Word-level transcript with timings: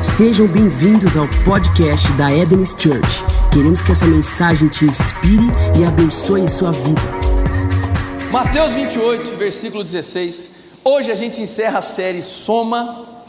Sejam 0.00 0.46
bem-vindos 0.46 1.16
ao 1.16 1.26
podcast 1.44 2.12
da 2.12 2.32
Eden's 2.32 2.70
Church. 2.70 3.24
Queremos 3.52 3.82
que 3.82 3.90
essa 3.90 4.06
mensagem 4.06 4.68
te 4.68 4.84
inspire 4.84 5.42
e 5.76 5.84
abençoe 5.84 6.48
sua 6.48 6.70
vida. 6.70 7.00
Mateus 8.30 8.74
28, 8.74 9.34
versículo 9.34 9.82
16. 9.82 10.50
Hoje 10.84 11.10
a 11.10 11.16
gente 11.16 11.42
encerra 11.42 11.80
a 11.80 11.82
série 11.82 12.22
Soma. 12.22 13.24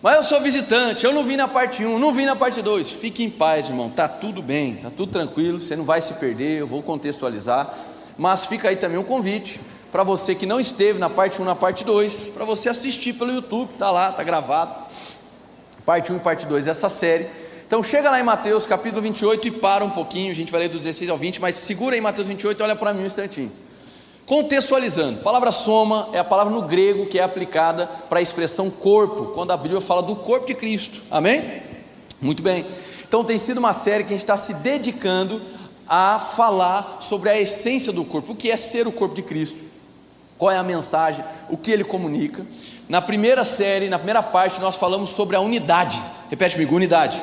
Mas 0.00 0.16
eu 0.18 0.22
sou 0.22 0.40
visitante, 0.40 1.04
eu 1.04 1.12
não 1.12 1.24
vim 1.24 1.34
na 1.34 1.48
parte 1.48 1.84
1, 1.84 1.98
não 1.98 2.12
vim 2.12 2.26
na 2.26 2.36
parte 2.36 2.62
2. 2.62 2.92
Fique 2.92 3.24
em 3.24 3.30
paz, 3.30 3.66
irmão, 3.68 3.90
tá 3.90 4.06
tudo 4.06 4.40
bem, 4.40 4.76
tá 4.76 4.88
tudo 4.88 5.10
tranquilo, 5.10 5.58
você 5.58 5.74
não 5.74 5.84
vai 5.84 6.00
se 6.00 6.14
perder, 6.14 6.60
eu 6.60 6.66
vou 6.66 6.80
contextualizar. 6.80 7.74
Mas 8.16 8.44
fica 8.44 8.68
aí 8.68 8.76
também 8.76 8.98
um 8.98 9.04
convite 9.04 9.60
para 9.90 10.04
você 10.04 10.34
que 10.34 10.46
não 10.46 10.60
esteve 10.60 11.00
na 11.00 11.10
parte 11.10 11.42
1, 11.42 11.44
na 11.44 11.56
parte 11.56 11.84
2, 11.84 12.28
para 12.28 12.44
você 12.44 12.68
assistir 12.68 13.14
pelo 13.14 13.32
YouTube, 13.32 13.70
tá 13.76 13.90
lá, 13.90 14.12
tá 14.12 14.22
gravado. 14.22 14.88
Parte 15.84 16.12
1 16.12 16.16
e 16.16 16.20
parte 16.20 16.46
2 16.46 16.64
dessa 16.64 16.88
série. 16.88 17.28
Então 17.66 17.82
chega 17.82 18.10
lá 18.10 18.18
em 18.18 18.22
Mateus 18.24 18.66
capítulo 18.66 19.00
28 19.00 19.48
e 19.48 19.50
para 19.50 19.84
um 19.84 19.90
pouquinho, 19.90 20.30
a 20.30 20.34
gente 20.34 20.50
vai 20.50 20.62
ler 20.62 20.68
do 20.68 20.78
16 20.78 21.08
ao 21.08 21.16
20, 21.16 21.40
mas 21.40 21.56
segura 21.56 21.94
aí 21.94 22.00
Mateus 22.00 22.26
28 22.26 22.58
e 22.58 22.62
olha 22.62 22.74
para 22.74 22.92
mim 22.92 23.04
um 23.04 23.06
instantinho. 23.06 23.52
Contextualizando, 24.26 25.20
a 25.20 25.22
palavra 25.22 25.52
soma 25.52 26.08
é 26.12 26.18
a 26.18 26.24
palavra 26.24 26.52
no 26.52 26.62
grego 26.62 27.06
que 27.06 27.18
é 27.18 27.22
aplicada 27.22 27.86
para 27.86 28.18
a 28.18 28.22
expressão 28.22 28.70
corpo, 28.70 29.26
quando 29.34 29.52
a 29.52 29.56
Bíblia 29.56 29.80
fala 29.80 30.02
do 30.02 30.16
corpo 30.16 30.46
de 30.46 30.54
Cristo, 30.54 31.00
amém? 31.10 31.62
Muito 32.20 32.42
bem, 32.42 32.66
então 33.08 33.24
tem 33.24 33.38
sido 33.38 33.58
uma 33.58 33.72
série 33.72 34.04
que 34.04 34.10
a 34.10 34.12
gente 34.12 34.22
está 34.22 34.36
se 34.36 34.54
dedicando 34.54 35.40
a 35.88 36.20
falar 36.20 36.98
sobre 37.00 37.28
a 37.28 37.40
essência 37.40 37.92
do 37.92 38.04
corpo, 38.04 38.32
o 38.32 38.36
que 38.36 38.50
é 38.50 38.56
ser 38.56 38.86
o 38.86 38.92
corpo 38.92 39.14
de 39.16 39.22
Cristo, 39.22 39.64
qual 40.38 40.52
é 40.52 40.56
a 40.56 40.62
mensagem, 40.62 41.24
o 41.48 41.56
que 41.56 41.70
ele 41.72 41.82
comunica. 41.82 42.46
Na 42.90 43.00
primeira 43.00 43.44
série, 43.44 43.88
na 43.88 43.98
primeira 43.98 44.20
parte, 44.20 44.60
nós 44.60 44.74
falamos 44.74 45.10
sobre 45.10 45.36
a 45.36 45.40
unidade, 45.40 46.02
repete 46.28 46.56
comigo: 46.56 46.74
unidade, 46.74 47.22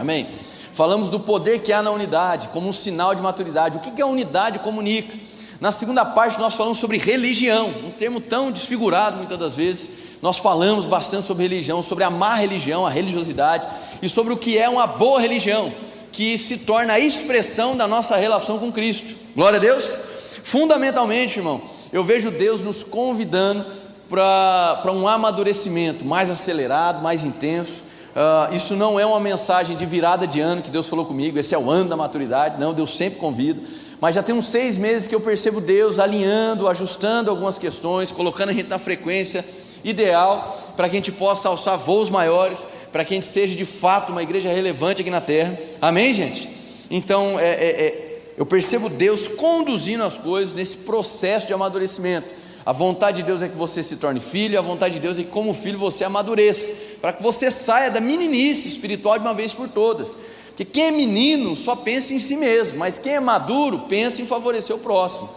amém? 0.00 0.26
Falamos 0.72 1.10
do 1.10 1.20
poder 1.20 1.58
que 1.58 1.70
há 1.70 1.82
na 1.82 1.90
unidade, 1.90 2.48
como 2.48 2.66
um 2.66 2.72
sinal 2.72 3.14
de 3.14 3.20
maturidade, 3.20 3.76
o 3.76 3.80
que, 3.80 3.90
que 3.90 4.00
a 4.00 4.06
unidade 4.06 4.58
comunica. 4.60 5.14
Na 5.60 5.70
segunda 5.70 6.02
parte, 6.06 6.40
nós 6.40 6.54
falamos 6.54 6.78
sobre 6.78 6.96
religião, 6.96 7.68
um 7.84 7.90
termo 7.90 8.22
tão 8.22 8.50
desfigurado 8.50 9.18
muitas 9.18 9.36
das 9.36 9.54
vezes. 9.54 9.90
Nós 10.22 10.38
falamos 10.38 10.86
bastante 10.86 11.26
sobre 11.26 11.42
religião, 11.42 11.82
sobre 11.82 12.02
a 12.04 12.08
má 12.08 12.36
religião, 12.36 12.86
a 12.86 12.90
religiosidade, 12.90 13.68
e 14.00 14.08
sobre 14.08 14.32
o 14.32 14.36
que 14.38 14.56
é 14.56 14.66
uma 14.66 14.86
boa 14.86 15.20
religião, 15.20 15.70
que 16.10 16.38
se 16.38 16.56
torna 16.56 16.94
a 16.94 16.98
expressão 16.98 17.76
da 17.76 17.86
nossa 17.86 18.16
relação 18.16 18.58
com 18.58 18.72
Cristo. 18.72 19.14
Glória 19.36 19.58
a 19.58 19.60
Deus. 19.60 19.98
Fundamentalmente, 20.42 21.38
irmão, 21.38 21.60
eu 21.92 22.02
vejo 22.02 22.30
Deus 22.30 22.62
nos 22.62 22.82
convidando 22.82 23.79
para 24.10 24.92
um 24.92 25.08
amadurecimento 25.08 26.04
mais 26.04 26.30
acelerado, 26.30 27.02
mais 27.02 27.24
intenso. 27.24 27.84
Uh, 28.10 28.54
isso 28.54 28.74
não 28.74 28.98
é 28.98 29.06
uma 29.06 29.20
mensagem 29.20 29.76
de 29.76 29.86
virada 29.86 30.26
de 30.26 30.40
ano 30.40 30.60
que 30.60 30.70
Deus 30.70 30.88
falou 30.88 31.06
comigo, 31.06 31.38
esse 31.38 31.54
é 31.54 31.58
o 31.58 31.70
ano 31.70 31.88
da 31.88 31.96
maturidade. 31.96 32.60
Não, 32.60 32.74
Deus 32.74 32.94
sempre 32.94 33.18
convida 33.18 33.62
mas 34.00 34.14
já 34.14 34.22
tem 34.22 34.34
uns 34.34 34.46
seis 34.46 34.78
meses 34.78 35.06
que 35.06 35.14
eu 35.14 35.20
percebo 35.20 35.60
Deus 35.60 35.98
alinhando, 35.98 36.66
ajustando 36.66 37.30
algumas 37.30 37.58
questões, 37.58 38.10
colocando 38.10 38.48
a 38.48 38.52
gente 38.52 38.68
na 38.68 38.78
frequência 38.78 39.44
ideal 39.84 40.72
para 40.74 40.88
que 40.88 40.96
a 40.96 40.98
gente 40.98 41.12
possa 41.12 41.48
alçar 41.48 41.78
voos 41.78 42.08
maiores, 42.08 42.66
para 42.90 43.04
que 43.04 43.12
a 43.12 43.16
gente 43.16 43.26
seja 43.26 43.54
de 43.54 43.66
fato 43.66 44.10
uma 44.10 44.22
igreja 44.22 44.48
relevante 44.48 45.02
aqui 45.02 45.10
na 45.10 45.20
terra. 45.20 45.58
Amém, 45.82 46.14
gente? 46.14 46.50
Então, 46.90 47.38
é, 47.38 47.50
é, 47.50 47.86
é, 47.86 48.22
eu 48.38 48.46
percebo 48.46 48.88
Deus 48.88 49.28
conduzindo 49.28 50.02
as 50.02 50.16
coisas 50.16 50.54
nesse 50.54 50.78
processo 50.78 51.46
de 51.46 51.52
amadurecimento. 51.52 52.39
A 52.64 52.72
vontade 52.72 53.18
de 53.18 53.22
Deus 53.22 53.40
é 53.40 53.48
que 53.48 53.56
você 53.56 53.82
se 53.82 53.96
torne 53.96 54.20
filho, 54.20 54.58
a 54.58 54.62
vontade 54.62 54.94
de 54.94 55.00
Deus 55.00 55.18
é 55.18 55.22
que, 55.22 55.30
como 55.30 55.54
filho, 55.54 55.78
você 55.78 56.04
amadureça, 56.04 56.72
para 57.00 57.12
que 57.12 57.22
você 57.22 57.50
saia 57.50 57.90
da 57.90 58.00
meninice 58.00 58.68
espiritual 58.68 59.18
de 59.18 59.24
uma 59.24 59.32
vez 59.32 59.52
por 59.52 59.68
todas. 59.68 60.16
Porque 60.48 60.64
quem 60.64 60.88
é 60.88 60.90
menino 60.90 61.56
só 61.56 61.74
pensa 61.74 62.12
em 62.12 62.18
si 62.18 62.36
mesmo, 62.36 62.78
mas 62.78 62.98
quem 62.98 63.14
é 63.14 63.20
maduro 63.20 63.86
pensa 63.88 64.20
em 64.20 64.26
favorecer 64.26 64.76
o 64.76 64.78
próximo. 64.78 65.30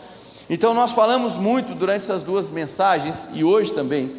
Então 0.49 0.73
nós 0.73 0.91
falamos 0.91 1.37
muito 1.37 1.73
durante 1.73 1.97
essas 1.97 2.21
duas 2.21 2.49
mensagens 2.49 3.29
e 3.33 3.43
hoje 3.43 3.71
também 3.71 4.11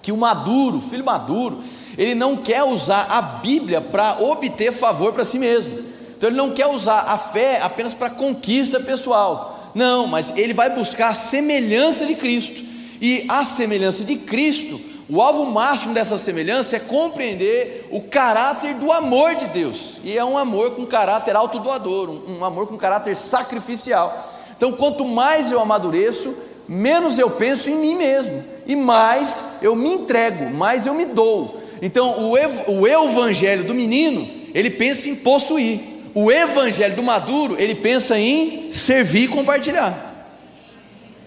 que 0.00 0.10
o 0.10 0.16
maduro, 0.16 0.78
o 0.78 0.80
filho 0.80 1.04
maduro, 1.04 1.62
ele 1.98 2.14
não 2.14 2.38
quer 2.38 2.64
usar 2.64 3.06
a 3.10 3.20
Bíblia 3.20 3.82
para 3.82 4.18
obter 4.18 4.72
favor 4.72 5.12
para 5.12 5.26
si 5.26 5.38
mesmo. 5.38 5.84
Então 6.16 6.30
ele 6.30 6.38
não 6.38 6.52
quer 6.52 6.66
usar 6.66 7.00
a 7.00 7.18
fé 7.18 7.60
apenas 7.60 7.92
para 7.92 8.08
conquista 8.08 8.80
pessoal. 8.80 9.59
Não, 9.74 10.06
mas 10.06 10.32
ele 10.36 10.52
vai 10.52 10.70
buscar 10.70 11.10
a 11.10 11.14
semelhança 11.14 12.06
de 12.06 12.14
Cristo. 12.14 12.62
E 13.00 13.24
a 13.28 13.44
semelhança 13.44 14.04
de 14.04 14.16
Cristo 14.16 14.90
o 15.10 15.20
alvo 15.20 15.44
máximo 15.44 15.92
dessa 15.92 16.16
semelhança 16.16 16.76
é 16.76 16.78
compreender 16.78 17.88
o 17.90 18.00
caráter 18.00 18.74
do 18.74 18.92
amor 18.92 19.34
de 19.34 19.48
Deus, 19.48 20.00
e 20.04 20.16
é 20.16 20.24
um 20.24 20.38
amor 20.38 20.70
com 20.76 20.86
caráter 20.86 21.34
autodoador, 21.34 22.08
um, 22.08 22.38
um 22.38 22.44
amor 22.44 22.68
com 22.68 22.76
caráter 22.76 23.16
sacrificial. 23.16 24.16
Então, 24.56 24.70
quanto 24.70 25.04
mais 25.04 25.50
eu 25.50 25.58
amadureço, 25.58 26.32
menos 26.68 27.18
eu 27.18 27.28
penso 27.28 27.68
em 27.68 27.74
mim 27.74 27.96
mesmo, 27.96 28.44
e 28.64 28.76
mais 28.76 29.42
eu 29.60 29.74
me 29.74 29.94
entrego, 29.94 30.48
mais 30.48 30.86
eu 30.86 30.94
me 30.94 31.06
dou. 31.06 31.60
Então, 31.82 32.30
o, 32.30 32.38
ev 32.38 32.68
o 32.68 32.86
evangelho 32.86 33.64
do 33.64 33.74
menino, 33.74 34.28
ele 34.54 34.70
pensa 34.70 35.08
em 35.08 35.16
possuir, 35.16 35.80
o 36.14 36.30
evangelho 36.30 36.96
do 36.96 37.02
maduro, 37.02 37.56
ele 37.58 37.74
pensa 37.74 38.18
em 38.18 38.70
servir 38.72 39.24
e 39.24 39.28
compartilhar. 39.28 40.10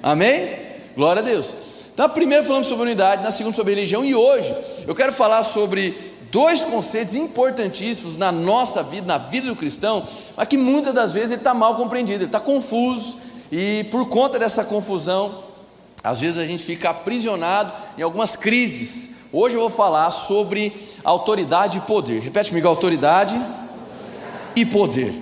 Amém? 0.01 0.57
Glória 0.95 1.21
a 1.21 1.25
Deus. 1.25 1.55
Então, 1.93 2.09
primeiro 2.09 2.45
falamos 2.45 2.67
sobre 2.67 2.85
unidade, 2.85 3.23
na 3.23 3.31
segunda 3.31 3.55
sobre 3.55 3.75
religião, 3.75 4.03
e 4.03 4.15
hoje 4.15 4.53
eu 4.87 4.95
quero 4.95 5.13
falar 5.13 5.43
sobre 5.43 6.13
dois 6.31 6.65
conceitos 6.65 7.13
importantíssimos 7.13 8.17
na 8.17 8.31
nossa 8.31 8.81
vida, 8.81 9.05
na 9.05 9.19
vida 9.19 9.47
do 9.47 9.55
cristão, 9.55 10.07
mas 10.35 10.47
que 10.47 10.57
muitas 10.57 10.93
das 10.93 11.13
vezes 11.13 11.31
ele 11.31 11.41
está 11.41 11.53
mal 11.53 11.75
compreendido, 11.75 12.19
ele 12.19 12.25
está 12.25 12.39
confuso, 12.39 13.17
e 13.51 13.83
por 13.91 14.09
conta 14.09 14.39
dessa 14.39 14.63
confusão, 14.63 15.43
às 16.03 16.19
vezes 16.19 16.39
a 16.39 16.45
gente 16.45 16.63
fica 16.63 16.89
aprisionado 16.89 17.71
em 17.97 18.01
algumas 18.01 18.35
crises. 18.35 19.09
Hoje 19.31 19.55
eu 19.55 19.61
vou 19.61 19.69
falar 19.69 20.09
sobre 20.11 20.75
autoridade 21.03 21.77
e 21.77 21.81
poder. 21.81 22.19
Repete 22.19 22.49
comigo: 22.49 22.67
autoridade 22.67 23.39
e 24.55 24.65
poder. 24.65 25.13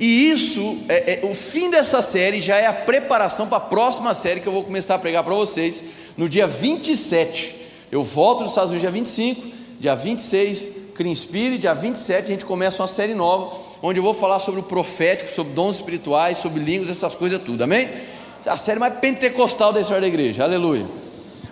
E 0.00 0.30
isso, 0.30 0.78
é, 0.88 1.14
é, 1.14 1.26
o 1.26 1.34
fim 1.34 1.70
dessa 1.70 2.00
série 2.00 2.40
já 2.40 2.56
é 2.56 2.66
a 2.66 2.72
preparação 2.72 3.48
para 3.48 3.58
a 3.58 3.60
próxima 3.60 4.14
série 4.14 4.40
que 4.40 4.46
eu 4.46 4.52
vou 4.52 4.62
começar 4.62 4.94
a 4.94 4.98
pregar 4.98 5.24
para 5.24 5.34
vocês 5.34 5.82
no 6.16 6.28
dia 6.28 6.46
27. 6.46 7.56
Eu 7.90 8.04
volto 8.04 8.40
dos 8.40 8.50
Estados 8.50 8.70
Unidos 8.70 8.82
dia 8.82 8.90
25, 8.92 9.46
dia 9.80 9.94
26, 9.96 10.70
Clean 10.94 11.14
Spirit, 11.14 11.58
dia 11.58 11.74
27 11.74 12.24
a 12.24 12.26
gente 12.26 12.44
começa 12.44 12.80
uma 12.80 12.88
série 12.88 13.14
nova, 13.14 13.56
onde 13.82 13.98
eu 13.98 14.02
vou 14.04 14.14
falar 14.14 14.38
sobre 14.38 14.60
o 14.60 14.62
profético, 14.62 15.32
sobre 15.32 15.52
dons 15.52 15.76
espirituais, 15.76 16.38
sobre 16.38 16.62
línguas, 16.62 16.90
essas 16.90 17.16
coisas 17.16 17.40
tudo, 17.42 17.64
amém? 17.64 17.88
A 18.46 18.56
série 18.56 18.78
mais 18.78 18.94
pentecostal 18.98 19.72
da 19.72 19.80
história 19.80 20.02
da 20.02 20.08
igreja, 20.08 20.44
aleluia. 20.44 20.86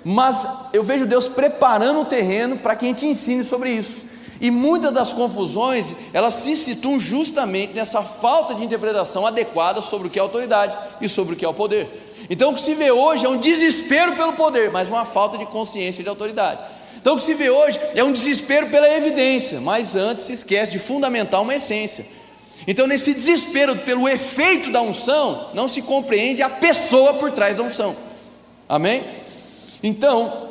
Mas 0.05 0.47
eu 0.73 0.85
vejo 0.85 1.05
Deus 1.05 1.27
preparando 1.27 2.01
o 2.01 2.05
terreno 2.05 2.59
para 2.59 2.77
que 2.77 2.85
a 2.85 2.89
gente 2.89 3.07
ensine 3.07 3.43
sobre 3.43 3.71
isso. 3.71 4.05
E 4.41 4.51
muitas 4.51 4.93
das 4.93 5.13
confusões, 5.13 5.95
elas 6.13 6.35
se 6.35 6.57
situam 6.57 7.01
justamente 7.01 7.75
nessa 7.75 8.03
falta 8.03 8.55
de 8.55 8.65
interpretação 8.65 9.27
adequada 9.27 9.81
sobre 9.81 10.09
o 10.09 10.11
que 10.11 10.19
é 10.19 10.23
autoridade 10.23 10.77
e 11.01 11.09
sobre 11.09 11.35
o 11.35 11.37
que 11.37 11.45
é 11.45 11.49
o 11.49 11.55
poder. 11.55 12.15
Então 12.29 12.51
o 12.51 12.55
que 12.55 12.61
se 12.61 12.75
vê 12.75 12.91
hoje 12.91 13.25
é 13.25 13.29
um 13.29 13.39
desespero 13.39 14.15
pelo 14.15 14.35
poder, 14.35 14.71
mas 14.71 14.89
uma 14.89 15.05
falta 15.05 15.39
de 15.39 15.47
consciência 15.47 16.03
de 16.03 16.09
autoridade. 16.09 16.61
Então 16.97 17.15
o 17.15 17.17
que 17.19 17.25
se 17.25 17.35
vê 17.35 17.49
hoje 17.49 17.79
é 17.95 18.03
um 18.03 18.13
desespero 18.13 18.69
pela 18.69 18.93
evidência, 18.93 19.61
mas 19.61 19.95
antes 19.95 20.25
se 20.25 20.33
esquece 20.33 20.73
de 20.73 20.79
fundamentar 20.79 21.41
uma 21.41 21.55
essência. 21.55 22.07
Então 22.67 22.87
nesse 22.87 23.15
desespero 23.15 23.77
pelo 23.77 24.09
efeito 24.09 24.71
da 24.71 24.83
unção, 24.83 25.51
não 25.55 25.69
se 25.69 25.81
compreende 25.81 26.43
a 26.43 26.51
pessoa 26.51 27.15
por 27.15 27.31
trás 27.31 27.57
da 27.57 27.63
unção. 27.63 27.95
Amém? 28.69 29.05
Então, 29.83 30.46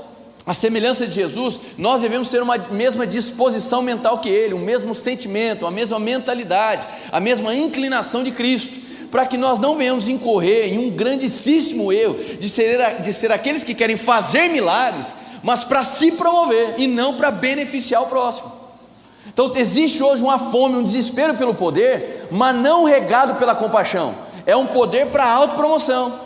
a 0.46 0.54
semelhança 0.54 1.08
de 1.08 1.16
Jesus, 1.16 1.60
nós 1.78 2.02
devemos 2.02 2.30
ter 2.30 2.42
uma 2.42 2.58
mesma 2.58 3.08
disposição 3.08 3.82
mental 3.82 4.20
que 4.20 4.30
Ele, 4.30 4.54
o 4.54 4.60
mesmo 4.60 4.94
sentimento, 4.94 5.66
a 5.66 5.72
mesma 5.72 6.00
mentalidade, 6.00 6.86
a 7.12 7.20
mesma 7.20 7.56
inclinação 7.56 8.24
de 8.24 8.32
Cristo, 8.32 8.80
para 9.10 9.26
que 9.26 9.38
nós 9.38 9.58
não 9.58 9.76
venhamos 9.76 10.08
incorrer 10.08 10.72
em 10.72 10.78
um 10.78 10.92
grandíssimo 10.92 11.92
erro 11.92 12.16
de 12.40 12.48
ser, 12.48 13.02
de 13.02 13.12
ser 13.12 13.32
aqueles 13.32 13.64
que 13.64 13.74
querem 13.74 13.98
fazer 13.98 14.50
milagres, 14.50 15.16
mas 15.42 15.64
para 15.64 15.84
se 15.84 16.12
promover 16.12 16.76
e 16.78 16.86
não 16.86 17.16
para 17.16 17.32
beneficiar 17.32 18.04
o 18.04 18.08
próximo. 18.08 18.52
Então 19.28 19.52
existe 19.56 20.04
hoje 20.04 20.22
uma 20.22 20.38
fome, 20.38 20.76
um 20.76 20.84
desespero 20.84 21.34
pelo 21.36 21.56
poder, 21.56 22.28
mas 22.30 22.56
não 22.56 22.84
regado 22.84 23.36
pela 23.36 23.56
compaixão. 23.56 24.14
É 24.46 24.56
um 24.56 24.68
poder 24.68 25.08
para 25.08 25.28
autopromoção. 25.28 26.25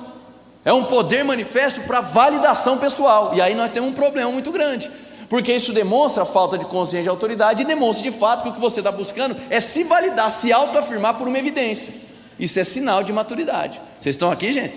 É 0.63 0.73
um 0.73 0.85
poder 0.85 1.23
manifesto 1.23 1.81
para 1.81 2.01
validação 2.01 2.77
pessoal. 2.77 3.31
E 3.33 3.41
aí 3.41 3.55
nós 3.55 3.71
temos 3.71 3.91
um 3.91 3.93
problema 3.93 4.31
muito 4.31 4.51
grande. 4.51 4.91
Porque 5.29 5.53
isso 5.53 5.71
demonstra 5.71 6.25
falta 6.25 6.57
de 6.57 6.65
consciência 6.65 7.03
de 7.03 7.09
autoridade 7.09 7.61
e 7.61 7.65
demonstra 7.65 8.09
de 8.09 8.15
fato 8.17 8.43
que 8.43 8.49
o 8.49 8.53
que 8.53 8.59
você 8.59 8.79
está 8.79 8.91
buscando 8.91 9.37
é 9.49 9.59
se 9.59 9.83
validar, 9.83 10.31
se 10.31 10.51
autoafirmar 10.51 11.15
por 11.15 11.27
uma 11.27 11.37
evidência. 11.37 11.93
Isso 12.39 12.59
é 12.59 12.63
sinal 12.63 13.03
de 13.03 13.13
maturidade. 13.13 13.79
Vocês 13.99 14.15
estão 14.15 14.31
aqui, 14.31 14.51
gente? 14.51 14.75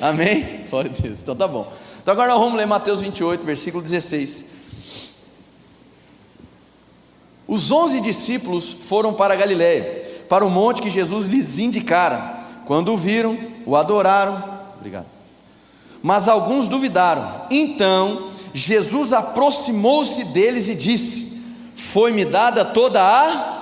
Amém? 0.00 0.30
Amém? 0.30 0.66
Glória 0.70 0.92
a 0.96 1.00
Deus. 1.00 1.20
Então 1.20 1.34
tá 1.34 1.48
bom. 1.48 1.70
Então 2.00 2.12
agora 2.12 2.34
vamos 2.34 2.54
ler 2.54 2.66
Mateus 2.66 3.00
28, 3.00 3.44
versículo 3.44 3.82
16. 3.82 4.44
Os 7.48 7.72
onze 7.72 8.00
discípulos 8.00 8.72
foram 8.72 9.12
para 9.12 9.34
Galiléia, 9.34 10.22
para 10.28 10.44
o 10.44 10.50
monte 10.50 10.80
que 10.80 10.88
Jesus 10.88 11.26
lhes 11.26 11.58
indicara. 11.58 12.38
Quando 12.64 12.92
o 12.92 12.96
viram, 12.96 13.36
o 13.66 13.74
adoraram. 13.74 14.59
Obrigado. 14.80 15.06
Mas 16.02 16.26
alguns 16.26 16.68
duvidaram. 16.68 17.46
Então 17.50 18.30
Jesus 18.52 19.12
aproximou-se 19.12 20.24
deles 20.24 20.68
e 20.68 20.74
disse: 20.74 21.40
Foi-me 21.76 22.24
dada 22.24 22.64
toda 22.64 23.00
a. 23.00 23.60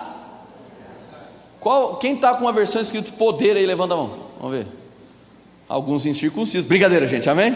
Qual, 1.61 1.97
quem 1.97 2.15
está 2.15 2.35
com 2.35 2.44
uma 2.44 2.53
versão 2.53 2.81
escrito 2.81 3.12
poder 3.15 3.56
aí, 3.56 3.67
levanta 3.67 3.94
a 3.94 3.97
mão. 3.97 4.11
Vamos 4.41 4.56
ver. 4.56 4.67
Alguns 5.69 6.06
incircuncisos. 6.06 6.65
Brincadeira, 6.65 7.06
gente, 7.06 7.29
amém? 7.29 7.55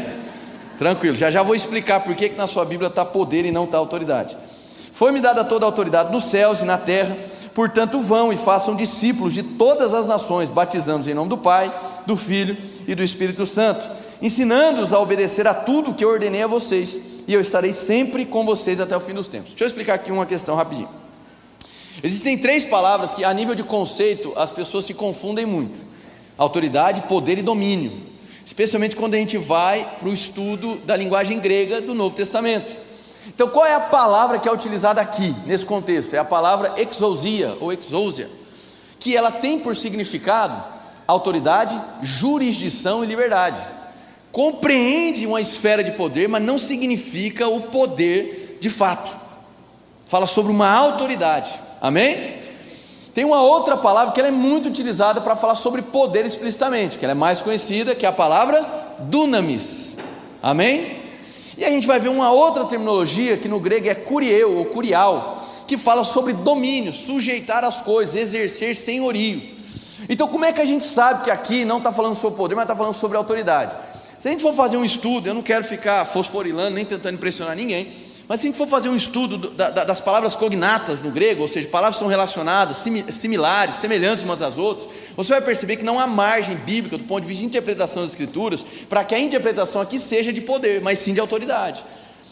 Tranquilo, 0.79 1.17
já 1.17 1.31
já 1.31 1.43
vou 1.43 1.55
explicar 1.55 2.00
por 2.00 2.14
que 2.14 2.31
na 2.31 2.47
sua 2.47 2.64
Bíblia 2.64 2.88
está 2.88 3.05
poder 3.05 3.44
e 3.44 3.53
não 3.53 3.64
está 3.64 3.79
autoridade. 3.79 4.37
Foi-me 4.93 5.20
dada 5.20 5.44
toda 5.44 5.64
a 5.64 5.69
autoridade 5.69 6.12
nos 6.12 6.25
céus 6.25 6.61
e 6.61 6.64
na 6.64 6.76
terra, 6.76 7.17
portanto 7.54 8.00
vão 8.00 8.32
e 8.32 8.37
façam 8.37 8.75
discípulos 8.75 9.34
de 9.34 9.43
todas 9.43 9.94
as 9.94 10.06
nações, 10.06 10.50
batizando-os 10.50 11.08
em 11.08 11.14
nome 11.14 11.28
do 11.28 11.38
Pai, 11.38 11.72
do 12.06 12.16
Filho 12.16 12.56
e 12.87 12.94
do 12.94 13.02
Espírito 13.02 13.44
Santo, 13.46 13.88
ensinando-os 14.20 14.93
a 14.93 14.99
obedecer 14.99 15.46
a 15.46 15.54
tudo 15.54 15.94
que 15.94 16.04
eu 16.04 16.08
ordenei 16.08 16.43
a 16.43 16.46
vocês, 16.46 17.00
e 17.26 17.34
eu 17.34 17.40
estarei 17.40 17.72
sempre 17.72 18.25
com 18.25 18.44
vocês 18.44 18.81
até 18.81 18.96
o 18.96 19.00
fim 19.00 19.14
dos 19.14 19.28
tempos. 19.28 19.50
Deixa 19.50 19.64
eu 19.64 19.69
explicar 19.69 19.94
aqui 19.94 20.10
uma 20.10 20.26
questão 20.26 20.56
rapidinho. 20.56 20.88
Existem 22.02 22.38
três 22.38 22.64
palavras 22.64 23.14
que, 23.14 23.25
a 23.25 23.32
nível 23.32 23.54
de 23.54 23.62
conceito, 23.62 24.32
as 24.34 24.50
pessoas 24.50 24.84
se 24.84 24.94
confundem 24.94 25.46
muito: 25.46 25.78
autoridade, 26.37 27.02
poder 27.02 27.38
e 27.38 27.43
domínio 27.43 28.12
especialmente 28.44 28.96
quando 28.96 29.14
a 29.14 29.19
gente 29.19 29.38
vai 29.38 29.88
para 29.99 30.08
o 30.08 30.12
estudo 30.12 30.76
da 30.84 30.96
linguagem 30.96 31.38
grega 31.38 31.81
do 31.81 31.94
Novo 31.94 32.14
Testamento. 32.14 32.75
Então, 33.29 33.49
qual 33.49 33.65
é 33.65 33.75
a 33.75 33.81
palavra 33.81 34.39
que 34.39 34.49
é 34.49 34.53
utilizada 34.53 35.01
aqui, 35.01 35.35
nesse 35.47 35.65
contexto? 35.65 36.15
É 36.15 36.19
a 36.19 36.25
palavra 36.25 36.75
exousia 36.77 37.57
ou 37.61 37.73
exousia, 37.73 38.29
que 38.99 39.17
ela 39.17 39.31
tem 39.31 39.59
por 39.59 39.77
significado 39.77 40.73
autoridade, 41.07 41.81
jurisdição 42.01 43.05
e 43.05 43.07
liberdade. 43.07 43.61
Compreende 44.31 45.27
uma 45.27 45.41
esfera 45.41 45.85
de 45.85 45.93
poder, 45.93 46.29
mas 46.29 46.43
não 46.43 46.59
significa 46.59 47.49
o 47.49 47.63
poder 47.63 48.59
de 48.61 48.71
fato. 48.71 49.15
Fala 50.07 50.27
sobre 50.27 50.51
uma 50.51 50.71
autoridade. 50.71 51.53
Amém? 51.81 52.41
Tem 53.15 53.25
uma 53.25 53.43
outra 53.43 53.77
palavra 53.77 54.15
que 54.15 54.21
ela 54.21 54.29
é 54.29 54.33
muito 54.33 54.69
utilizada 54.69 55.21
para 55.21 55.37
falar 55.37 55.55
sobre 55.55 55.83
poder 55.83 56.25
explicitamente, 56.25 56.97
que 56.97 57.05
ela 57.05 57.13
é 57.13 57.15
mais 57.15 57.43
conhecida, 57.43 57.95
que 57.95 58.07
é 58.07 58.09
a 58.09 58.13
palavra 58.13 58.65
dunamis. 59.01 59.97
Amém? 60.43 61.01
E 61.56 61.64
a 61.64 61.70
gente 61.70 61.87
vai 61.87 62.00
ver 62.00 62.08
uma 62.08 62.31
outra 62.31 62.64
terminologia 62.64 63.37
que 63.37 63.49
no 63.49 63.60
grego 63.60 63.88
é 63.88 63.94
curieu 63.94 64.56
ou 64.56 64.64
curial, 64.66 65.46
que 65.66 65.76
fala 65.76 66.04
sobre 66.04 66.32
domínio, 66.32 66.93
sujeitar 66.93 67.64
as 67.64 67.81
coisas, 67.81 68.16
exercer 68.16 68.75
senhorio. 68.75 69.43
Então, 70.08 70.26
como 70.28 70.44
é 70.44 70.52
que 70.52 70.60
a 70.60 70.64
gente 70.64 70.84
sabe 70.84 71.25
que 71.25 71.31
aqui 71.31 71.64
não 71.64 71.78
está 71.78 71.93
falando 71.93 72.14
sobre 72.14 72.37
poder, 72.37 72.54
mas 72.54 72.64
está 72.64 72.76
falando 72.76 72.94
sobre 72.94 73.16
autoridade? 73.16 73.75
Se 74.19 74.28
a 74.28 74.31
gente 74.31 74.43
for 74.43 74.54
fazer 74.54 74.76
um 74.76 74.84
estudo, 74.84 75.28
eu 75.28 75.34
não 75.34 75.43
quero 75.43 75.64
ficar 75.64 76.04
fosforilando 76.04 76.70
nem 76.70 76.84
tentando 76.84 77.14
impressionar 77.14 77.56
ninguém, 77.56 77.93
mas 78.29 78.41
se 78.41 78.47
a 78.47 78.51
gente 78.51 78.57
for 78.57 78.69
fazer 78.69 78.89
um 78.89 78.97
estudo 78.97 79.51
das 79.51 80.01
palavras 80.01 80.35
cognatas 80.35 81.01
no 81.01 81.11
grego, 81.11 81.43
ou 81.43 81.49
seja, 81.49 81.69
palavras 81.69 81.97
que 81.97 82.01
são 82.01 82.09
relacionadas, 82.09 82.83
similares, 83.11 83.75
semelhantes 83.77 84.23
umas 84.23 84.41
às 84.41 84.57
outras, 84.57 84.89
você 85.17 85.33
vai 85.33 85.41
perceber 85.41 85.77
que 85.77 85.85
não 85.85 85.99
há 85.99 86.07
margem 86.07 86.57
bíblica, 86.57 86.97
do 86.97 87.05
ponto 87.05 87.23
de 87.23 87.29
vista 87.29 87.41
de 87.41 87.47
interpretação 87.47 88.03
das 88.03 88.13
escrituras, 88.13 88.65
para 88.89 89.05
que 89.05 89.15
a 89.15 89.19
interpretação 89.19 89.81
aqui 89.81 89.99
seja 89.99 90.33
de 90.33 90.41
poder, 90.41 90.81
mas 90.81 90.99
sim 91.01 91.13
de 91.13 91.21
autoridade. 91.21 91.85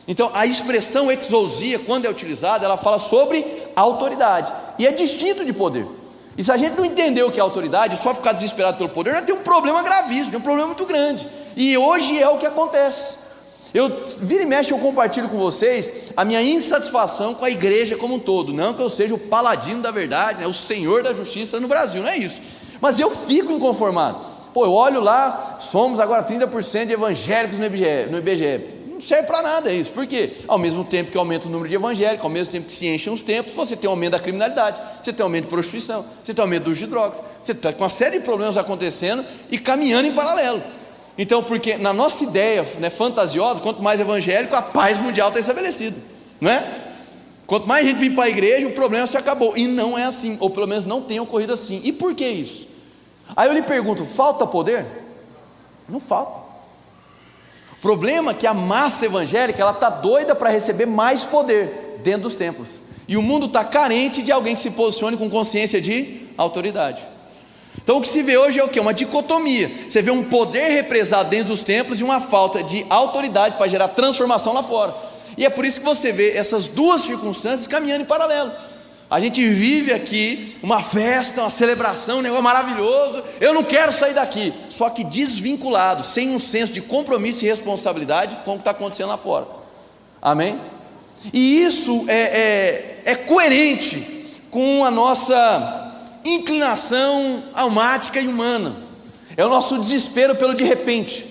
Então, 0.08 0.30
a 0.32 0.46
expressão 0.46 1.10
exousia, 1.10 1.78
quando 1.78 2.06
é 2.06 2.08
utilizada, 2.08 2.64
ela 2.64 2.76
fala 2.76 2.98
sobre 2.98 3.44
autoridade, 3.76 4.52
e 4.78 4.86
é 4.86 4.92
distinto 4.92 5.44
de 5.44 5.52
poder. 5.52 5.86
E 6.38 6.42
se 6.42 6.50
a 6.50 6.56
gente 6.56 6.76
não 6.76 6.84
entender 6.84 7.22
o 7.22 7.30
que 7.30 7.38
é 7.38 7.42
autoridade, 7.42 7.96
só 7.96 8.14
ficar 8.14 8.32
desesperado 8.32 8.78
pelo 8.78 8.88
poder, 8.88 9.12
já 9.12 9.22
tem 9.22 9.34
um 9.34 9.42
problema 9.42 9.82
gravíssimo, 9.82 10.30
tem 10.30 10.38
um 10.38 10.42
problema 10.42 10.68
muito 10.68 10.86
grande. 10.86 11.28
E 11.56 11.76
hoje 11.76 12.18
é 12.18 12.28
o 12.28 12.38
que 12.38 12.46
acontece. 12.46 13.18
Eu 13.72 14.04
vira 14.20 14.42
e 14.42 14.46
mexe, 14.46 14.72
eu 14.72 14.78
compartilho 14.78 15.28
com 15.28 15.36
vocês 15.36 16.12
a 16.16 16.24
minha 16.24 16.42
insatisfação 16.42 17.34
com 17.34 17.44
a 17.44 17.50
igreja 17.50 17.96
como 17.96 18.16
um 18.16 18.18
todo. 18.18 18.52
Não 18.52 18.74
que 18.74 18.82
eu 18.82 18.88
seja 18.88 19.14
o 19.14 19.18
paladino 19.18 19.80
da 19.80 19.90
verdade, 19.90 20.40
né, 20.40 20.46
o 20.46 20.54
senhor 20.54 21.02
da 21.02 21.14
justiça 21.14 21.60
no 21.60 21.68
Brasil, 21.68 22.02
não 22.02 22.08
é 22.08 22.16
isso. 22.16 22.40
Mas 22.80 22.98
eu 22.98 23.10
fico 23.10 23.52
inconformado. 23.52 24.18
Pô, 24.52 24.64
eu 24.64 24.72
olho 24.72 25.00
lá, 25.00 25.58
somos 25.60 26.00
agora 26.00 26.24
30% 26.24 26.86
de 26.86 26.92
evangélicos 26.92 27.58
no 27.58 27.66
IBGE. 27.66 28.10
No 28.10 28.18
IBGE. 28.18 28.80
Não 28.88 29.00
serve 29.00 29.28
para 29.28 29.40
nada 29.40 29.72
isso. 29.72 29.92
Por 29.92 30.06
quê? 30.06 30.32
Ao 30.48 30.58
mesmo 30.58 30.84
tempo 30.84 31.12
que 31.12 31.16
aumenta 31.16 31.46
o 31.46 31.50
número 31.50 31.68
de 31.68 31.74
evangélicos, 31.76 32.24
ao 32.24 32.30
mesmo 32.30 32.52
tempo 32.52 32.66
que 32.66 32.72
se 32.72 32.86
enchem 32.86 33.12
os 33.12 33.22
tempos, 33.22 33.52
você 33.52 33.76
tem 33.76 33.88
aumento 33.88 34.12
da 34.12 34.18
criminalidade, 34.18 34.80
você 35.00 35.12
tem 35.12 35.22
aumento 35.22 35.44
de 35.44 35.50
prostituição, 35.50 36.04
você 36.22 36.34
tem 36.34 36.42
aumento 36.42 36.64
do 36.64 36.72
uso 36.72 36.80
de 36.80 36.86
drogas, 36.86 37.22
você 37.40 37.52
está 37.52 37.72
com 37.72 37.82
uma 37.82 37.88
série 37.88 38.18
de 38.18 38.24
problemas 38.24 38.56
acontecendo 38.56 39.24
e 39.50 39.58
caminhando 39.58 40.08
em 40.08 40.12
paralelo. 40.12 40.62
Então, 41.18 41.42
porque 41.42 41.76
na 41.76 41.92
nossa 41.92 42.24
ideia 42.24 42.66
né, 42.78 42.88
fantasiosa, 42.88 43.60
quanto 43.60 43.82
mais 43.82 44.00
evangélico, 44.00 44.54
a 44.54 44.62
paz 44.62 44.98
mundial 44.98 45.28
está 45.28 45.40
estabelecida, 45.40 45.96
não 46.40 46.50
é? 46.50 46.64
Quanto 47.46 47.66
mais 47.66 47.84
gente 47.84 47.98
vir 47.98 48.14
para 48.14 48.24
a 48.24 48.28
igreja, 48.28 48.66
o 48.68 48.72
problema 48.72 49.06
se 49.08 49.16
acabou. 49.16 49.56
E 49.56 49.66
não 49.66 49.98
é 49.98 50.04
assim, 50.04 50.36
ou 50.38 50.48
pelo 50.50 50.68
menos 50.68 50.84
não 50.84 51.02
tem 51.02 51.18
ocorrido 51.18 51.52
assim. 51.52 51.80
E 51.82 51.92
por 51.92 52.14
que 52.14 52.24
isso? 52.24 52.68
Aí 53.34 53.48
eu 53.48 53.52
lhe 53.52 53.62
pergunto: 53.62 54.04
falta 54.04 54.46
poder? 54.46 54.86
Não 55.88 55.98
falta. 55.98 56.40
O 57.72 57.76
problema 57.82 58.30
é 58.30 58.34
que 58.34 58.46
a 58.46 58.54
massa 58.54 59.06
evangélica 59.06 59.60
ela 59.60 59.72
está 59.72 59.90
doida 59.90 60.34
para 60.34 60.48
receber 60.48 60.86
mais 60.86 61.24
poder 61.24 61.98
dentro 62.04 62.22
dos 62.22 62.36
templos. 62.36 62.80
E 63.08 63.16
o 63.16 63.22
mundo 63.22 63.46
está 63.46 63.64
carente 63.64 64.22
de 64.22 64.30
alguém 64.30 64.54
que 64.54 64.60
se 64.60 64.70
posicione 64.70 65.16
com 65.16 65.28
consciência 65.28 65.80
de 65.80 66.28
autoridade. 66.36 67.04
Então 67.82 67.98
o 67.98 68.02
que 68.02 68.08
se 68.08 68.22
vê 68.22 68.36
hoje 68.36 68.58
é 68.58 68.64
o 68.64 68.68
que? 68.68 68.78
Uma 68.78 68.94
dicotomia. 68.94 69.70
Você 69.88 70.02
vê 70.02 70.10
um 70.10 70.24
poder 70.24 70.68
represado 70.70 71.30
dentro 71.30 71.48
dos 71.48 71.62
templos 71.62 72.00
e 72.00 72.04
uma 72.04 72.20
falta 72.20 72.62
de 72.62 72.84
autoridade 72.90 73.56
para 73.56 73.68
gerar 73.68 73.88
transformação 73.88 74.52
lá 74.52 74.62
fora. 74.62 74.94
E 75.36 75.46
é 75.46 75.50
por 75.50 75.64
isso 75.64 75.80
que 75.80 75.86
você 75.86 76.12
vê 76.12 76.36
essas 76.36 76.66
duas 76.66 77.02
circunstâncias 77.02 77.66
caminhando 77.66 78.02
em 78.02 78.06
paralelo. 78.06 78.52
A 79.08 79.18
gente 79.18 79.48
vive 79.48 79.92
aqui 79.92 80.56
uma 80.62 80.80
festa, 80.80 81.40
uma 81.40 81.50
celebração, 81.50 82.18
um 82.18 82.22
negócio 82.22 82.44
maravilhoso. 82.44 83.24
Eu 83.40 83.52
não 83.52 83.64
quero 83.64 83.90
sair 83.90 84.14
daqui. 84.14 84.54
Só 84.68 84.88
que 84.88 85.02
desvinculado, 85.02 86.04
sem 86.04 86.30
um 86.30 86.38
senso 86.38 86.72
de 86.72 86.80
compromisso 86.80 87.44
e 87.44 87.48
responsabilidade 87.48 88.36
com 88.44 88.52
o 88.52 88.54
que 88.54 88.60
está 88.60 88.70
acontecendo 88.70 89.08
lá 89.08 89.16
fora. 89.16 89.48
Amém? 90.22 90.60
E 91.32 91.64
isso 91.64 92.04
é, 92.06 92.20
é, 92.20 93.02
é 93.04 93.14
coerente 93.16 94.38
com 94.48 94.84
a 94.84 94.90
nossa 94.92 95.89
inclinação 96.24 97.42
almática 97.54 98.20
e 98.20 98.26
humana, 98.26 98.76
é 99.36 99.44
o 99.44 99.48
nosso 99.48 99.78
desespero 99.78 100.34
pelo 100.34 100.54
de 100.54 100.64
repente, 100.64 101.26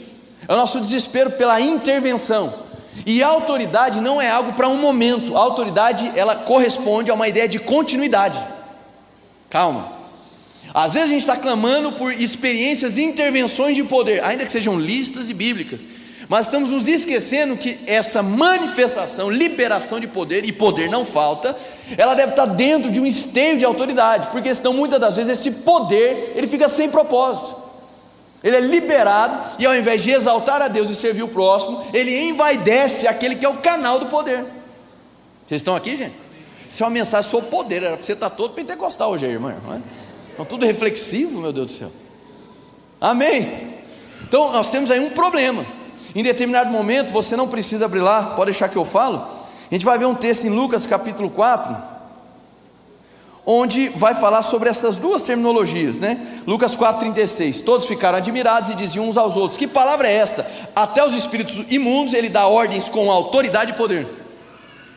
é 0.48 0.54
o 0.54 0.58
nosso 0.58 0.80
desespero 0.80 1.32
pela 1.32 1.60
intervenção. 1.60 2.68
E 3.06 3.24
a 3.24 3.28
autoridade 3.28 4.02
não 4.02 4.22
é 4.22 4.30
algo 4.30 4.54
para 4.54 4.68
um 4.68 4.78
momento, 4.78 5.38
a 5.38 5.40
autoridade 5.40 6.12
ela 6.16 6.36
corresponde 6.36 7.10
a 7.10 7.14
uma 7.14 7.28
ideia 7.28 7.48
de 7.48 7.60
continuidade. 7.60 8.40
Calma. 9.50 10.00
Às 10.74 10.94
vezes 10.94 11.10
a 11.10 11.12
gente 11.12 11.22
está 11.22 11.36
clamando 11.36 11.92
por 11.94 12.14
experiências 12.14 12.98
e 12.98 13.04
intervenções 13.04 13.76
de 13.76 13.84
poder, 13.84 14.24
ainda 14.24 14.46
que 14.46 14.52
sejam 14.52 14.80
listas 14.80 15.30
e 15.30 15.34
bíblicas, 15.34 15.86
mas 16.30 16.46
estamos 16.46 16.70
nos 16.70 16.88
esquecendo 16.88 17.58
que 17.58 17.80
essa 17.88 18.22
manifestação, 18.22 19.32
liberação 19.32 20.00
de 20.00 20.06
poder, 20.06 20.46
e 20.46 20.52
poder 20.52 20.88
não 20.88 21.04
falta, 21.04 21.58
ela 21.98 22.14
deve 22.14 22.34
estar 22.34 22.46
dentro 22.46 22.92
de 22.92 23.00
um 23.00 23.06
esteio 23.06 23.58
de 23.58 23.66
autoridade, 23.66 24.28
porque 24.28 24.54
senão 24.54 24.72
muitas 24.72 25.00
das 25.00 25.16
vezes 25.16 25.40
esse 25.40 25.50
poder, 25.50 26.34
ele 26.36 26.46
fica 26.46 26.70
sem 26.70 26.88
propósito. 26.88 27.58
Ele 28.44 28.56
é 28.56 28.60
liberado 28.60 29.56
e 29.58 29.66
ao 29.66 29.76
invés 29.76 30.04
de 30.04 30.12
exaltar 30.12 30.62
a 30.62 30.68
Deus 30.68 30.88
e 30.92 30.96
servir 30.96 31.24
o 31.24 31.28
próximo, 31.28 31.84
ele 31.92 32.16
envaidece 32.22 33.08
aquele 33.08 33.36
que 33.36 33.46
é 33.46 33.50
o 33.50 33.58
canal 33.58 33.98
do 33.98 34.06
poder. 34.06 34.46
Vocês 35.48 35.62
estão 35.62 35.76
aqui, 35.76 35.98
gente? 35.98 36.14
Isso 36.70 36.84
é 36.84 36.86
uma 36.86 36.92
mensagem 36.92 37.30
sobre 37.30 37.50
poder, 37.50 37.82
era 37.82 37.98
para 37.98 38.06
você 38.06 38.14
estar 38.14 38.30
todo 38.30 38.54
pentecostal 38.54 39.10
hoje, 39.10 39.26
irmão. 39.26 39.56
Não 39.66 39.74
é? 39.74 39.82
Então, 40.32 40.46
tudo 40.46 40.64
reflexivo, 40.64 41.42
meu 41.42 41.52
Deus 41.52 41.66
do 41.66 41.72
céu. 41.74 41.92
Amém? 43.02 43.80
Então, 44.22 44.52
nós 44.52 44.70
temos 44.70 44.92
aí 44.92 45.00
um 45.00 45.10
problema. 45.10 45.79
Em 46.16 46.24
determinado 46.24 46.72
momento, 46.72 47.12
você 47.12 47.36
não 47.36 47.48
precisa 47.48 47.86
abrir 47.86 48.00
lá, 48.00 48.34
pode 48.36 48.52
deixar 48.52 48.68
que 48.70 48.78
eu 48.78 48.86
falo. 48.86 49.18
A 49.70 49.74
gente 49.74 49.86
vai 49.86 49.98
ver 50.00 50.06
um 50.06 50.16
texto 50.16 50.46
em 50.46 50.50
Lucas 50.50 50.88
capítulo 50.88 51.30
4, 51.30 51.76
onde 53.46 53.90
vai 53.90 54.16
falar 54.16 54.42
sobre 54.42 54.70
essas 54.70 54.98
duas 54.98 55.22
terminologias, 55.22 56.00
né? 56.00 56.20
Lucas 56.48 56.76
4,36. 56.76 57.64
Todos 57.64 57.86
ficaram 57.86 58.18
admirados 58.18 58.72
e 58.72 58.76
diziam 58.76 59.08
uns 59.08 59.18
aos 59.18 59.36
outros: 59.36 59.58
Que 59.58 59.68
palavra 59.68 60.08
é 60.08 60.14
esta? 60.14 60.50
Até 60.76 61.06
os 61.06 61.14
espíritos 61.14 61.64
imundos 61.70 62.16
ele 62.16 62.30
dá 62.30 62.48
ordens 62.48 62.90
com 62.90 63.12
autoridade 63.12 63.72
e 63.72 63.76
poder. 63.76 64.08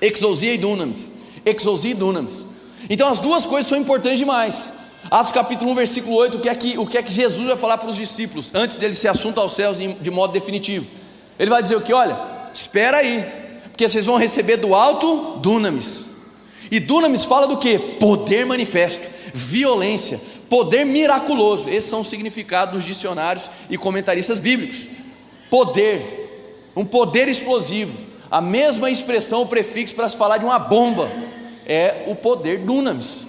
Exousia 0.01 0.55
e 0.55 0.59
dunamis. 0.59 1.13
Exousia 1.45 1.91
e 1.91 1.95
dunamis. 1.95 2.47
Então 2.89 3.09
as 3.09 3.21
duas 3.21 3.45
coisas 3.45 3.67
são 3.69 3.77
importantes 3.77 4.19
demais. 4.19 4.73
Atos 5.11 5.33
capítulo 5.33 5.73
1, 5.73 5.75
versículo 5.75 6.17
8, 6.17 6.37
o 6.39 6.41
que 6.41 6.49
é 6.49 6.55
que, 6.55 6.79
o 6.79 6.87
que, 6.87 6.97
é 6.97 7.03
que 7.03 7.13
Jesus 7.13 7.47
vai 7.47 7.57
falar 7.57 7.77
para 7.77 7.91
os 7.91 7.97
discípulos 7.97 8.51
antes 8.55 8.77
dele 8.77 8.95
ser 8.95 9.09
assunto 9.09 9.41
aos 9.41 9.53
céus 9.55 9.79
de 9.79 10.11
modo 10.11 10.33
definitivo? 10.33 10.87
Ele 11.43 11.51
vai 11.51 11.61
dizer 11.61 11.75
o 11.75 11.81
que? 11.81 11.93
Olha, 11.93 12.17
espera 12.55 12.99
aí, 12.99 13.27
porque 13.65 13.89
vocês 13.89 14.07
vão 14.07 14.17
receber 14.17 14.59
do 14.59 14.77
alto 14.77 15.41
dunamis. 15.41 16.07
E 16.71 16.79
dunamis 16.79 17.25
fala 17.25 17.49
do 17.49 17.57
que? 17.57 17.81
Poder 17.81 18.47
manifesto, 18.47 19.09
violência, 19.35 20.21
poder 20.49 20.85
miraculoso. 20.85 21.69
Esses 21.69 21.91
são 21.91 21.99
os 21.99 22.07
significados 22.07 22.75
dos 22.77 22.85
dicionários 22.85 23.51
e 23.69 23.77
comentaristas 23.77 24.39
bíblicos. 24.39 24.87
Poder, 25.51 26.71
um 26.77 26.85
poder 26.85 27.27
explosivo. 27.27 27.99
A 28.31 28.41
mesma 28.41 28.89
expressão, 28.89 29.43
o 29.43 29.47
prefixo 29.49 29.97
para 29.97 30.09
se 30.09 30.17
falar 30.17 30.39
de 30.39 30.45
uma 30.45 30.61
bomba, 30.61 31.11
é 31.67 32.05
o 32.07 32.15
poder 32.15 32.59
dunamis. 32.59 33.27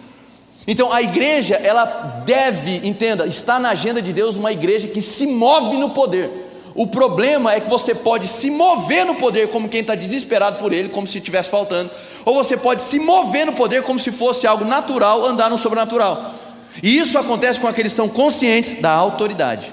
Então 0.67 0.93
a 0.93 1.01
igreja, 1.01 1.55
ela 1.55 1.83
deve, 2.27 2.87
entenda, 2.87 3.25
está 3.25 3.57
na 3.57 3.71
agenda 3.71 4.03
de 4.03 4.13
Deus 4.13 4.35
uma 4.35 4.51
igreja 4.51 4.87
que 4.87 5.01
se 5.01 5.25
move 5.25 5.77
no 5.77 5.89
poder. 5.89 6.42
O 6.75 6.87
problema 6.87 7.53
é 7.53 7.59
que 7.59 7.69
você 7.69 7.93
pode 7.93 8.27
se 8.27 8.49
mover 8.49 9.05
no 9.05 9.15
poder 9.15 9.49
como 9.49 9.69
quem 9.69 9.81
está 9.81 9.93
desesperado 9.93 10.57
por 10.57 10.73
ele, 10.73 10.89
como 10.89 11.05
se 11.05 11.19
estivesse 11.19 11.49
faltando, 11.49 11.91
ou 12.25 12.33
você 12.33 12.57
pode 12.57 12.81
se 12.81 12.97
mover 12.97 13.45
no 13.45 13.53
poder 13.53 13.83
como 13.83 13.99
se 13.99 14.11
fosse 14.11 14.47
algo 14.47 14.65
natural, 14.65 15.23
andar 15.25 15.49
no 15.49 15.57
sobrenatural. 15.57 16.33
E 16.81 16.97
isso 16.97 17.17
acontece 17.19 17.59
com 17.59 17.67
aqueles 17.67 17.93
que 17.93 18.01
estão 18.01 18.09
conscientes 18.09 18.81
da 18.81 18.91
autoridade. 18.91 19.71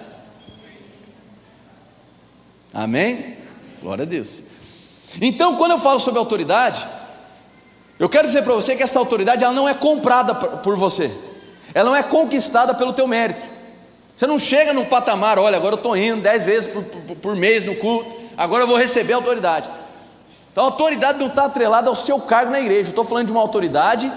Amém? 2.72 3.36
Glória 3.80 4.02
a 4.02 4.06
Deus. 4.06 4.42
Então, 5.20 5.56
quando 5.56 5.72
eu 5.72 5.80
falo 5.80 5.98
sobre 5.98 6.18
autoridade, 6.18 6.86
eu 7.98 8.08
quero 8.08 8.26
dizer 8.26 8.42
para 8.42 8.54
você 8.54 8.76
que 8.76 8.82
essa 8.82 8.98
autoridade 8.98 9.42
ela 9.42 9.54
não 9.54 9.68
é 9.68 9.74
comprada 9.74 10.34
por 10.34 10.76
você, 10.76 11.10
ela 11.72 11.90
não 11.90 11.96
é 11.96 12.02
conquistada 12.02 12.74
pelo 12.74 12.92
teu 12.92 13.08
mérito. 13.08 13.49
Você 14.20 14.26
não 14.26 14.38
chega 14.38 14.74
num 14.74 14.84
patamar, 14.84 15.38
olha, 15.38 15.56
agora 15.56 15.76
eu 15.76 15.78
estou 15.78 15.96
indo 15.96 16.20
dez 16.20 16.44
vezes 16.44 16.66
por, 16.66 16.84
por, 16.84 17.16
por, 17.16 17.34
mês 17.34 17.64
no 17.64 17.74
culto, 17.76 18.14
agora 18.36 18.64
eu 18.64 18.66
vou 18.66 18.76
receber 18.76 19.14
autoridade. 19.14 19.66
Então 20.52 20.62
a 20.62 20.66
autoridade 20.66 21.18
não 21.18 21.28
está 21.28 21.46
atrelada 21.46 21.88
ao 21.88 21.96
seu 21.96 22.20
cargo 22.20 22.52
na 22.52 22.60
igreja, 22.60 22.88
eu 22.88 22.90
estou 22.90 23.06
falando 23.06 23.28
de 23.28 23.32
uma 23.32 23.40
autoridade 23.40 24.12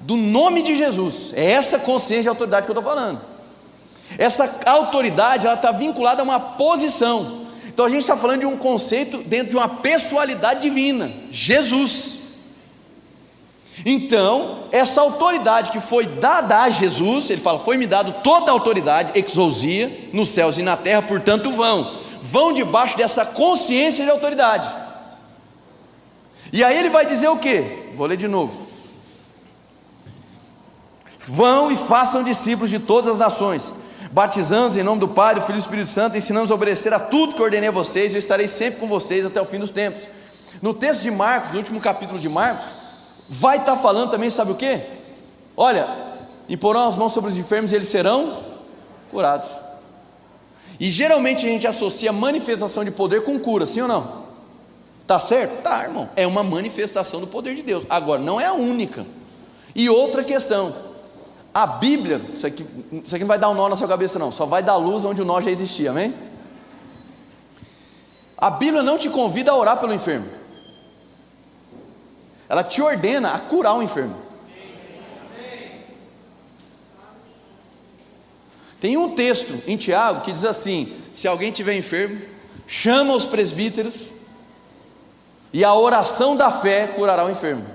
do 0.00 0.14
nome 0.14 0.60
de 0.60 0.74
Jesus, 0.74 1.32
é 1.34 1.52
essa 1.52 1.78
consciência 1.78 2.24
de 2.24 2.28
autoridade 2.28 2.66
que 2.66 2.70
eu 2.70 2.78
estou 2.78 2.92
falando. 2.92 3.18
Essa 4.18 4.46
autoridade 4.66 5.46
ela 5.46 5.56
está 5.56 5.72
vinculada 5.72 6.20
a 6.20 6.24
uma 6.24 6.38
posição. 6.38 7.46
Então 7.66 7.86
a 7.86 7.88
gente 7.88 8.00
está 8.00 8.14
falando 8.14 8.40
de 8.40 8.46
um 8.46 8.58
conceito 8.58 9.22
dentro 9.22 9.52
de 9.52 9.56
uma 9.56 9.68
pessoalidade 9.70 10.60
divina, 10.60 11.10
Jesus. 11.30 12.15
Então, 13.84 14.64
essa 14.72 15.00
autoridade 15.00 15.70
que 15.70 15.80
foi 15.80 16.06
dada 16.06 16.62
a 16.62 16.70
Jesus, 16.70 17.28
ele 17.28 17.40
fala: 17.40 17.58
Foi-me 17.58 17.86
dado 17.86 18.14
toda 18.22 18.50
a 18.50 18.54
autoridade, 18.54 19.12
exousia, 19.14 20.08
nos 20.12 20.30
céus 20.30 20.56
e 20.58 20.62
na 20.62 20.76
terra, 20.76 21.02
portanto 21.02 21.52
vão. 21.52 21.94
Vão 22.22 22.52
debaixo 22.52 22.96
dessa 22.96 23.24
consciência 23.24 24.04
de 24.04 24.10
autoridade. 24.10 24.68
E 26.52 26.64
aí 26.64 26.78
ele 26.78 26.88
vai 26.88 27.04
dizer 27.04 27.28
o 27.28 27.36
que? 27.36 27.62
Vou 27.94 28.06
ler 28.06 28.16
de 28.16 28.28
novo. 28.28 28.66
Vão 31.20 31.70
e 31.70 31.76
façam 31.76 32.22
discípulos 32.22 32.70
de 32.70 32.78
todas 32.78 33.10
as 33.10 33.18
nações, 33.18 33.74
batizando-os 34.12 34.76
em 34.76 34.82
nome 34.82 35.00
do 35.00 35.08
Pai, 35.08 35.34
do 35.34 35.40
Filho 35.40 35.56
e 35.56 35.60
do 35.60 35.64
Espírito 35.64 35.88
Santo, 35.88 36.16
ensinando-os 36.16 36.52
a 36.52 36.54
obedecer 36.54 36.94
a 36.94 37.00
tudo 37.00 37.34
que 37.34 37.42
ordenei 37.42 37.68
a 37.68 37.72
vocês, 37.72 38.12
e 38.12 38.16
eu 38.16 38.20
estarei 38.20 38.46
sempre 38.46 38.80
com 38.80 38.86
vocês 38.86 39.26
até 39.26 39.40
o 39.40 39.44
fim 39.44 39.58
dos 39.58 39.70
tempos. 39.70 40.06
No 40.62 40.72
texto 40.72 41.02
de 41.02 41.10
Marcos, 41.10 41.50
no 41.50 41.58
último 41.58 41.80
capítulo 41.80 42.18
de 42.18 42.28
Marcos, 42.28 42.85
vai 43.28 43.58
estar 43.58 43.76
tá 43.76 43.78
falando 43.78 44.10
também, 44.10 44.30
sabe 44.30 44.52
o 44.52 44.54
que? 44.54 44.80
Olha, 45.56 45.86
imporão 46.48 46.88
as 46.88 46.96
mãos 46.96 47.12
sobre 47.12 47.30
os 47.30 47.38
enfermos 47.38 47.72
e 47.72 47.74
eles 47.74 47.88
serão 47.88 48.42
curados. 49.10 49.48
E 50.78 50.90
geralmente 50.90 51.46
a 51.46 51.48
gente 51.48 51.66
associa 51.66 52.12
manifestação 52.12 52.84
de 52.84 52.90
poder 52.90 53.24
com 53.24 53.38
cura, 53.38 53.64
sim 53.64 53.80
ou 53.80 53.88
não? 53.88 54.26
Tá 55.06 55.18
certo? 55.20 55.62
Tá, 55.62 55.84
irmão. 55.84 56.08
É 56.16 56.26
uma 56.26 56.42
manifestação 56.42 57.20
do 57.20 57.26
poder 57.26 57.54
de 57.54 57.62
Deus. 57.62 57.84
Agora, 57.88 58.20
não 58.20 58.40
é 58.40 58.46
a 58.46 58.52
única. 58.52 59.06
E 59.74 59.88
outra 59.88 60.24
questão: 60.24 60.74
a 61.54 61.66
Bíblia, 61.66 62.20
isso 62.34 62.46
aqui, 62.46 62.66
isso 63.04 63.14
aqui 63.14 63.24
não 63.24 63.28
vai 63.28 63.38
dar 63.38 63.48
um 63.48 63.54
nó 63.54 63.68
na 63.68 63.76
sua 63.76 63.88
cabeça, 63.88 64.18
não, 64.18 64.30
só 64.32 64.44
vai 64.44 64.62
dar 64.62 64.76
luz 64.76 65.04
onde 65.04 65.22
o 65.22 65.24
nó 65.24 65.40
já 65.40 65.50
existia, 65.50 65.90
amém? 65.90 66.14
A 68.36 68.50
Bíblia 68.50 68.82
não 68.82 68.98
te 68.98 69.08
convida 69.08 69.52
a 69.52 69.56
orar 69.56 69.78
pelo 69.78 69.94
enfermo. 69.94 70.26
Ela 72.48 72.62
te 72.62 72.80
ordena 72.80 73.32
a 73.32 73.38
curar 73.38 73.76
o 73.76 73.82
enfermo. 73.82 74.16
Tem 78.80 78.96
um 78.96 79.14
texto 79.14 79.62
em 79.66 79.76
Tiago 79.76 80.20
que 80.20 80.32
diz 80.32 80.44
assim: 80.44 80.92
se 81.12 81.26
alguém 81.26 81.50
tiver 81.50 81.76
enfermo, 81.76 82.20
chama 82.66 83.14
os 83.14 83.24
presbíteros 83.24 84.12
e 85.52 85.64
a 85.64 85.74
oração 85.74 86.36
da 86.36 86.52
fé 86.52 86.86
curará 86.88 87.24
o 87.24 87.30
enfermo. 87.30 87.66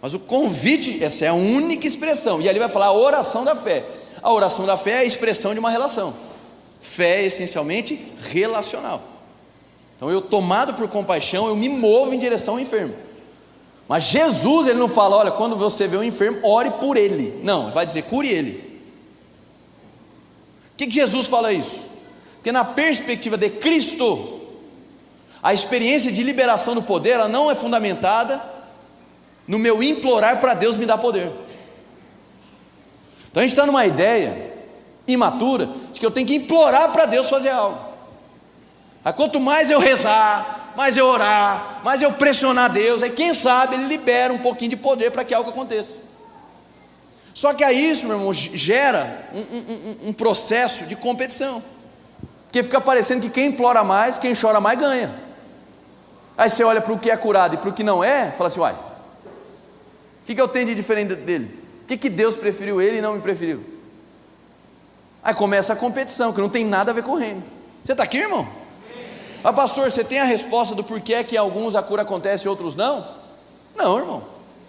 Mas 0.00 0.12
o 0.14 0.18
convite, 0.18 1.02
essa 1.02 1.24
é 1.24 1.28
a 1.28 1.34
única 1.34 1.86
expressão, 1.86 2.40
e 2.40 2.48
ali 2.48 2.58
vai 2.58 2.68
falar 2.68 2.86
a 2.86 2.92
oração 2.92 3.44
da 3.44 3.56
fé. 3.56 3.84
A 4.22 4.32
oração 4.32 4.66
da 4.66 4.76
fé 4.76 4.92
é 4.92 4.98
a 4.98 5.04
expressão 5.04 5.52
de 5.54 5.58
uma 5.58 5.70
relação. 5.70 6.14
Fé 6.80 7.22
é 7.22 7.26
essencialmente 7.26 8.12
relacional. 8.30 9.15
Então 9.96 10.10
eu 10.10 10.20
tomado 10.20 10.74
por 10.74 10.88
compaixão, 10.88 11.48
eu 11.48 11.56
me 11.56 11.68
movo 11.68 12.14
em 12.14 12.18
direção 12.18 12.54
ao 12.54 12.60
enfermo. 12.60 12.94
Mas 13.88 14.04
Jesus, 14.04 14.66
ele 14.66 14.78
não 14.78 14.88
fala, 14.88 15.16
olha, 15.16 15.30
quando 15.30 15.56
você 15.56 15.86
vê 15.86 15.96
um 15.96 16.02
enfermo, 16.02 16.40
ore 16.42 16.70
por 16.72 16.96
ele. 16.96 17.40
Não, 17.42 17.64
ele 17.64 17.72
vai 17.72 17.86
dizer, 17.86 18.02
cure 18.02 18.28
ele. 18.28 18.82
O 20.72 20.76
que, 20.76 20.86
que 20.86 20.94
Jesus 20.94 21.26
fala 21.26 21.52
isso? 21.52 21.86
Porque 22.34 22.52
na 22.52 22.64
perspectiva 22.64 23.38
de 23.38 23.48
Cristo, 23.48 24.40
a 25.42 25.54
experiência 25.54 26.10
de 26.10 26.22
liberação 26.22 26.74
do 26.74 26.82
poder, 26.82 27.10
ela 27.10 27.28
não 27.28 27.50
é 27.50 27.54
fundamentada 27.54 28.42
no 29.46 29.58
meu 29.58 29.82
implorar 29.82 30.40
para 30.40 30.54
Deus 30.54 30.76
me 30.76 30.84
dar 30.84 30.98
poder. 30.98 31.30
Então 33.30 33.40
a 33.40 33.42
gente 33.42 33.52
está 33.52 33.64
numa 33.64 33.86
ideia 33.86 34.54
imatura 35.06 35.68
de 35.92 36.00
que 36.00 36.04
eu 36.04 36.10
tenho 36.10 36.26
que 36.26 36.34
implorar 36.34 36.92
para 36.92 37.06
Deus 37.06 37.30
fazer 37.30 37.50
algo. 37.50 37.85
Aí 39.06 39.12
quanto 39.12 39.38
mais 39.38 39.70
eu 39.70 39.78
rezar, 39.78 40.72
mais 40.76 40.96
eu 40.96 41.06
orar, 41.06 41.80
mais 41.84 42.02
eu 42.02 42.10
pressionar 42.10 42.72
Deus, 42.72 43.04
aí 43.04 43.10
quem 43.10 43.32
sabe 43.32 43.76
Ele 43.76 43.86
libera 43.86 44.32
um 44.32 44.38
pouquinho 44.38 44.70
de 44.70 44.76
poder 44.76 45.12
para 45.12 45.24
que 45.24 45.32
algo 45.32 45.48
aconteça. 45.48 45.98
Só 47.32 47.54
que 47.54 47.62
aí 47.62 47.88
isso, 47.88 48.04
meu 48.04 48.16
irmão, 48.16 48.34
gera 48.34 49.28
um, 49.32 49.38
um, 49.38 50.08
um 50.08 50.12
processo 50.12 50.86
de 50.86 50.96
competição. 50.96 51.62
Porque 52.46 52.64
fica 52.64 52.80
parecendo 52.80 53.20
que 53.20 53.30
quem 53.30 53.46
implora 53.46 53.84
mais, 53.84 54.18
quem 54.18 54.34
chora 54.34 54.60
mais 54.60 54.76
ganha. 54.76 55.14
Aí 56.36 56.50
você 56.50 56.64
olha 56.64 56.80
para 56.80 56.92
o 56.92 56.98
que 56.98 57.08
é 57.08 57.16
curado 57.16 57.54
e 57.54 57.58
para 57.58 57.70
o 57.70 57.72
que 57.72 57.84
não 57.84 58.02
é, 58.02 58.32
fala 58.32 58.48
assim, 58.48 58.58
uai, 58.58 58.72
o 58.72 60.26
que, 60.26 60.34
que 60.34 60.40
eu 60.40 60.48
tenho 60.48 60.66
de 60.66 60.74
diferente 60.74 61.14
dele? 61.14 61.62
O 61.84 61.86
que, 61.86 61.96
que 61.96 62.10
Deus 62.10 62.34
preferiu 62.34 62.80
ele 62.80 62.98
e 62.98 63.00
não 63.00 63.14
me 63.14 63.20
preferiu? 63.20 63.64
Aí 65.22 65.32
começa 65.32 65.74
a 65.74 65.76
competição, 65.76 66.32
que 66.32 66.40
não 66.40 66.48
tem 66.48 66.64
nada 66.64 66.90
a 66.90 66.94
ver 66.94 67.04
com 67.04 67.12
o 67.12 67.16
reino. 67.16 67.44
Você 67.84 67.92
está 67.92 68.02
aqui, 68.02 68.18
irmão? 68.18 68.65
Ah, 69.46 69.52
pastor, 69.52 69.88
você 69.88 70.02
tem 70.02 70.18
a 70.18 70.24
resposta 70.24 70.74
do 70.74 70.82
porquê 70.82 71.22
que 71.22 71.36
alguns 71.36 71.76
a 71.76 71.82
cura 71.82 72.02
acontece 72.02 72.46
e 72.46 72.48
outros 72.48 72.74
não? 72.74 73.06
Não, 73.76 73.96
irmão. 73.96 74.24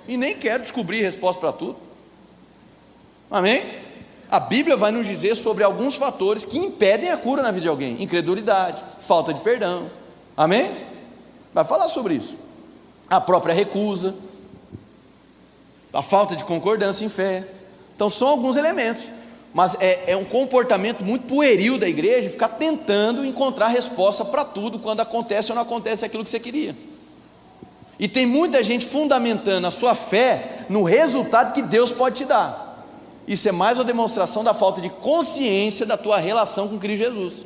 E 0.07 0.15
nem 0.15 0.37
quero 0.37 0.61
descobrir 0.61 1.01
resposta 1.01 1.39
para 1.39 1.51
tudo. 1.51 1.77
Amém? 3.31 3.65
A 4.29 4.39
Bíblia 4.39 4.77
vai 4.77 4.91
nos 4.91 5.07
dizer 5.07 5.33
sobre 5.33 5.63
alguns 5.63 5.95
fatores 5.95 6.45
que 6.45 6.59
impedem 6.59 7.09
a 7.09 7.17
cura 7.17 7.41
na 7.41 7.49
vida 7.49 7.61
de 7.61 7.67
alguém: 7.67 8.03
incredulidade, 8.03 8.83
falta 8.99 9.33
de 9.33 9.41
perdão. 9.41 9.89
Amém? 10.37 10.71
Vai 11.51 11.65
falar 11.65 11.89
sobre 11.89 12.13
isso. 12.13 12.37
A 13.09 13.19
própria 13.19 13.55
recusa, 13.55 14.13
a 15.91 16.03
falta 16.03 16.35
de 16.35 16.45
concordância 16.45 17.03
em 17.03 17.09
fé. 17.09 17.47
Então, 17.95 18.11
são 18.11 18.27
alguns 18.27 18.55
elementos 18.55 19.09
mas 19.57 19.75
é, 19.79 20.11
é, 20.11 20.15
um 20.15 20.23
comportamento 20.23 21.03
muito 21.03 21.25
pueril 21.25 21.79
da 21.79 21.89
igreja 21.89 22.29
ficar 22.29 22.49
tentando 22.49 23.25
encontrar 23.25 23.69
resposta 23.69 24.23
para 24.23 24.45
tudo 24.45 24.77
quando 24.77 24.99
acontece 24.99 25.51
ou 25.51 25.55
não 25.55 25.63
acontece 25.63 26.05
aquilo 26.05 26.23
que 26.23 26.29
você 26.29 26.39
queria. 26.39 26.77
E 27.99 28.07
tem 28.07 28.23
muita 28.27 28.63
gente 28.63 28.85
fundamentando 28.85 29.65
a 29.65 29.71
sua 29.71 29.95
fé 29.95 30.67
no 30.69 30.83
resultado 30.83 31.55
que 31.55 31.63
Deus 31.63 31.91
pode 31.91 32.17
te 32.17 32.25
dar. 32.25 32.85
Isso 33.27 33.49
é 33.49 33.51
mais 33.51 33.79
uma 33.79 33.83
demonstração 33.83 34.43
da 34.43 34.53
falta 34.53 34.79
de 34.79 34.91
consciência 34.91 35.87
da 35.87 35.97
tua 35.97 36.19
relação 36.19 36.67
com 36.67 36.77
Cristo 36.77 37.03
Jesus. 37.03 37.43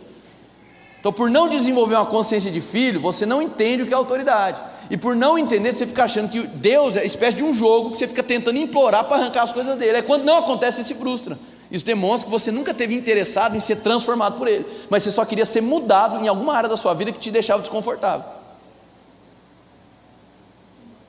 Então, 0.99 1.13
por 1.13 1.31
não 1.31 1.47
desenvolver 1.47 1.95
uma 1.95 2.05
consciência 2.05 2.51
de 2.51 2.59
filho, 2.59 2.99
você 2.99 3.25
não 3.25 3.41
entende 3.41 3.83
o 3.83 3.87
que 3.87 3.93
é 3.93 3.95
autoridade. 3.95 4.61
E 4.89 4.97
por 4.97 5.15
não 5.15 5.37
entender, 5.37 5.73
você 5.73 5.87
fica 5.87 6.03
achando 6.03 6.27
que 6.27 6.45
Deus 6.45 6.97
é 6.97 7.05
espécie 7.05 7.37
de 7.37 7.43
um 7.45 7.53
jogo 7.53 7.91
que 7.91 7.97
você 7.97 8.05
fica 8.05 8.21
tentando 8.21 8.59
implorar 8.59 9.05
para 9.05 9.15
arrancar 9.15 9.43
as 9.43 9.53
coisas 9.53 9.77
dele. 9.77 9.99
É 9.99 10.01
quando 10.01 10.25
não 10.25 10.39
acontece, 10.39 10.83
você 10.83 10.89
se 10.89 10.93
frustra. 10.93 11.39
Isso 11.71 11.85
demonstra 11.85 12.25
que 12.25 12.31
você 12.31 12.51
nunca 12.51 12.73
teve 12.73 12.93
interessado 12.93 13.55
em 13.55 13.61
ser 13.61 13.77
transformado 13.77 14.37
por 14.37 14.47
Ele, 14.47 14.65
mas 14.89 15.03
você 15.03 15.11
só 15.11 15.23
queria 15.23 15.45
ser 15.45 15.61
mudado 15.61 16.23
em 16.23 16.27
alguma 16.27 16.53
área 16.53 16.67
da 16.67 16.75
sua 16.75 16.93
vida 16.93 17.13
que 17.13 17.19
te 17.19 17.31
deixava 17.31 17.61
desconfortável. 17.61 18.25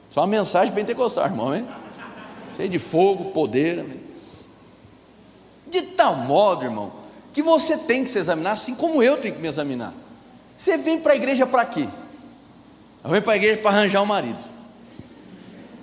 Só 0.09 0.21
uma 0.21 0.29
mensagem 0.29 0.73
pentecostal, 0.73 1.25
irmão, 1.25 1.55
hein? 1.55 1.67
Cheio 2.57 2.69
de 2.69 2.79
fogo, 2.79 3.33
poder. 3.33 3.81
Amém? 3.81 4.01
De 5.67 5.83
tal 5.83 6.15
modo, 6.17 6.65
irmão, 6.65 6.93
que 7.33 7.43
você 7.43 7.77
tem 7.79 8.05
que 8.05 8.11
se 8.11 8.19
examinar 8.19 8.53
assim 8.53 8.75
como 8.75 9.03
eu 9.03 9.17
tenho 9.17 9.35
que 9.35 9.41
me 9.41 9.49
examinar. 9.49 9.93
Você 10.55 10.77
vem 10.77 11.01
para 11.01 11.15
a 11.15 11.17
igreja 11.17 11.47
para 11.47 11.65
quê? 11.65 11.89
Eu 13.03 13.11
venho 13.11 13.23
para 13.23 13.33
a 13.33 13.37
igreja 13.37 13.57
para 13.57 13.71
arranjar 13.71 14.03
um 14.03 14.07
marido. 14.07 14.39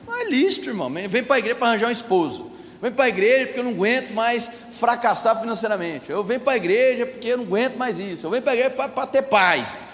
Mas 0.08 0.30
lícito, 0.30 0.70
irmão. 0.70 0.90
Vem 0.90 1.24
para 1.24 1.36
a 1.36 1.40
igreja 1.40 1.56
para 1.58 1.68
arranjar 1.70 1.88
um 1.88 1.92
esposo. 1.92 2.49
Vem 2.82 2.92
para 2.92 3.06
a 3.06 3.10
igreja 3.10 3.48
porque 3.48 3.60
eu 3.60 3.64
não 3.64 3.72
aguento 3.72 4.12
mais 4.12 4.50
fracassar 4.72 5.40
financeiramente. 5.40 6.10
Eu 6.10 6.24
venho 6.24 6.40
para 6.40 6.54
a 6.54 6.58
igreja 6.58 7.06
porque 7.06 7.28
eu 7.28 7.38
não 7.38 7.44
aguento 7.44 7.76
mais 7.76 8.00
isso. 8.00 8.26
Eu 8.26 8.30
venho 8.32 8.42
para 8.42 8.54
a 8.54 8.56
igreja 8.56 8.88
para 8.88 9.08
ter 9.08 9.24
paz. 9.24 9.88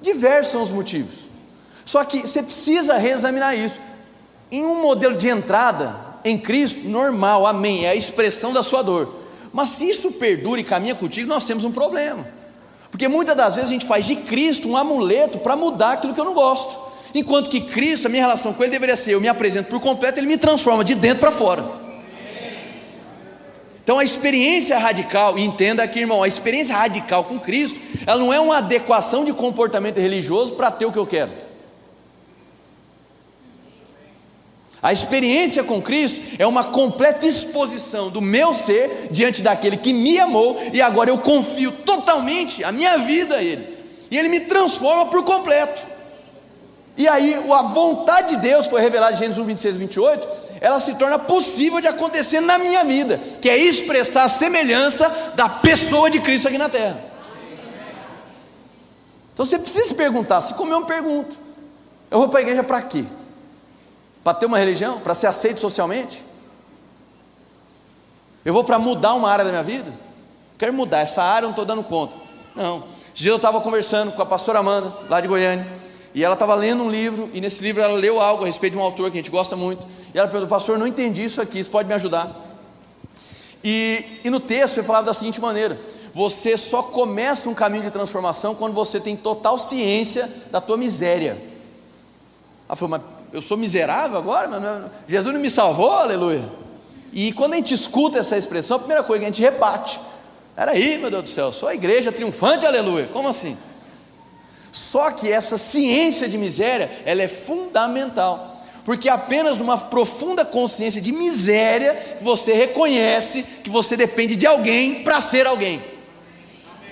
Diversos 0.00 0.52
são 0.52 0.62
os 0.62 0.70
motivos. 0.70 1.30
Só 1.84 2.04
que 2.04 2.20
você 2.20 2.42
precisa 2.42 2.96
reexaminar 2.96 3.54
isso. 3.56 3.78
Em 4.50 4.64
um 4.64 4.80
modelo 4.80 5.16
de 5.16 5.28
entrada 5.28 5.94
em 6.24 6.38
Cristo, 6.38 6.88
normal, 6.88 7.46
amém, 7.46 7.84
é 7.84 7.90
a 7.90 7.94
expressão 7.94 8.52
da 8.52 8.62
sua 8.62 8.82
dor. 8.82 9.14
Mas 9.52 9.70
se 9.70 9.88
isso 9.88 10.10
perdura 10.12 10.60
e 10.60 10.64
caminha 10.64 10.94
contigo, 10.94 11.28
nós 11.28 11.44
temos 11.44 11.64
um 11.64 11.72
problema. 11.72 12.26
Porque 12.90 13.08
muitas 13.08 13.36
das 13.36 13.54
vezes 13.54 13.70
a 13.70 13.72
gente 13.72 13.86
faz 13.86 14.06
de 14.06 14.16
Cristo 14.16 14.68
um 14.68 14.76
amuleto 14.76 15.38
para 15.38 15.56
mudar 15.56 15.92
aquilo 15.92 16.14
que 16.14 16.20
eu 16.20 16.24
não 16.24 16.34
gosto. 16.34 16.78
Enquanto 17.14 17.50
que 17.50 17.60
Cristo, 17.60 18.06
a 18.06 18.08
minha 18.08 18.22
relação 18.22 18.54
com 18.54 18.62
Ele 18.62 18.72
deveria 18.72 18.96
ser: 18.96 19.12
eu 19.12 19.20
me 19.20 19.28
apresento 19.28 19.68
por 19.68 19.80
completo, 19.80 20.18
Ele 20.18 20.26
me 20.26 20.38
transforma 20.38 20.82
de 20.82 20.94
dentro 20.94 21.20
para 21.20 21.32
fora. 21.32 21.81
Então 23.82 23.98
a 23.98 24.04
experiência 24.04 24.78
radical, 24.78 25.38
entenda 25.38 25.82
aqui, 25.82 26.00
irmão, 26.00 26.22
a 26.22 26.28
experiência 26.28 26.76
radical 26.76 27.24
com 27.24 27.38
Cristo, 27.38 27.80
ela 28.06 28.20
não 28.20 28.32
é 28.32 28.38
uma 28.38 28.58
adequação 28.58 29.24
de 29.24 29.32
comportamento 29.32 29.98
religioso 29.98 30.52
para 30.52 30.70
ter 30.70 30.86
o 30.86 30.92
que 30.92 30.98
eu 30.98 31.06
quero. 31.06 31.30
A 34.80 34.92
experiência 34.92 35.62
com 35.62 35.80
Cristo 35.80 36.20
é 36.38 36.46
uma 36.46 36.64
completa 36.64 37.24
exposição 37.24 38.10
do 38.10 38.20
meu 38.20 38.52
ser 38.52 39.08
diante 39.12 39.40
daquele 39.40 39.76
que 39.76 39.92
me 39.92 40.18
amou 40.18 40.60
e 40.72 40.82
agora 40.82 41.08
eu 41.10 41.18
confio 41.18 41.70
totalmente 41.70 42.64
a 42.64 42.72
minha 42.72 42.98
vida 42.98 43.36
a 43.36 43.42
Ele. 43.42 43.64
E 44.10 44.18
Ele 44.18 44.28
me 44.28 44.40
transforma 44.40 45.06
por 45.06 45.24
completo. 45.24 45.91
E 47.02 47.08
aí 47.08 47.34
a 47.34 47.62
vontade 47.62 48.36
de 48.36 48.42
Deus 48.42 48.68
foi 48.68 48.80
revelada 48.80 49.14
em 49.14 49.16
Gênesis 49.16 49.36
1, 49.36 49.44
26 49.44 49.74
e 49.74 49.78
28, 49.78 50.28
ela 50.60 50.78
se 50.78 50.94
torna 50.94 51.18
possível 51.18 51.80
de 51.80 51.88
acontecer 51.88 52.40
na 52.40 52.58
minha 52.58 52.84
vida, 52.84 53.18
que 53.40 53.50
é 53.50 53.56
expressar 53.56 54.22
a 54.22 54.28
semelhança 54.28 55.08
da 55.34 55.48
pessoa 55.48 56.08
de 56.08 56.20
Cristo 56.20 56.46
aqui 56.46 56.56
na 56.56 56.68
terra. 56.68 56.96
Então 59.34 59.44
você 59.44 59.58
precisa 59.58 59.88
se 59.88 59.94
perguntar, 59.94 60.42
se 60.42 60.54
como 60.54 60.72
eu 60.72 60.78
me 60.78 60.86
pergunto, 60.86 61.34
eu 62.08 62.20
vou 62.20 62.28
para 62.28 62.38
a 62.38 62.42
igreja 62.42 62.62
para 62.62 62.80
quê? 62.82 63.04
Para 64.22 64.34
ter 64.34 64.46
uma 64.46 64.58
religião? 64.58 65.00
Para 65.00 65.16
ser 65.16 65.26
aceito 65.26 65.60
socialmente? 65.60 66.24
Eu 68.44 68.54
vou 68.54 68.62
para 68.62 68.78
mudar 68.78 69.14
uma 69.14 69.28
área 69.28 69.44
da 69.44 69.50
minha 69.50 69.64
vida? 69.64 69.92
Quero 70.56 70.72
mudar, 70.72 71.00
essa 71.00 71.20
área 71.20 71.46
eu 71.46 71.48
não 71.48 71.50
estou 71.50 71.64
dando 71.64 71.82
conta. 71.82 72.14
Não. 72.54 72.84
Esse 73.12 73.24
dia 73.24 73.32
eu 73.32 73.36
estava 73.36 73.60
conversando 73.60 74.12
com 74.12 74.22
a 74.22 74.26
pastora 74.26 74.60
Amanda, 74.60 74.94
lá 75.08 75.20
de 75.20 75.26
Goiânia, 75.26 75.81
e 76.14 76.24
ela 76.24 76.34
estava 76.34 76.54
lendo 76.54 76.82
um 76.82 76.90
livro, 76.90 77.30
e 77.32 77.40
nesse 77.40 77.62
livro 77.62 77.82
ela 77.82 77.94
leu 77.94 78.20
algo 78.20 78.44
a 78.44 78.46
respeito 78.46 78.74
de 78.74 78.78
um 78.78 78.82
autor 78.82 79.10
que 79.10 79.18
a 79.18 79.20
gente 79.20 79.30
gosta 79.30 79.56
muito, 79.56 79.86
e 80.14 80.18
ela 80.18 80.28
perguntou, 80.28 80.56
pastor, 80.56 80.78
não 80.78 80.86
entendi 80.86 81.24
isso 81.24 81.40
aqui, 81.40 81.58
isso 81.58 81.70
pode 81.70 81.88
me 81.88 81.94
ajudar? 81.94 82.50
E, 83.64 84.20
e 84.24 84.30
no 84.30 84.40
texto 84.40 84.78
ele 84.78 84.86
falava 84.86 85.06
da 85.06 85.14
seguinte 85.14 85.40
maneira: 85.40 85.78
você 86.12 86.56
só 86.56 86.82
começa 86.82 87.48
um 87.48 87.54
caminho 87.54 87.84
de 87.84 87.90
transformação 87.90 88.54
quando 88.54 88.74
você 88.74 88.98
tem 88.98 89.16
total 89.16 89.58
ciência 89.58 90.28
da 90.50 90.60
tua 90.60 90.76
miséria. 90.76 91.36
Ela 92.68 92.76
falou, 92.76 92.90
mas 92.90 93.02
eu 93.32 93.40
sou 93.40 93.56
miserável 93.56 94.18
agora, 94.18 94.48
mas 94.48 94.90
Jesus 95.08 95.32
não 95.32 95.40
me 95.40 95.50
salvou, 95.50 95.92
aleluia. 95.92 96.44
E 97.12 97.32
quando 97.32 97.52
a 97.54 97.56
gente 97.56 97.74
escuta 97.74 98.18
essa 98.18 98.36
expressão, 98.36 98.76
a 98.76 98.80
primeira 98.80 99.02
coisa 99.02 99.20
que 99.20 99.24
a 99.26 99.28
gente 99.28 99.42
rebate. 99.42 100.00
Peraí, 100.56 100.98
meu 100.98 101.10
Deus 101.10 101.22
do 101.24 101.28
céu, 101.28 101.52
sou 101.52 101.68
a 101.68 101.74
igreja 101.74 102.12
triunfante, 102.12 102.66
aleluia. 102.66 103.08
Como 103.12 103.28
assim? 103.28 103.56
Só 104.72 105.10
que 105.10 105.30
essa 105.30 105.58
ciência 105.58 106.26
de 106.26 106.38
miséria, 106.38 106.90
ela 107.04 107.22
é 107.22 107.28
fundamental. 107.28 108.56
Porque 108.84 109.08
apenas 109.08 109.58
numa 109.58 109.76
profunda 109.76 110.44
consciência 110.44 111.00
de 111.00 111.12
miséria 111.12 112.16
que 112.18 112.24
você 112.24 112.52
reconhece 112.52 113.44
que 113.62 113.70
você 113.70 113.96
depende 113.96 114.34
de 114.34 114.46
alguém 114.46 115.04
para 115.04 115.20
ser 115.20 115.46
alguém. 115.46 115.80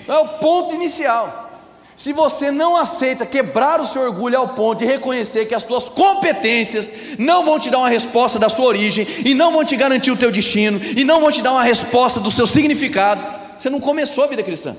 Então 0.03 0.15
é 0.15 0.19
o 0.19 0.27
ponto 0.27 0.73
inicial. 0.75 1.49
Se 1.95 2.13
você 2.13 2.49
não 2.49 2.77
aceita 2.77 3.25
quebrar 3.25 3.81
o 3.81 3.85
seu 3.85 4.03
orgulho 4.03 4.37
ao 4.37 4.49
ponto 4.49 4.79
de 4.79 4.85
reconhecer 4.85 5.45
que 5.45 5.53
as 5.53 5.63
suas 5.63 5.89
competências 5.89 6.91
não 7.17 7.43
vão 7.43 7.59
te 7.59 7.69
dar 7.69 7.79
uma 7.79 7.89
resposta 7.89 8.39
da 8.39 8.47
sua 8.47 8.65
origem, 8.65 9.05
e 9.25 9.33
não 9.33 9.51
vão 9.51 9.63
te 9.63 9.75
garantir 9.75 10.11
o 10.11 10.17
teu 10.17 10.31
destino, 10.31 10.79
e 10.97 11.03
não 11.03 11.19
vão 11.19 11.31
te 11.31 11.41
dar 11.41 11.51
uma 11.51 11.63
resposta 11.63 12.19
do 12.19 12.31
seu 12.31 12.47
significado, 12.47 13.21
você 13.57 13.69
não 13.69 13.79
começou 13.79 14.23
a 14.23 14.27
vida 14.27 14.41
cristã. 14.41 14.75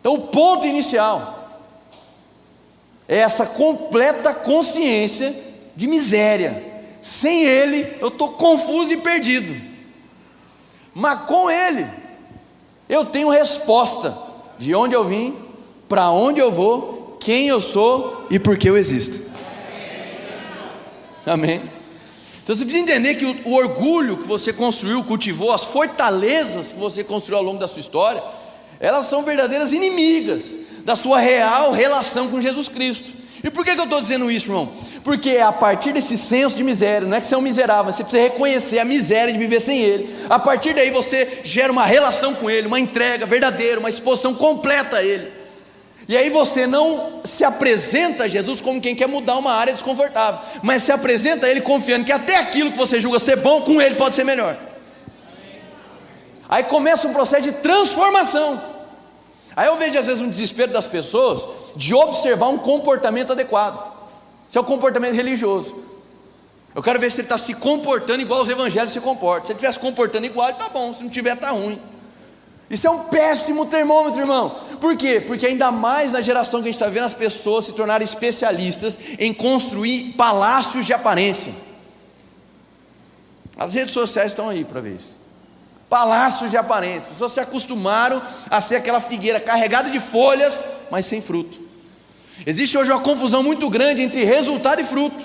Então 0.00 0.14
o 0.14 0.20
ponto 0.28 0.66
inicial 0.66 1.43
é 3.08 3.18
essa 3.18 3.44
completa 3.44 4.32
consciência 4.32 5.34
de 5.76 5.86
miséria. 5.86 6.72
Sem 7.00 7.44
ele, 7.44 7.86
eu 8.00 8.08
estou 8.08 8.30
confuso 8.32 8.92
e 8.92 8.96
perdido. 8.96 9.54
Mas 10.94 11.20
com 11.22 11.50
ele, 11.50 11.86
eu 12.88 13.04
tenho 13.04 13.28
resposta 13.28 14.16
de 14.58 14.74
onde 14.74 14.94
eu 14.94 15.04
vim, 15.04 15.36
para 15.88 16.10
onde 16.10 16.40
eu 16.40 16.50
vou, 16.50 17.18
quem 17.20 17.48
eu 17.48 17.60
sou 17.60 18.26
e 18.30 18.38
por 18.38 18.56
que 18.56 18.68
eu 18.68 18.76
existo. 18.76 19.32
Amém? 21.26 21.62
Então 22.42 22.54
você 22.54 22.64
precisa 22.64 22.84
entender 22.84 23.14
que 23.14 23.24
o, 23.24 23.36
o, 23.46 23.54
orgulho 23.54 24.18
que 24.18 24.28
você 24.28 24.52
construiu, 24.52 25.02
cultivou, 25.02 25.50
as 25.50 25.64
fortalezas 25.64 26.72
que 26.72 26.78
você 26.78 27.02
construiu 27.02 27.38
ao 27.38 27.44
longo 27.44 27.58
da 27.58 27.66
sua 27.66 27.80
história, 27.80 28.22
elas 28.78 29.06
são 29.06 29.22
verdadeiras 29.22 29.72
inimigas 29.72 30.60
da 30.84 30.94
sua 30.94 31.18
real 31.18 31.72
relação 31.72 32.28
com 32.28 32.40
Jesus 32.40 32.68
Cristo. 32.68 33.24
E 33.42 33.50
por 33.50 33.64
que, 33.64 33.74
que 33.74 33.80
eu 33.80 33.84
estou 33.84 34.00
dizendo 34.00 34.30
isso, 34.30 34.46
irmão? 34.46 34.72
Porque 35.02 35.30
é 35.30 35.42
a 35.42 35.52
partir 35.52 35.92
desse 35.92 36.16
senso 36.16 36.56
de 36.56 36.64
miséria, 36.64 37.06
não 37.06 37.16
é 37.16 37.20
que 37.20 37.26
você 37.26 37.34
é 37.34 37.38
um 37.38 37.42
miserável, 37.42 37.92
você 37.92 38.02
precisa 38.02 38.22
reconhecer 38.22 38.78
a 38.78 38.84
miséria 38.86 39.32
de 39.32 39.38
viver 39.38 39.60
sem 39.60 39.78
Ele. 39.78 40.08
A 40.30 40.38
partir 40.38 40.74
daí 40.74 40.90
você 40.90 41.40
gera 41.44 41.70
uma 41.70 41.84
relação 41.84 42.34
com 42.34 42.48
Ele, 42.48 42.66
uma 42.66 42.80
entrega 42.80 43.26
verdadeira, 43.26 43.78
uma 43.78 43.90
exposição 43.90 44.34
completa 44.34 44.96
a 44.96 45.02
Ele. 45.02 45.30
E 46.08 46.16
aí 46.16 46.30
você 46.30 46.66
não 46.66 47.20
se 47.24 47.44
apresenta 47.44 48.24
a 48.24 48.28
Jesus 48.28 48.62
como 48.62 48.80
quem 48.80 48.94
quer 48.94 49.06
mudar 49.06 49.36
uma 49.36 49.52
área 49.52 49.74
desconfortável, 49.74 50.40
mas 50.62 50.82
se 50.82 50.92
apresenta 50.92 51.46
a 51.46 51.50
Ele 51.50 51.60
confiando 51.60 52.06
que 52.06 52.12
até 52.12 52.36
aquilo 52.36 52.72
que 52.72 52.78
você 52.78 52.98
julga 52.98 53.18
ser 53.18 53.36
bom, 53.36 53.60
com 53.60 53.80
Ele 53.80 53.94
pode 53.94 54.14
ser 54.14 54.24
melhor. 54.24 54.56
Aí 56.48 56.62
começa 56.64 57.06
um 57.06 57.12
processo 57.12 57.42
de 57.42 57.52
transformação. 57.52 58.73
Aí 59.56 59.66
eu 59.66 59.76
vejo 59.76 59.98
às 59.98 60.06
vezes 60.06 60.20
um 60.20 60.28
desespero 60.28 60.72
das 60.72 60.86
pessoas 60.86 61.46
de 61.76 61.94
observar 61.94 62.48
um 62.48 62.58
comportamento 62.58 63.32
adequado. 63.32 63.94
Isso 64.48 64.58
é 64.58 64.60
o 64.60 64.64
comportamento 64.64 65.14
religioso. 65.14 65.74
Eu 66.74 66.82
quero 66.82 66.98
ver 66.98 67.10
se 67.10 67.20
ele 67.20 67.26
está 67.26 67.38
se 67.38 67.54
comportando 67.54 68.20
igual 68.20 68.42
os 68.42 68.48
evangelhos 68.48 68.92
se 68.92 69.00
comportam. 69.00 69.46
Se 69.46 69.52
ele 69.52 69.58
estiver 69.58 69.72
se 69.72 69.78
comportando 69.78 70.26
igual, 70.26 70.52
tá 70.54 70.68
bom. 70.68 70.92
Se 70.92 71.02
não 71.04 71.10
tiver, 71.10 71.36
tá 71.36 71.50
ruim. 71.50 71.80
Isso 72.68 72.86
é 72.86 72.90
um 72.90 73.04
péssimo 73.04 73.66
termômetro, 73.66 74.20
irmão. 74.20 74.56
Por 74.80 74.96
quê? 74.96 75.22
Porque 75.24 75.46
ainda 75.46 75.70
mais 75.70 76.12
na 76.12 76.20
geração 76.20 76.60
que 76.60 76.68
a 76.68 76.72
gente 76.72 76.80
está 76.80 76.88
vendo 76.88 77.04
as 77.04 77.14
pessoas 77.14 77.66
se 77.66 77.72
tornarem 77.72 78.04
especialistas 78.04 78.98
em 79.18 79.32
construir 79.32 80.14
palácios 80.14 80.84
de 80.84 80.92
aparência. 80.92 81.52
As 83.56 83.74
redes 83.74 83.94
sociais 83.94 84.32
estão 84.32 84.48
aí 84.48 84.64
para 84.64 84.80
ver 84.80 84.96
isso. 84.96 85.16
Palácios 85.94 86.50
de 86.50 86.56
aparência. 86.56 87.02
As 87.08 87.14
pessoas 87.14 87.30
se 87.30 87.38
acostumaram 87.38 88.20
a 88.50 88.60
ser 88.60 88.74
aquela 88.74 89.00
figueira 89.00 89.38
carregada 89.38 89.88
de 89.90 90.00
folhas, 90.00 90.64
mas 90.90 91.06
sem 91.06 91.20
fruto. 91.20 91.62
Existe 92.44 92.76
hoje 92.76 92.90
uma 92.90 92.98
confusão 92.98 93.44
muito 93.44 93.70
grande 93.70 94.02
entre 94.02 94.24
resultado 94.24 94.80
e 94.80 94.84
fruto. 94.84 95.24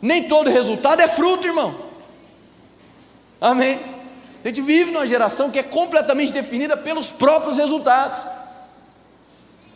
Nem 0.00 0.22
todo 0.22 0.48
resultado 0.48 1.02
é 1.02 1.08
fruto, 1.08 1.46
irmão. 1.46 1.74
Amém. 3.38 3.78
A 4.42 4.48
gente 4.48 4.62
vive 4.62 4.92
numa 4.92 5.06
geração 5.06 5.50
que 5.50 5.58
é 5.58 5.62
completamente 5.62 6.32
definida 6.32 6.74
pelos 6.74 7.10
próprios 7.10 7.58
resultados. 7.58 8.26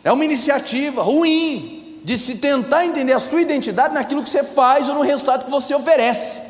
É 0.03 0.11
uma 0.11 0.25
iniciativa 0.25 1.03
ruim 1.03 2.01
de 2.03 2.17
se 2.17 2.33
tentar 2.33 2.87
entender 2.87 3.13
a 3.13 3.19
sua 3.19 3.39
identidade 3.39 3.93
naquilo 3.93 4.23
que 4.23 4.31
você 4.31 4.43
faz 4.43 4.89
ou 4.89 4.95
no 4.95 5.01
resultado 5.01 5.45
que 5.45 5.51
você 5.51 5.75
oferece. 5.75 6.41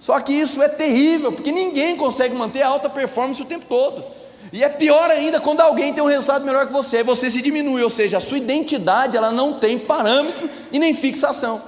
Só 0.00 0.18
que 0.18 0.32
isso 0.32 0.62
é 0.62 0.68
terrível, 0.68 1.30
porque 1.30 1.52
ninguém 1.52 1.94
consegue 1.94 2.34
manter 2.34 2.62
a 2.62 2.68
alta 2.68 2.88
performance 2.88 3.42
o 3.42 3.44
tempo 3.44 3.66
todo. 3.68 4.02
E 4.50 4.64
é 4.64 4.68
pior 4.70 5.10
ainda 5.10 5.38
quando 5.38 5.60
alguém 5.60 5.92
tem 5.92 6.02
um 6.02 6.06
resultado 6.06 6.42
melhor 6.42 6.66
que 6.66 6.72
você, 6.72 7.04
você 7.04 7.30
se 7.30 7.42
diminui, 7.42 7.82
ou 7.82 7.90
seja, 7.90 8.16
a 8.16 8.20
sua 8.20 8.38
identidade 8.38 9.14
ela 9.14 9.30
não 9.30 9.60
tem 9.60 9.78
parâmetro 9.78 10.48
e 10.72 10.78
nem 10.78 10.94
fixação. 10.94 11.60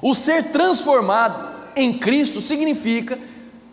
O 0.00 0.14
ser 0.14 0.44
transformado 0.44 1.52
em 1.76 1.92
Cristo 1.92 2.40
significa 2.40 3.18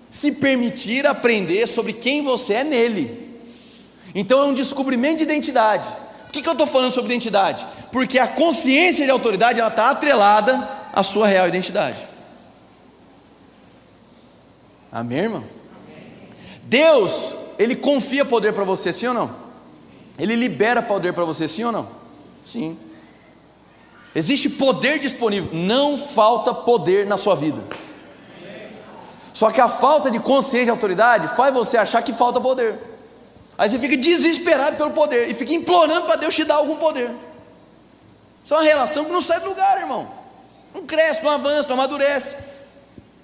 se 0.09 0.33
permitir 0.33 1.07
aprender 1.07 1.65
sobre 1.65 1.93
quem 1.93 2.21
você 2.21 2.55
é 2.55 2.63
nele. 2.65 3.39
Então 4.13 4.41
é 4.41 4.45
um 4.45 4.53
descobrimento 4.53 5.19
de 5.19 5.23
identidade. 5.23 5.87
Por 6.25 6.33
que, 6.33 6.41
que 6.41 6.49
eu 6.49 6.53
estou 6.53 6.67
falando 6.67 6.91
sobre 6.91 7.13
identidade? 7.13 7.65
Porque 7.89 8.19
a 8.19 8.27
consciência 8.27 9.05
de 9.05 9.11
autoridade 9.11 9.61
ela 9.61 9.69
está 9.69 9.89
atrelada 9.89 10.69
à 10.93 11.01
sua 11.03 11.25
real 11.25 11.47
identidade. 11.47 12.08
Amém, 14.91 15.19
irmão? 15.19 15.43
Deus, 16.63 17.33
Ele 17.57 17.75
confia 17.75 18.25
poder 18.25 18.53
para 18.53 18.63
você, 18.63 18.91
sim 18.91 19.07
ou 19.07 19.13
não? 19.13 19.35
Ele 20.17 20.35
libera 20.35 20.81
poder 20.81 21.13
para 21.13 21.25
você, 21.25 21.47
sim 21.47 21.63
ou 21.63 21.71
não? 21.71 21.87
Sim. 22.43 22.77
Existe 24.13 24.49
poder 24.49 24.99
disponível, 24.99 25.49
não 25.53 25.97
falta 25.97 26.53
poder 26.53 27.05
na 27.05 27.17
sua 27.17 27.35
vida. 27.35 27.61
Só 29.33 29.51
que 29.51 29.61
a 29.61 29.69
falta 29.69 30.09
de 30.09 30.19
consciência 30.19 30.65
de 30.65 30.71
autoridade 30.71 31.27
faz 31.35 31.53
você 31.53 31.77
achar 31.77 32.01
que 32.01 32.11
falta 32.11 32.41
poder. 32.41 32.77
Aí 33.57 33.69
você 33.69 33.77
fica 33.77 33.95
desesperado 33.95 34.77
pelo 34.77 34.91
poder 34.91 35.29
e 35.29 35.33
fica 35.33 35.53
implorando 35.53 36.05
para 36.05 36.15
Deus 36.15 36.33
te 36.33 36.43
dar 36.43 36.55
algum 36.55 36.75
poder. 36.77 37.11
Isso 38.43 38.53
é 38.53 38.57
uma 38.57 38.63
relação 38.63 39.05
que 39.05 39.11
não 39.11 39.21
sai 39.21 39.39
do 39.39 39.49
lugar, 39.49 39.79
irmão. 39.79 40.09
Não 40.73 40.85
cresce, 40.85 41.23
não 41.23 41.31
avança, 41.31 41.67
não 41.67 41.75
amadurece. 41.75 42.35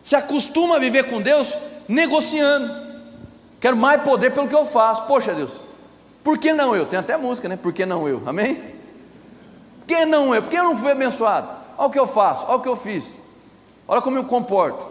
Se 0.05 0.15
acostuma 0.15 0.75
a 0.75 0.79
viver 0.79 1.09
com 1.09 1.19
Deus 1.19 1.57
negociando. 1.87 2.71
Quero 3.59 3.75
mais 3.75 4.03
poder 4.03 4.31
pelo 4.31 4.47
que 4.47 4.53
eu 4.53 4.67
faço. 4.67 5.05
Poxa, 5.05 5.33
Deus, 5.33 5.59
por 6.23 6.37
que 6.37 6.53
não 6.53 6.75
eu? 6.75 6.85
Tem 6.85 6.99
até 6.99 7.17
música, 7.17 7.49
né? 7.49 7.57
Por 7.57 7.73
que 7.73 7.87
não 7.87 8.07
eu? 8.07 8.21
Amém? 8.23 8.53
Por 9.79 9.87
que 9.87 10.05
não 10.05 10.35
eu? 10.35 10.43
Por 10.43 10.51
que 10.51 10.57
eu 10.59 10.63
não 10.63 10.77
fui 10.77 10.91
abençoado? 10.91 11.49
Olha 11.75 11.87
o 11.87 11.91
que 11.91 11.97
eu 11.97 12.05
faço, 12.05 12.45
olha 12.45 12.57
o 12.57 12.61
que 12.61 12.69
eu 12.69 12.75
fiz. 12.75 13.17
Olha 13.87 13.99
como 13.99 14.15
eu 14.15 14.21
me 14.21 14.29
comporto. 14.29 14.85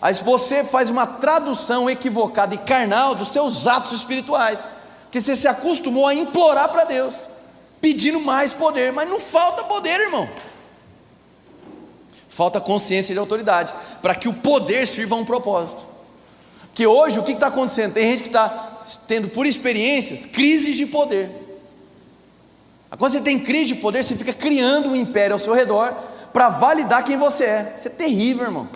Aí 0.00 0.14
você 0.14 0.62
faz 0.62 0.88
uma 0.88 1.04
tradução 1.08 1.90
equivocada 1.90 2.54
e 2.54 2.58
carnal 2.58 3.16
dos 3.16 3.26
seus 3.26 3.66
atos 3.66 3.90
espirituais, 3.90 4.70
que 5.10 5.20
você 5.20 5.34
se 5.34 5.48
acostumou 5.48 6.06
a 6.06 6.14
implorar 6.14 6.68
para 6.68 6.84
Deus, 6.84 7.16
pedindo 7.80 8.20
mais 8.20 8.54
poder, 8.54 8.92
mas 8.92 9.10
não 9.10 9.18
falta 9.18 9.64
poder, 9.64 9.98
irmão. 9.98 10.28
Falta 12.34 12.60
consciência 12.60 13.14
de 13.14 13.20
autoridade, 13.20 13.72
para 14.02 14.12
que 14.12 14.28
o 14.28 14.32
poder 14.32 14.88
sirva 14.88 15.14
a 15.14 15.18
um 15.18 15.24
propósito. 15.24 15.86
Que 16.74 16.84
hoje 16.84 17.20
o 17.20 17.22
que 17.22 17.30
está 17.30 17.46
acontecendo? 17.46 17.92
Tem 17.92 18.10
gente 18.10 18.24
que 18.24 18.28
está 18.28 18.82
tendo 19.06 19.28
por 19.28 19.46
experiências 19.46 20.26
crises 20.26 20.76
de 20.76 20.84
poder. 20.84 21.30
Quando 22.98 23.12
você 23.12 23.20
tem 23.20 23.38
crise 23.38 23.66
de 23.66 23.74
poder, 23.76 24.02
você 24.02 24.16
fica 24.16 24.32
criando 24.32 24.90
um 24.90 24.96
império 24.96 25.34
ao 25.34 25.38
seu 25.38 25.52
redor 25.52 25.94
para 26.32 26.48
validar 26.48 27.04
quem 27.04 27.16
você 27.16 27.44
é. 27.44 27.74
Isso 27.78 27.86
é 27.86 27.90
terrível, 27.90 28.46
irmão. 28.46 28.68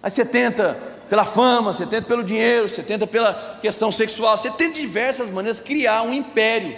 Aí 0.00 0.08
você 0.08 0.24
tenta 0.24 0.78
pela 1.08 1.24
fama, 1.24 1.72
você 1.72 1.86
tenta 1.86 2.06
pelo 2.06 2.22
dinheiro, 2.22 2.68
você 2.68 2.84
tenta 2.84 3.04
pela 3.04 3.58
questão 3.60 3.90
sexual, 3.90 4.38
você 4.38 4.50
tenta 4.50 4.74
de 4.74 4.80
diversas 4.80 5.28
maneiras 5.28 5.58
criar 5.58 6.02
um 6.02 6.14
império 6.14 6.76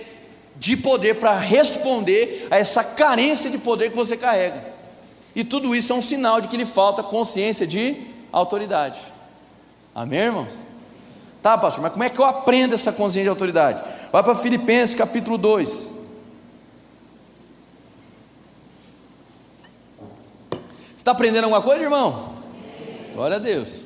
de 0.57 0.75
poder 0.75 1.17
para 1.17 1.39
responder 1.39 2.49
a 2.51 2.57
essa 2.57 2.83
carência 2.83 3.51
de 3.51 3.59
poder 3.59 3.91
que 3.91 3.97
você 3.97 4.17
carrega. 4.17 4.78
E 5.39 5.45
tudo 5.45 5.73
isso 5.73 5.93
é 5.93 5.95
um 5.95 6.03
sinal 6.03 6.41
de 6.41 6.49
que 6.49 6.57
lhe 6.57 6.67
falta 6.67 7.01
consciência 7.01 7.65
de 7.65 8.09
autoridade. 8.33 8.99
Amém, 9.95 10.19
irmãos? 10.19 10.59
Tá, 11.41 11.57
pastor, 11.57 11.81
mas 11.81 11.93
como 11.93 12.03
é 12.03 12.11
que 12.11 12.19
eu 12.19 12.25
aprendo 12.25 12.75
essa 12.75 12.91
consciência 12.91 13.23
de 13.23 13.29
autoridade? 13.29 13.81
Vai 14.11 14.21
para 14.25 14.35
Filipenses 14.35 14.97
capítulo 14.97 15.39
2. 15.39 15.71
Você 15.71 15.93
está 20.97 21.13
aprendendo 21.13 21.45
alguma 21.45 21.63
coisa, 21.63 21.85
irmão? 21.85 22.35
Glória 23.15 23.37
a 23.37 23.39
Deus. 23.39 23.85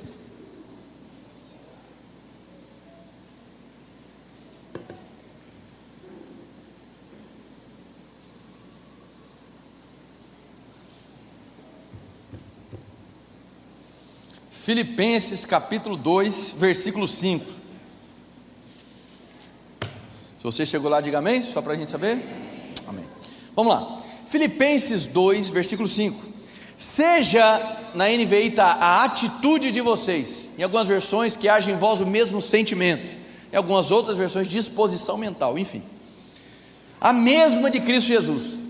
Filipenses 14.64 15.44
capítulo 15.44 15.96
2, 15.96 16.54
versículo 16.56 17.08
5. 17.08 17.44
Se 20.36 20.44
você 20.44 20.64
chegou 20.64 20.88
lá, 20.88 21.00
diga 21.00 21.18
amém, 21.18 21.42
só 21.42 21.60
para 21.60 21.72
a 21.72 21.76
gente 21.76 21.90
saber. 21.90 22.16
Amém. 22.86 23.04
Vamos 23.56 23.74
lá. 23.74 23.98
Filipenses 24.28 25.04
2, 25.06 25.48
versículo 25.48 25.88
5. 25.88 26.16
Seja 26.76 27.90
na 27.92 28.06
NVI 28.06 28.46
está 28.48 28.66
a 28.66 29.02
atitude 29.02 29.72
de 29.72 29.80
vocês. 29.80 30.48
Em 30.56 30.62
algumas 30.62 30.86
versões 30.86 31.34
que 31.34 31.48
haja 31.48 31.68
em 31.68 31.76
vós 31.76 32.00
o 32.00 32.06
mesmo 32.06 32.40
sentimento. 32.40 33.10
Em 33.52 33.56
algumas 33.56 33.90
outras 33.90 34.16
versões, 34.16 34.46
disposição 34.46 35.18
mental, 35.18 35.58
enfim. 35.58 35.82
A 37.00 37.12
mesma 37.12 37.68
de 37.68 37.80
Cristo 37.80 38.06
Jesus 38.06 38.61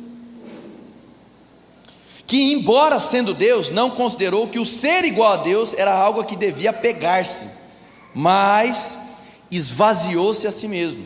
que, 2.33 2.51
embora 2.51 2.99
sendo 2.99 3.35
Deus, 3.35 3.69
não 3.69 3.91
considerou 3.91 4.49
que 4.49 4.59
o 4.59 4.65
ser 4.65 5.05
igual 5.05 5.35
a 5.35 5.37
Deus 5.37 5.75
era 5.77 5.93
algo 5.93 6.19
a 6.19 6.25
que 6.25 6.35
devia 6.35 6.73
pegar-se, 6.73 7.47
mas 8.15 8.97
esvaziou-se 9.51 10.47
a 10.47 10.51
si 10.51 10.67
mesmo, 10.67 11.05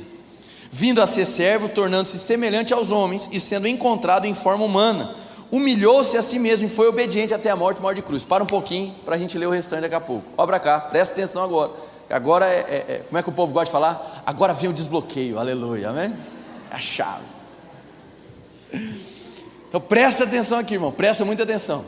vindo 0.70 1.02
a 1.02 1.06
ser 1.06 1.26
servo, 1.26 1.68
tornando-se 1.68 2.16
semelhante 2.20 2.72
aos 2.72 2.92
homens 2.92 3.28
e 3.32 3.40
sendo 3.40 3.66
encontrado 3.66 4.24
em 4.24 4.36
forma 4.36 4.64
humana, 4.64 5.16
humilhou-se 5.50 6.16
a 6.16 6.22
si 6.22 6.38
mesmo 6.38 6.66
e 6.66 6.70
foi 6.70 6.86
obediente 6.86 7.34
até 7.34 7.50
a 7.50 7.56
morte, 7.56 7.82
morte 7.82 7.96
de 7.96 8.02
cruz. 8.02 8.22
Para 8.22 8.44
um 8.44 8.46
pouquinho 8.46 8.94
para 9.04 9.16
a 9.16 9.18
gente 9.18 9.36
ler 9.36 9.46
o 9.46 9.50
restante 9.50 9.80
daqui 9.80 9.96
a 9.96 10.00
pouco. 10.00 10.24
Olha 10.38 10.46
para 10.46 10.60
cá, 10.60 10.78
presta 10.78 11.14
atenção 11.14 11.42
agora. 11.42 11.72
Agora 12.08 12.46
é, 12.46 12.58
é, 12.58 12.84
é, 12.88 13.02
como 13.08 13.18
é 13.18 13.22
que 13.24 13.28
o 13.28 13.32
povo 13.32 13.52
gosta 13.52 13.66
de 13.66 13.72
falar? 13.72 14.22
Agora 14.24 14.54
vem 14.54 14.70
o 14.70 14.72
desbloqueio, 14.72 15.40
aleluia, 15.40 15.88
amém? 15.90 16.16
É 16.70 16.76
a 16.76 16.78
chave. 16.78 17.24
Então 19.76 19.86
presta 19.86 20.24
atenção 20.24 20.58
aqui, 20.58 20.72
irmão, 20.72 20.90
presta 20.90 21.22
muita 21.22 21.42
atenção. 21.42 21.84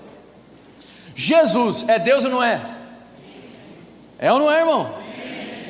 Jesus 1.17 1.89
é 1.89 1.99
Deus 1.99 2.23
ou 2.23 2.31
não 2.31 2.43
é? 2.43 2.61
É 4.19 4.31
ou 4.31 4.39
não 4.39 4.53
é, 4.53 4.59
irmão? 4.59 4.95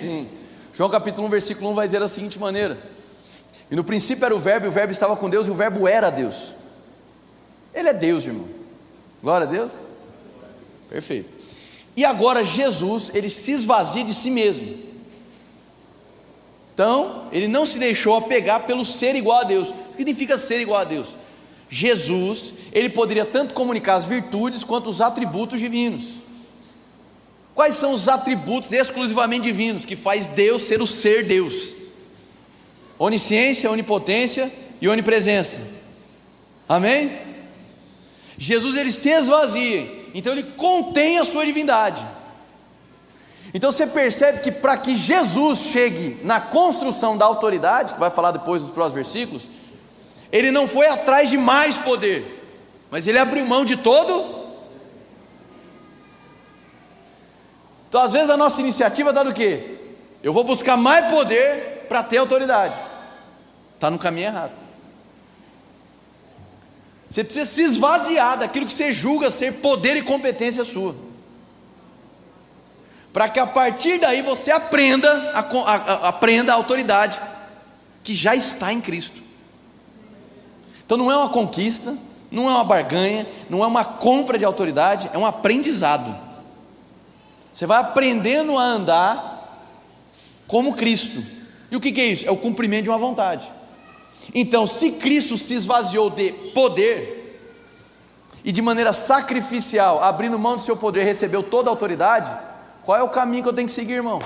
Sim. 0.01 0.29
João 0.75 0.91
capítulo 0.91 1.29
1, 1.29 1.31
versículo 1.31 1.71
1 1.71 1.75
vai 1.77 1.87
dizer 1.87 2.01
da 2.01 2.09
seguinte 2.09 2.37
maneira: 2.37 2.77
E 3.71 3.77
no 3.77 3.85
princípio 3.85 4.25
era 4.25 4.35
o 4.35 4.39
Verbo, 4.39 4.67
e 4.67 4.69
o 4.69 4.73
Verbo 4.73 4.91
estava 4.91 5.17
com 5.17 5.31
Deus, 5.31 5.47
e 5.47 5.53
o 5.53 5.55
Verbo 5.55 5.87
era 5.87 6.11
Deus. 6.11 6.57
Ele 7.73 7.89
é 7.89 7.95
Deus, 7.95 8.27
irmão. 8.27 8.49
Glória 9.23 9.47
a 9.47 9.51
Deus. 9.51 9.87
Perfeito. 10.91 11.31
E 11.97 12.05
agora 12.05 12.43
Jesus, 12.43 13.13
ele 13.15 13.31
se 13.31 13.53
esvazia 13.53 14.03
de 14.03 14.13
si 14.13 14.29
mesmo. 14.29 14.77
Então, 16.75 17.29
ele 17.31 17.47
não 17.47 17.65
se 17.65 17.79
deixou 17.79 18.17
apegar 18.17 18.65
pelo 18.65 18.85
ser 18.85 19.15
igual 19.15 19.43
a 19.43 19.45
Deus. 19.45 19.71
O 19.71 19.73
que 19.73 19.97
significa 19.99 20.37
ser 20.37 20.59
igual 20.59 20.81
a 20.81 20.85
Deus? 20.85 21.17
Jesus, 21.69 22.53
ele 22.73 22.89
poderia 22.89 23.25
tanto 23.25 23.55
comunicar 23.55 23.97
as 23.97 24.05
virtudes 24.05 24.65
quanto 24.65 24.89
os 24.89 25.01
atributos 25.01 25.61
divinos. 25.61 26.23
Quais 27.55 27.75
são 27.75 27.93
os 27.93 28.09
atributos 28.09 28.73
exclusivamente 28.73 29.43
divinos 29.43 29.85
que 29.85 29.97
faz 29.97 30.29
Deus 30.29 30.63
ser 30.63 30.81
o 30.81 30.87
ser 30.87 31.27
Deus? 31.27 31.75
Onisciência, 32.99 33.71
onipotência 33.71 34.51
e 34.81 34.89
onipresença. 34.89 35.61
Amém? 36.69 37.19
Jesus 38.39 38.77
ele 38.77 38.93
se 38.93 39.09
esvazia, 39.09 39.91
então 40.15 40.33
ele 40.33 40.45
contém 40.45 41.19
a 41.19 41.25
sua 41.25 41.45
divindade. 41.45 42.07
Então 43.53 43.73
você 43.73 43.87
percebe 43.87 44.41
que 44.41 44.53
para 44.53 44.77
que 44.77 44.95
Jesus 44.95 45.59
chegue 45.59 46.19
na 46.23 46.41
construção 46.41 47.17
da 47.17 47.25
autoridade, 47.25 47.95
que 47.95 48.01
vai 48.01 48.11
falar 48.11 48.31
depois 48.31 48.63
dos 48.63 48.71
próximos 48.71 48.95
versículos, 48.95 49.49
ele 50.31 50.51
não 50.51 50.69
foi 50.69 50.87
atrás 50.87 51.31
de 51.31 51.37
mais 51.37 51.77
poder, 51.77 52.45
mas 52.91 53.07
ele 53.07 53.19
abriu 53.19 53.47
mão 53.47 53.65
de 53.65 53.77
todo. 53.77 54.39
Então, 57.89 58.03
às 58.03 58.13
vezes, 58.13 58.29
a 58.29 58.37
nossa 58.37 58.61
iniciativa 58.61 59.11
está 59.11 59.23
do 59.23 59.33
quê? 59.33 59.79
Eu 60.23 60.33
vou 60.33 60.45
buscar 60.45 60.77
mais 60.77 61.11
poder 61.11 61.87
para 61.89 62.03
ter 62.03 62.19
autoridade. 62.19 62.75
Está 63.75 63.91
no 63.91 63.99
caminho 63.99 64.27
errado. 64.27 64.53
Você 67.09 67.25
precisa 67.25 67.47
se 67.47 67.63
esvaziar 67.63 68.39
daquilo 68.39 68.67
que 68.67 68.73
você 68.73 68.93
julga 68.93 69.31
ser 69.31 69.55
poder 69.55 69.97
e 69.97 70.03
competência 70.03 70.65
sua. 70.65 70.95
Para 73.13 73.29
que 73.29 73.41
a 73.41 73.47
partir 73.47 73.99
daí 73.99 74.21
você 74.21 74.51
aprenda 74.51 75.11
a, 75.33 75.41
a, 75.41 75.75
a, 75.75 76.09
aprenda 76.09 76.53
a 76.53 76.57
autoridade 76.57 77.19
que 78.05 78.15
já 78.15 78.35
está 78.35 78.73
em 78.73 78.81
Cristo. 78.81 79.28
Então 80.89 80.97
não 80.97 81.13
é 81.13 81.17
uma 81.19 81.29
conquista, 81.29 81.95
não 82.31 82.49
é 82.49 82.51
uma 82.51 82.65
barganha, 82.65 83.29
não 83.51 83.63
é 83.63 83.67
uma 83.67 83.85
compra 83.85 84.39
de 84.39 84.45
autoridade, 84.47 85.11
é 85.13 85.19
um 85.19 85.27
aprendizado. 85.27 86.17
Você 87.53 87.67
vai 87.67 87.79
aprendendo 87.79 88.57
a 88.57 88.63
andar 88.63 89.69
como 90.47 90.73
Cristo. 90.73 91.23
E 91.71 91.77
o 91.77 91.81
que, 91.81 92.01
é 92.01 92.07
isso? 92.07 92.27
É 92.27 92.31
o 92.31 92.39
cumprimento 92.39 92.85
de 92.85 92.89
uma 92.89 92.97
vontade. 92.97 93.53
Então, 94.35 94.67
se 94.67 94.93
Cristo 94.93 95.37
se 95.37 95.53
esvaziou 95.53 96.09
de 96.09 96.33
poder 96.55 97.39
e 98.43 98.51
de 98.51 98.63
maneira 98.63 98.95
sacrificial, 98.95 100.03
abrindo 100.03 100.39
mão 100.39 100.57
do 100.57 100.63
seu 100.63 100.75
poder, 100.75 101.05
recebeu 101.05 101.43
toda 101.43 101.69
a 101.69 101.73
autoridade, 101.73 102.35
qual 102.83 102.97
é 102.97 103.03
o 103.03 103.11
caminho 103.11 103.43
que 103.43 103.49
eu 103.51 103.53
tenho 103.53 103.69
que 103.69 103.75
seguir, 103.75 103.93
irmão? 103.93 104.23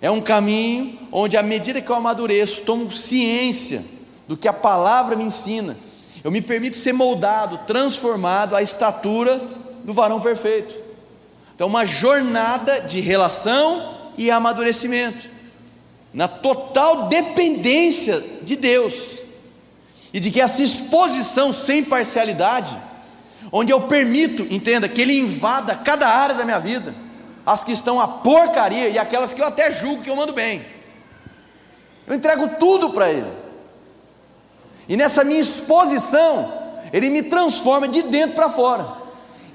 É 0.00 0.08
um 0.08 0.20
caminho 0.20 0.96
onde, 1.10 1.36
à 1.36 1.42
medida 1.42 1.82
que 1.82 1.90
eu 1.90 1.96
amadureço, 1.96 2.62
tomo 2.62 2.92
ciência 2.92 3.84
do 4.32 4.36
que 4.38 4.48
a 4.48 4.52
palavra 4.52 5.14
me 5.14 5.24
ensina. 5.24 5.76
Eu 6.24 6.30
me 6.30 6.40
permito 6.40 6.78
ser 6.78 6.94
moldado, 6.94 7.58
transformado 7.66 8.56
à 8.56 8.62
estatura 8.62 9.38
do 9.84 9.92
varão 9.92 10.22
perfeito. 10.22 10.74
Então, 11.54 11.68
uma 11.68 11.84
jornada 11.84 12.80
de 12.80 12.98
relação 12.98 13.94
e 14.16 14.30
amadurecimento, 14.30 15.28
na 16.14 16.26
total 16.26 17.08
dependência 17.08 18.24
de 18.40 18.56
Deus, 18.56 19.18
e 20.14 20.18
de 20.18 20.30
que 20.30 20.40
essa 20.40 20.62
exposição 20.62 21.52
sem 21.52 21.84
parcialidade, 21.84 22.74
onde 23.52 23.70
eu 23.70 23.82
permito, 23.82 24.46
entenda, 24.48 24.88
que 24.88 25.02
Ele 25.02 25.18
invada 25.18 25.74
cada 25.74 26.08
área 26.08 26.34
da 26.34 26.46
minha 26.46 26.58
vida, 26.58 26.94
as 27.44 27.62
que 27.62 27.72
estão 27.72 28.00
a 28.00 28.08
porcaria 28.08 28.88
e 28.88 28.98
aquelas 28.98 29.34
que 29.34 29.42
eu 29.42 29.46
até 29.46 29.70
julgo 29.70 30.02
que 30.02 30.08
eu 30.08 30.16
mando 30.16 30.32
bem. 30.32 30.64
Eu 32.06 32.14
entrego 32.14 32.56
tudo 32.58 32.88
para 32.88 33.10
Ele. 33.10 33.41
E 34.88 34.96
nessa 34.96 35.24
minha 35.24 35.40
exposição, 35.40 36.52
Ele 36.92 37.10
me 37.10 37.22
transforma 37.22 37.88
de 37.88 38.02
dentro 38.02 38.34
para 38.34 38.50
fora. 38.50 39.02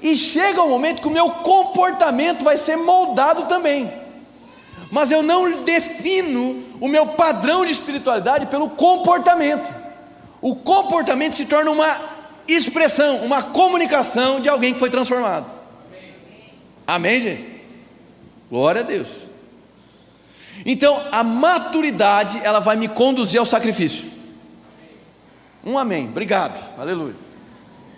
E 0.00 0.16
chega 0.16 0.62
um 0.62 0.68
momento 0.68 1.02
que 1.02 1.08
o 1.08 1.12
meu 1.12 1.30
comportamento 1.30 2.44
vai 2.44 2.56
ser 2.56 2.76
moldado 2.76 3.44
também. 3.44 3.92
Mas 4.90 5.10
eu 5.10 5.22
não 5.22 5.64
defino 5.64 6.64
o 6.80 6.88
meu 6.88 7.06
padrão 7.06 7.64
de 7.64 7.72
espiritualidade 7.72 8.46
pelo 8.46 8.70
comportamento. 8.70 9.68
O 10.40 10.56
comportamento 10.56 11.36
se 11.36 11.44
torna 11.44 11.70
uma 11.70 11.88
expressão, 12.46 13.18
uma 13.18 13.42
comunicação 13.42 14.40
de 14.40 14.48
alguém 14.48 14.72
que 14.72 14.78
foi 14.78 14.88
transformado. 14.88 15.46
Amém, 16.86 17.20
gente? 17.20 17.62
Glória 18.48 18.80
a 18.80 18.84
Deus. 18.84 19.08
Então, 20.64 21.00
a 21.12 21.22
maturidade, 21.22 22.40
ela 22.42 22.60
vai 22.60 22.76
me 22.76 22.88
conduzir 22.88 23.38
ao 23.38 23.46
sacrifício. 23.46 24.17
Um 25.64 25.78
amém. 25.78 26.08
Obrigado. 26.08 26.58
Aleluia. 26.78 27.16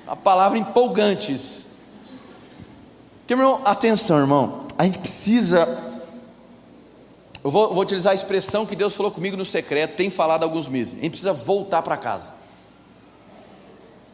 A 0.06 0.16
palavra 0.16 0.58
empolgante 0.58 1.32
isso. 1.32 1.66
Irmão, 3.28 3.60
atenção, 3.64 4.18
irmão. 4.18 4.66
A 4.76 4.84
gente 4.84 4.98
precisa. 4.98 5.92
Eu 7.44 7.50
vou, 7.50 7.72
vou, 7.72 7.82
utilizar 7.82 8.10
a 8.10 8.14
expressão 8.14 8.66
que 8.66 8.74
Deus 8.74 8.94
falou 8.94 9.12
comigo 9.12 9.36
no 9.36 9.44
secreto, 9.44 9.96
tem 9.96 10.10
falado 10.10 10.42
alguns 10.42 10.66
meses. 10.66 10.94
A 10.94 10.96
gente 10.96 11.10
precisa 11.10 11.32
voltar 11.32 11.80
para 11.82 11.96
casa. 11.96 12.32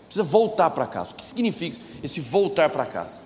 Precisa 0.05 0.23
voltar 0.23 0.71
para 0.71 0.87
casa. 0.87 1.13
O 1.13 1.15
que 1.15 1.25
significa 1.25 1.79
esse 2.03 2.21
voltar 2.21 2.69
para 2.69 2.85
casa? 2.85 3.23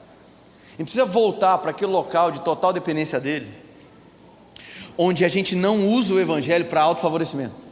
A 0.68 0.70
gente 0.78 0.84
precisa 0.84 1.04
voltar 1.04 1.58
para 1.58 1.72
aquele 1.72 1.90
local 1.90 2.30
de 2.30 2.40
total 2.40 2.72
dependência 2.72 3.18
dele, 3.18 3.52
onde 4.96 5.24
a 5.24 5.28
gente 5.28 5.56
não 5.56 5.88
usa 5.88 6.14
o 6.14 6.20
Evangelho 6.20 6.66
para 6.66 6.82
autofavorecimento. 6.82 7.69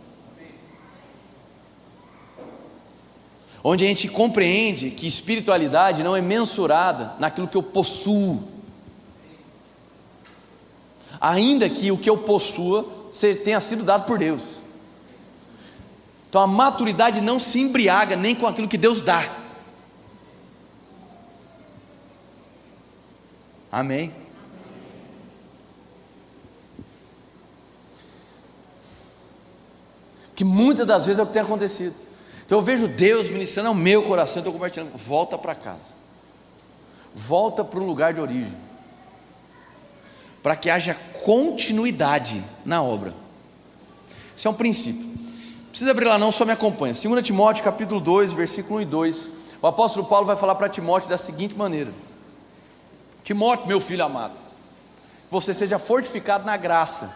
Onde 3.71 3.85
a 3.85 3.89
gente 3.89 4.09
compreende 4.09 4.91
que 4.91 5.07
espiritualidade 5.07 6.03
não 6.03 6.17
é 6.17 6.23
mensurada 6.23 7.13
naquilo 7.19 7.47
que 7.47 7.55
eu 7.55 7.63
possuo, 7.63 8.43
ainda 11.21 11.69
que 11.69 11.93
o 11.93 11.99
que 11.99 12.09
eu 12.09 12.17
possua 12.17 13.11
tenha 13.45 13.61
sido 13.61 13.85
dado 13.85 14.07
por 14.07 14.19
Deus. 14.19 14.59
Então 16.31 16.41
a 16.41 16.47
maturidade 16.47 17.21
não 17.21 17.39
se 17.39 17.61
embriaga 17.61 18.17
nem 18.17 18.35
com 18.35 18.47
aquilo 18.47 18.69
que 18.69 18.79
Deus 18.79 19.03
dá. 19.03 19.23
Amém? 23.71 24.15
Que 30.35 30.43
muitas 30.43 30.87
das 30.87 31.05
vezes 31.05 31.19
é 31.19 31.23
o 31.23 31.27
que 31.27 31.35
tem 31.35 31.43
acontecido. 31.43 32.08
Então 32.49 32.57
eu 32.57 32.63
vejo 32.63 32.89
Deus 32.89 33.29
ministrando 33.29 33.69
ao 33.69 33.75
meu 33.75 34.03
coração, 34.05 34.41
estou 34.41 34.55
compartilhando. 34.55 34.97
Volta 34.97 35.37
para 35.37 35.55
casa, 35.55 35.93
volta 37.15 37.63
para 37.63 37.79
o 37.79 37.85
lugar 37.85 38.15
de 38.15 38.23
origem, 38.23 38.57
para 40.43 40.57
que 40.57 40.71
haja 40.71 40.95
continuidade 41.23 42.43
na 42.65 42.83
obra. 42.83 43.13
Isso 44.35 44.49
é 44.49 44.51
um 44.51 44.55
princípio. 44.55 45.07
Precisa 45.69 45.91
abrir 45.91 46.07
lá, 46.07 46.17
não, 46.17 46.33
só 46.33 46.47
me 46.47 46.53
acompanha. 46.53 46.95
2 46.95 47.23
Timóteo 47.23 47.63
capítulo 47.63 48.01
2, 48.01 48.33
versículo 48.33 48.79
1 48.79 48.81
e 48.81 48.85
2. 48.87 49.31
O 49.61 49.67
apóstolo 49.67 50.07
Paulo 50.07 50.25
vai 50.25 50.37
falar 50.39 50.55
para 50.55 50.71
Timóteo 50.71 51.11
da 51.11 51.19
seguinte 51.19 51.55
maneira: 51.55 51.93
Timóteo, 53.23 53.67
meu 53.67 53.79
filho 53.79 54.07
amado, 54.07 54.39
você 55.29 55.53
seja 55.53 55.79
fortificado 55.79 56.47
na 56.47 56.57
graça 56.57 57.15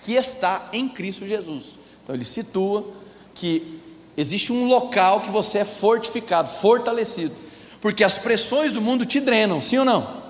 que 0.00 0.14
está 0.14 0.70
em 0.72 0.88
Cristo 0.88 1.26
Jesus. 1.26 1.78
Então 2.02 2.14
ele 2.14 2.24
situa 2.24 2.94
que 3.34 3.83
existe 4.16 4.52
um 4.52 4.66
local 4.66 5.20
que 5.20 5.30
você 5.30 5.58
é 5.58 5.64
fortificado, 5.64 6.48
fortalecido, 6.48 7.34
porque 7.80 8.04
as 8.04 8.16
pressões 8.16 8.72
do 8.72 8.80
mundo 8.80 9.04
te 9.04 9.20
drenam, 9.20 9.60
sim 9.60 9.78
ou 9.78 9.84
não? 9.84 10.22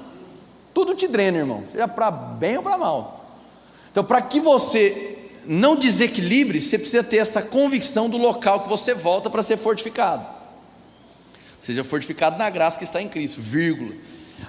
Tudo 0.75 0.95
te 0.95 1.07
drena, 1.07 1.39
irmão, 1.39 1.65
seja 1.71 1.87
para 1.87 2.11
bem 2.11 2.57
ou 2.57 2.63
para 2.63 2.77
mal. 2.77 3.25
Então, 3.93 4.03
para 4.03 4.21
que 4.21 4.41
você 4.41 5.31
não 5.47 5.77
desequilibre, 5.77 6.61
você 6.61 6.77
precisa 6.77 7.05
ter 7.05 7.19
essa 7.19 7.41
convicção 7.41 8.11
do 8.11 8.17
local 8.17 8.61
que 8.61 8.69
você 8.69 8.93
volta 8.93 9.31
para 9.31 9.43
ser 9.43 9.57
fortificado. 9.57 10.27
Seja 11.61 11.85
fortificado 11.85 12.37
na 12.37 12.51
graça 12.51 12.77
que 12.77 12.85
está 12.85 13.01
em 13.01 13.09
Cristo, 13.09 13.41
vírgula. 13.41 13.95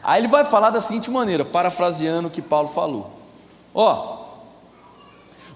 Aí 0.01 0.21
ele 0.21 0.27
vai 0.27 0.45
falar 0.45 0.71
da 0.71 0.81
seguinte 0.81 1.11
maneira, 1.11 1.45
parafraseando 1.45 2.27
o 2.27 2.31
que 2.31 2.41
Paulo 2.41 2.67
falou: 2.69 3.19
Ó, 3.73 4.25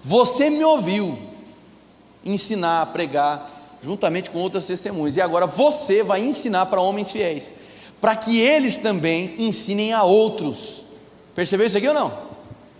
você 0.02 0.48
me 0.48 0.64
ouviu 0.64 1.18
ensinar, 2.24 2.86
pregar, 2.86 3.59
juntamente 3.82 4.30
com 4.30 4.38
outras 4.38 4.66
testemunhas, 4.66 5.16
e 5.16 5.20
agora 5.20 5.46
você 5.46 6.02
vai 6.02 6.22
ensinar 6.22 6.66
para 6.66 6.80
homens 6.80 7.10
fiéis, 7.10 7.54
para 8.00 8.14
que 8.16 8.38
eles 8.38 8.76
também 8.76 9.34
ensinem 9.38 9.92
a 9.92 10.02
outros. 10.02 10.84
Percebeu 11.34 11.66
isso 11.66 11.78
aqui 11.78 11.88
ou 11.88 11.94
não? 11.94 12.12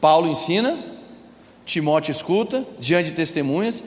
Paulo 0.01 0.29
ensina, 0.29 0.79
Timóteo 1.65 2.11
escuta, 2.11 2.67
diante 2.79 3.11
de 3.11 3.17
testemunhas, 3.17 3.83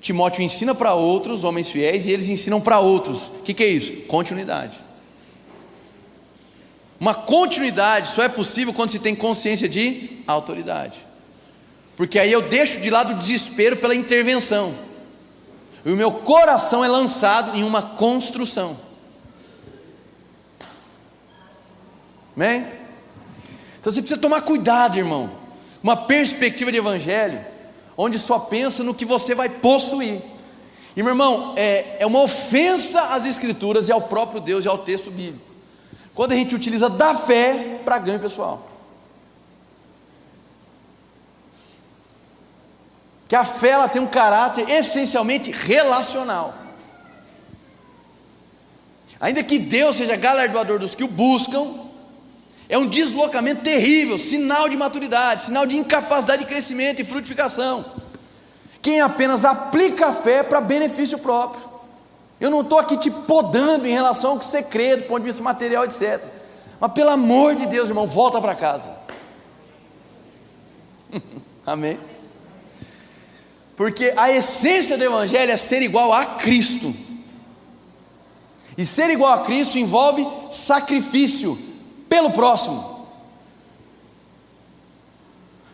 Timóteo 0.00 0.42
ensina 0.42 0.74
para 0.74 0.94
outros, 0.94 1.44
homens 1.44 1.68
fiéis, 1.68 2.06
e 2.06 2.10
eles 2.10 2.28
ensinam 2.28 2.60
para 2.60 2.78
outros. 2.78 3.28
O 3.28 3.42
que, 3.42 3.54
que 3.54 3.64
é 3.64 3.68
isso? 3.68 3.92
Continuidade. 4.02 4.78
Uma 7.00 7.14
continuidade 7.14 8.08
só 8.08 8.22
é 8.22 8.28
possível 8.28 8.72
quando 8.72 8.90
se 8.90 8.98
tem 8.98 9.14
consciência 9.14 9.68
de 9.68 10.10
autoridade. 10.26 11.04
Porque 11.96 12.18
aí 12.18 12.30
eu 12.30 12.42
deixo 12.42 12.80
de 12.80 12.90
lado 12.90 13.14
o 13.14 13.18
desespero 13.18 13.76
pela 13.76 13.94
intervenção. 13.94 14.74
E 15.84 15.92
o 15.92 15.96
meu 15.96 16.10
coração 16.10 16.84
é 16.84 16.88
lançado 16.88 17.56
em 17.56 17.62
uma 17.62 17.82
construção. 17.82 18.76
Amém? 22.36 22.66
Então 23.78 23.92
você 23.92 24.00
precisa 24.00 24.20
tomar 24.20 24.42
cuidado, 24.42 24.98
irmão. 24.98 25.30
Uma 25.82 25.96
perspectiva 25.96 26.72
de 26.72 26.78
evangelho, 26.78 27.44
onde 27.96 28.18
só 28.18 28.38
pensa 28.38 28.82
no 28.82 28.94
que 28.94 29.04
você 29.04 29.34
vai 29.34 29.48
possuir. 29.48 30.22
E 30.96 31.02
meu 31.02 31.12
irmão, 31.12 31.52
é, 31.56 31.96
é 31.98 32.06
uma 32.06 32.22
ofensa 32.22 33.00
às 33.00 33.26
Escrituras 33.26 33.88
e 33.88 33.92
ao 33.92 34.02
próprio 34.02 34.40
Deus 34.40 34.64
e 34.64 34.68
ao 34.68 34.78
texto 34.78 35.10
bíblico 35.10 35.54
quando 36.14 36.32
a 36.32 36.36
gente 36.36 36.54
utiliza 36.54 36.88
da 36.88 37.14
fé 37.14 37.80
para 37.84 37.98
ganho 37.98 38.20
pessoal. 38.20 38.70
Que 43.28 43.36
a 43.36 43.44
fé 43.44 43.70
ela 43.70 43.88
tem 43.88 44.02
um 44.02 44.06
caráter 44.06 44.68
essencialmente 44.68 45.50
relacional. 45.50 46.54
Ainda 49.20 49.42
que 49.42 49.58
Deus 49.58 49.96
seja 49.96 50.16
galardoador 50.16 50.78
dos 50.78 50.94
que 50.94 51.04
o 51.04 51.08
buscam, 51.08 51.84
é 52.68 52.78
um 52.78 52.86
deslocamento 52.86 53.62
terrível, 53.62 54.18
sinal 54.18 54.68
de 54.68 54.76
maturidade, 54.76 55.44
sinal 55.44 55.66
de 55.66 55.76
incapacidade 55.76 56.42
de 56.42 56.48
crescimento 56.48 57.00
e 57.00 57.04
frutificação. 57.04 57.84
Quem 58.80 59.00
apenas 59.00 59.44
aplica 59.44 60.08
a 60.08 60.12
fé 60.12 60.42
para 60.42 60.60
benefício 60.60 61.18
próprio. 61.18 61.74
Eu 62.40 62.50
não 62.50 62.60
estou 62.60 62.78
aqui 62.78 62.96
te 62.98 63.10
podando 63.10 63.86
em 63.86 63.92
relação 63.92 64.32
ao 64.32 64.38
que 64.38 64.44
você 64.44 64.62
crê, 64.62 64.96
do 64.96 65.04
ponto 65.04 65.20
de 65.20 65.26
vista 65.26 65.42
material, 65.42 65.84
etc. 65.84 66.22
Mas 66.80 66.92
pelo 66.92 67.10
amor 67.10 67.54
de 67.54 67.64
Deus, 67.64 67.88
irmão, 67.88 68.06
volta 68.06 68.40
para 68.40 68.54
casa. 68.54 68.94
Amém? 71.64 71.98
Porque 73.76 74.12
a 74.16 74.30
essência 74.30 74.96
do 74.96 75.04
Evangelho 75.04 75.50
é 75.50 75.56
ser 75.56 75.82
igual 75.82 76.12
a 76.12 76.24
Cristo. 76.24 76.94
E 78.76 78.84
ser 78.84 79.10
igual 79.10 79.32
a 79.32 79.44
Cristo 79.44 79.78
envolve 79.78 80.26
sacrifício 80.50 81.58
pelo 82.08 82.30
próximo. 82.30 82.94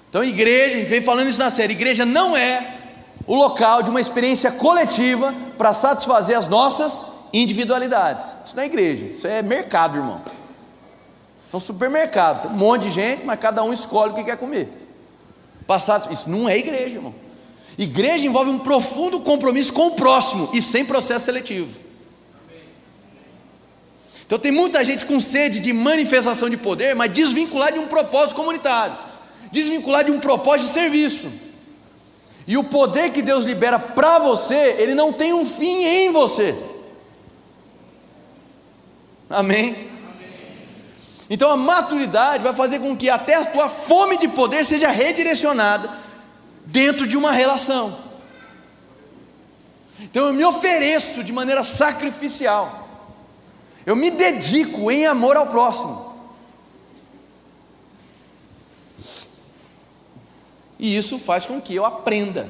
Então, 0.08 0.24
igreja, 0.24 0.76
a 0.76 0.80
gente 0.80 0.88
vem 0.88 1.02
falando 1.02 1.28
isso 1.28 1.38
na 1.38 1.50
série: 1.50 1.72
igreja 1.72 2.04
não 2.04 2.36
é 2.36 2.78
o 3.26 3.34
local 3.34 3.82
de 3.82 3.90
uma 3.90 4.00
experiência 4.00 4.50
coletiva 4.50 5.34
para 5.56 5.72
satisfazer 5.72 6.36
as 6.36 6.48
nossas 6.48 7.06
individualidades. 7.32 8.26
Isso 8.44 8.56
não 8.56 8.62
é 8.62 8.66
igreja, 8.66 9.04
isso 9.06 9.26
é 9.26 9.40
mercado, 9.40 9.96
irmão. 9.96 10.20
Isso 11.46 11.54
é 11.54 11.56
um 11.56 11.60
supermercado, 11.60 12.42
tem 12.42 12.50
um 12.50 12.54
monte 12.54 12.82
de 12.82 12.90
gente, 12.90 13.24
mas 13.24 13.38
cada 13.38 13.62
um 13.62 13.72
escolhe 13.72 14.12
o 14.12 14.14
que 14.14 14.24
quer 14.24 14.36
comer. 14.36 14.68
Passado, 15.66 16.12
isso 16.12 16.28
não 16.28 16.48
é 16.48 16.58
igreja, 16.58 16.96
irmão. 16.96 17.14
Igreja 17.80 18.26
envolve 18.26 18.50
um 18.50 18.58
profundo 18.58 19.20
compromisso 19.20 19.72
com 19.72 19.86
o 19.86 19.92
próximo 19.92 20.50
e 20.52 20.60
sem 20.60 20.84
processo 20.84 21.24
seletivo. 21.24 21.80
Então 24.26 24.38
tem 24.38 24.52
muita 24.52 24.84
gente 24.84 25.06
com 25.06 25.18
sede 25.18 25.60
de 25.60 25.72
manifestação 25.72 26.50
de 26.50 26.58
poder, 26.58 26.94
mas 26.94 27.10
desvincular 27.10 27.72
de 27.72 27.78
um 27.78 27.88
propósito 27.88 28.34
comunitário, 28.34 28.94
desvincular 29.50 30.04
de 30.04 30.10
um 30.10 30.20
propósito 30.20 30.66
de 30.66 30.74
serviço. 30.74 31.32
E 32.46 32.58
o 32.58 32.64
poder 32.64 33.12
que 33.12 33.22
Deus 33.22 33.44
libera 33.46 33.78
para 33.78 34.18
você, 34.18 34.76
ele 34.78 34.94
não 34.94 35.10
tem 35.10 35.32
um 35.32 35.46
fim 35.46 35.82
em 35.82 36.12
você. 36.12 36.54
Amém? 39.30 39.88
Então 41.30 41.50
a 41.50 41.56
maturidade 41.56 42.42
vai 42.42 42.52
fazer 42.52 42.78
com 42.78 42.94
que 42.94 43.08
até 43.08 43.36
a 43.36 43.46
tua 43.46 43.70
fome 43.70 44.18
de 44.18 44.28
poder 44.28 44.66
seja 44.66 44.90
redirecionada 44.90 46.09
dentro 46.70 47.06
de 47.06 47.16
uma 47.16 47.32
relação. 47.32 47.98
Então 49.98 50.28
eu 50.28 50.32
me 50.32 50.44
ofereço 50.44 51.22
de 51.22 51.32
maneira 51.32 51.64
sacrificial. 51.64 52.88
Eu 53.84 53.96
me 53.96 54.10
dedico 54.10 54.90
em 54.90 55.06
amor 55.06 55.36
ao 55.36 55.46
próximo. 55.46 56.10
E 60.78 60.96
isso 60.96 61.18
faz 61.18 61.44
com 61.44 61.60
que 61.60 61.74
eu 61.74 61.84
aprenda. 61.84 62.48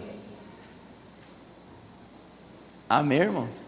Amém, 2.89 3.21
irmãos? 3.21 3.67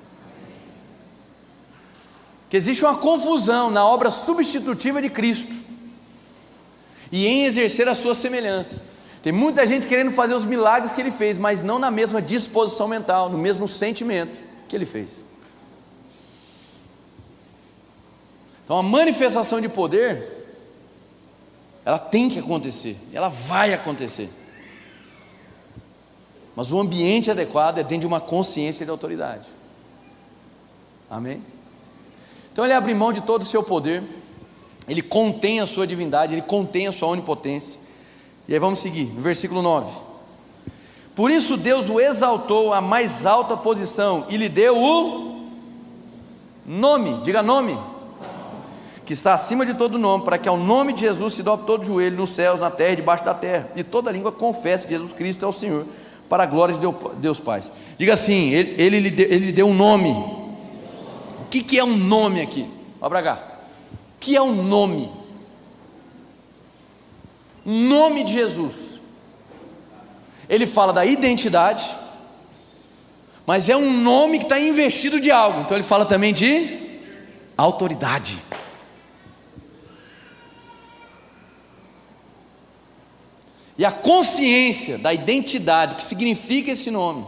Que 2.49 2.57
existe 2.57 2.85
uma 2.85 2.97
confusão 2.97 3.71
na 3.71 3.85
obra 3.85 4.11
substitutiva 4.11 5.01
de 5.01 5.09
Cristo 5.09 5.53
e 7.11 7.27
em 7.27 7.45
exercer 7.45 7.89
a 7.89 7.95
sua 7.95 8.15
semelhança. 8.15 8.85
Tem 9.23 9.33
muita 9.33 9.65
gente 9.67 9.87
querendo 9.87 10.11
fazer 10.11 10.35
os 10.35 10.45
milagres 10.45 10.91
que 10.91 11.01
ele 11.01 11.13
fez, 11.13 11.39
mas 11.39 11.63
não 11.63 11.79
na 11.79 11.91
mesma 11.91 12.21
disposição 12.21 12.89
mental, 12.89 13.31
no 13.31 13.39
mesmo 13.39 13.69
sentimento 13.69 14.41
que 14.69 14.75
ele 14.75 14.85
fez. 14.85 15.25
Então 18.65 18.77
a 18.77 18.83
manifestação 18.83 19.61
de 19.61 19.69
poder, 19.69 20.47
ela 21.85 21.99
tem 21.99 22.29
que 22.29 22.39
acontecer, 22.39 22.97
ela 23.13 23.29
vai 23.29 23.73
acontecer. 23.73 24.29
Mas 26.57 26.73
o 26.73 26.81
ambiente 26.81 27.31
adequado 27.31 27.79
é 27.79 27.83
dentro 27.83 28.01
de 28.01 28.07
uma 28.07 28.21
consciência 28.21 28.85
de 28.85 28.91
autoridade. 28.91 29.47
Amém? 31.09 31.43
Então 32.53 32.65
ele 32.65 32.75
abre 32.75 32.93
mão 32.93 33.13
de 33.13 33.23
todo 33.23 33.43
o 33.43 33.47
seu 33.47 33.63
poder, 33.63 34.03
ele 34.89 35.01
contém 35.01 35.61
a 35.61 35.67
sua 35.67 35.87
divindade, 35.87 36.35
ele 36.35 36.43
contém 36.43 36.89
a 36.89 36.93
sua 36.93 37.09
onipotência. 37.09 37.82
E 38.49 38.55
aí 38.55 38.59
vamos 38.59 38.81
seguir, 38.81 39.07
versículo 39.19 39.63
9. 39.63 39.91
Por 41.15 41.31
isso 41.31 41.57
Deus 41.57 41.89
o 41.89 42.01
exaltou 42.01 42.73
à 42.73 42.81
mais 42.81 43.27
alta 43.27 43.57
posição 43.57 44.27
e 44.29 44.37
lhe 44.37 44.49
deu 44.49 44.77
o 44.77 45.47
nome, 46.67 47.21
diga 47.23 47.43
nome, 47.43 47.79
que 49.05 49.13
está 49.13 49.35
acima 49.35 49.67
de 49.67 49.75
todo 49.75 49.99
nome, 49.99 50.25
para 50.25 50.39
que 50.39 50.49
ao 50.49 50.57
nome 50.57 50.93
de 50.93 51.03
Jesus 51.03 51.35
se 51.35 51.43
dobre 51.43 51.67
todo 51.67 51.85
joelho 51.85 52.17
nos 52.17 52.31
céus, 52.31 52.61
na 52.61 52.71
terra 52.71 52.93
e 52.93 52.97
debaixo 52.97 53.25
da 53.25 53.35
terra, 53.35 53.71
e 53.77 53.85
toda 53.85 54.11
língua 54.11 54.33
confesse 54.33 54.87
que 54.87 54.95
Jesus 54.95 55.13
Cristo 55.13 55.45
é 55.45 55.49
o 55.49 55.53
Senhor 55.53 55.87
para 56.29 56.45
a 56.45 56.47
glória 56.47 56.75
de 56.75 56.87
Deus 57.19 57.39
Pai. 57.39 57.63
Diga 57.99 58.15
assim: 58.15 58.51
ele, 58.51 58.75
ele, 58.83 59.01
lhe 59.01 59.11
deu, 59.11 59.27
ele 59.27 59.47
lhe 59.47 59.53
deu 59.53 59.67
um 59.67 59.75
nome. 59.75 60.11
O 60.13 61.49
que, 61.51 61.63
que 61.63 61.79
é 61.79 61.85
um 61.85 61.95
nome 61.95 62.41
aqui? 62.41 62.67
Olha 63.01 63.11
para 63.11 63.23
cá. 63.23 63.39
O 63.93 64.19
que 64.19 64.35
é 64.35 64.41
um 64.41 64.63
nome? 64.63 65.11
Nome 67.65 68.25
de 68.25 68.33
Jesus. 68.33 69.01
Ele 70.49 70.67
fala 70.67 70.93
da 70.93 71.05
identidade, 71.05 71.85
mas 73.47 73.69
é 73.69 73.77
um 73.77 73.93
nome 73.93 74.39
que 74.39 74.45
está 74.45 74.59
investido 74.59 75.21
de 75.21 75.31
algo. 75.31 75.61
Então 75.61 75.77
ele 75.77 75.85
fala 75.85 76.05
também 76.05 76.33
de 76.33 76.79
autoridade. 77.57 78.43
E 83.79 83.85
a 83.85 83.91
consciência 83.91 84.99
da 84.99 85.13
identidade, 85.13 85.95
o 85.95 85.97
que 85.97 86.05
significa 86.05 86.73
esse 86.73 86.91
nome, 86.91 87.27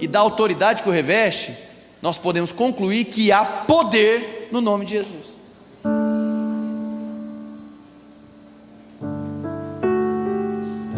e 0.00 0.06
da 0.06 0.20
autoridade 0.20 0.82
que 0.82 0.88
o 0.88 0.92
reveste, 0.92 1.54
nós 2.00 2.18
podemos 2.18 2.50
concluir 2.50 3.04
que 3.06 3.30
há 3.30 3.44
poder 3.44 4.48
no 4.50 4.60
nome 4.60 4.84
de 4.84 4.92
Jesus. 4.92 5.31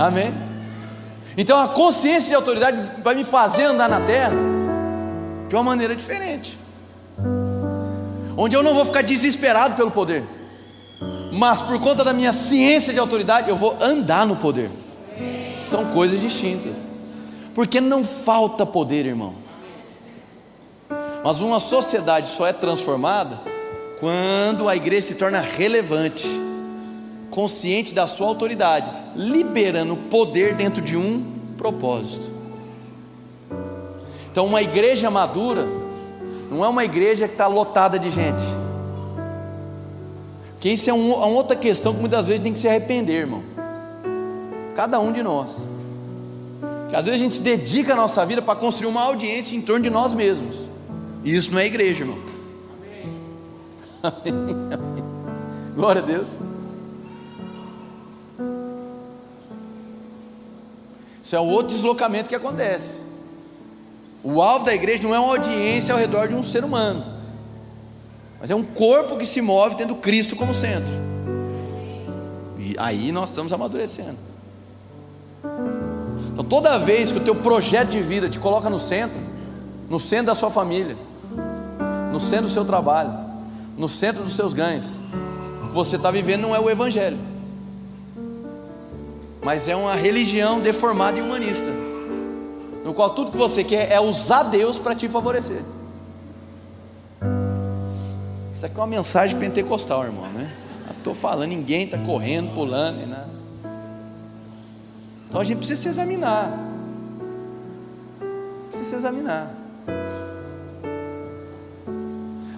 Amém? 0.06 0.34
Então 1.36 1.58
a 1.58 1.68
consciência 1.68 2.28
de 2.28 2.34
autoridade 2.34 2.78
vai 3.02 3.14
me 3.14 3.24
fazer 3.24 3.64
andar 3.64 3.88
na 3.88 4.00
terra 4.00 4.34
de 5.48 5.54
uma 5.54 5.64
maneira 5.64 5.94
diferente. 5.96 6.58
Onde 8.36 8.56
eu 8.56 8.62
não 8.62 8.74
vou 8.74 8.84
ficar 8.84 9.02
desesperado 9.02 9.74
pelo 9.74 9.90
poder, 9.90 10.24
mas 11.32 11.62
por 11.62 11.80
conta 11.80 12.04
da 12.04 12.12
minha 12.12 12.32
ciência 12.32 12.92
de 12.92 12.98
autoridade, 12.98 13.48
eu 13.48 13.56
vou 13.56 13.76
andar 13.80 14.26
no 14.26 14.36
poder 14.36 14.70
são 15.74 15.86
coisas 15.86 16.20
distintas. 16.20 16.76
Porque 17.52 17.80
não 17.80 18.04
falta 18.04 18.64
poder, 18.64 19.06
irmão. 19.06 19.34
Mas 21.24 21.40
uma 21.40 21.58
sociedade 21.58 22.28
só 22.28 22.46
é 22.46 22.52
transformada 22.52 23.40
quando 23.98 24.68
a 24.68 24.76
igreja 24.76 25.08
se 25.08 25.14
torna 25.14 25.40
relevante, 25.40 26.28
consciente 27.34 27.92
da 27.92 28.06
sua 28.06 28.28
autoridade, 28.28 28.88
liberando 29.16 29.96
poder 29.96 30.54
dentro 30.54 30.80
de 30.80 30.96
um 30.96 31.20
propósito. 31.58 32.32
Então, 34.30 34.46
uma 34.46 34.62
igreja 34.62 35.10
madura 35.10 35.66
não 36.48 36.64
é 36.64 36.68
uma 36.68 36.84
igreja 36.84 37.26
que 37.26 37.34
está 37.34 37.48
lotada 37.48 37.98
de 37.98 38.10
gente. 38.12 38.44
Que 40.60 40.70
isso 40.70 40.88
é, 40.88 40.92
um, 40.92 41.12
é 41.12 41.16
uma 41.16 41.26
outra 41.26 41.56
questão 41.56 41.92
que 41.92 42.00
muitas 42.00 42.26
vezes 42.26 42.42
tem 42.42 42.52
que 42.52 42.58
se 42.58 42.68
arrepender, 42.68 43.22
irmão. 43.22 43.42
Cada 44.76 45.00
um 45.00 45.12
de 45.12 45.22
nós. 45.22 45.68
Que 46.88 46.94
às 46.94 47.04
vezes 47.04 47.20
a 47.20 47.24
gente 47.24 47.34
se 47.34 47.42
dedica 47.42 47.94
a 47.94 47.96
nossa 47.96 48.24
vida 48.24 48.40
para 48.40 48.54
construir 48.54 48.88
uma 48.88 49.02
audiência 49.02 49.56
em 49.56 49.60
torno 49.60 49.82
de 49.82 49.90
nós 49.90 50.14
mesmos. 50.14 50.68
E 51.24 51.34
isso 51.34 51.50
não 51.50 51.58
é 51.58 51.66
igreja, 51.66 52.04
irmão. 52.04 52.18
Amém. 54.02 54.56
Amém. 54.72 55.04
Glória 55.74 56.00
a 56.00 56.04
Deus. 56.04 56.28
Isso 61.24 61.34
é 61.34 61.40
um 61.40 61.48
outro 61.48 61.68
deslocamento 61.68 62.28
que 62.28 62.34
acontece. 62.34 63.00
O 64.22 64.42
alvo 64.42 64.66
da 64.66 64.74
igreja 64.74 65.02
não 65.04 65.14
é 65.14 65.18
uma 65.18 65.30
audiência 65.30 65.94
ao 65.94 65.98
redor 65.98 66.28
de 66.28 66.34
um 66.34 66.42
ser 66.42 66.62
humano, 66.62 67.02
mas 68.38 68.50
é 68.50 68.54
um 68.54 68.62
corpo 68.62 69.16
que 69.16 69.24
se 69.24 69.40
move 69.40 69.74
tendo 69.74 69.94
Cristo 69.94 70.36
como 70.36 70.52
centro. 70.52 70.92
E 72.58 72.74
aí 72.76 73.10
nós 73.10 73.30
estamos 73.30 73.54
amadurecendo. 73.54 74.18
Então, 76.30 76.44
toda 76.44 76.78
vez 76.78 77.10
que 77.10 77.16
o 77.16 77.22
teu 77.24 77.36
projeto 77.36 77.88
de 77.88 78.02
vida 78.02 78.28
te 78.28 78.38
coloca 78.38 78.68
no 78.68 78.78
centro, 78.78 79.18
no 79.88 79.98
centro 79.98 80.26
da 80.26 80.34
sua 80.34 80.50
família, 80.50 80.94
no 82.12 82.20
centro 82.20 82.44
do 82.44 82.50
seu 82.50 82.66
trabalho, 82.66 83.14
no 83.78 83.88
centro 83.88 84.22
dos 84.22 84.36
seus 84.36 84.52
ganhos, 84.52 85.00
o 85.62 85.68
que 85.68 85.74
você 85.74 85.96
está 85.96 86.10
vivendo 86.10 86.42
não 86.42 86.54
é 86.54 86.60
o 86.60 86.68
Evangelho, 86.68 87.16
mas 89.44 89.68
é 89.68 89.76
uma 89.76 89.94
religião 89.94 90.58
deformada 90.58 91.18
e 91.18 91.22
humanista, 91.22 91.70
no 92.82 92.94
qual 92.94 93.10
tudo 93.10 93.30
que 93.30 93.36
você 93.36 93.62
quer 93.62 93.92
é 93.92 94.00
usar 94.00 94.44
Deus 94.44 94.78
para 94.78 94.94
te 94.94 95.06
favorecer. 95.06 95.62
Isso 98.56 98.64
aqui 98.64 98.74
é 98.74 98.80
uma 98.80 98.86
mensagem 98.86 99.38
pentecostal, 99.38 100.04
irmão, 100.04 100.32
né? 100.32 100.50
Estou 100.96 101.14
falando, 101.14 101.50
ninguém 101.50 101.84
está 101.84 101.98
correndo, 101.98 102.54
pulando 102.54 103.02
e 103.02 103.06
nada. 103.06 103.28
Então 105.28 105.38
a 105.38 105.44
gente 105.44 105.58
precisa 105.58 105.82
se 105.82 105.88
examinar. 105.88 106.50
Precisa 108.70 108.88
se 108.88 108.94
examinar. 108.94 109.54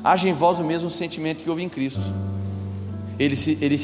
Haja 0.04 0.28
em 0.28 0.32
vós 0.32 0.60
o 0.60 0.64
mesmo 0.64 0.88
sentimento 0.88 1.42
que 1.42 1.50
houve 1.50 1.64
em 1.64 1.68
Cristo. 1.68 2.00
Ele 3.18 3.34
se, 3.34 3.58
ele 3.60 3.76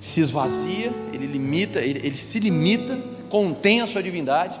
se 0.00 0.20
esvazia, 0.20 0.92
ele 1.12 1.26
limita, 1.26 1.80
ele, 1.80 2.00
ele 2.04 2.16
se 2.16 2.38
limita, 2.38 2.98
contém 3.28 3.80
a 3.80 3.86
sua 3.86 4.02
divindade, 4.02 4.58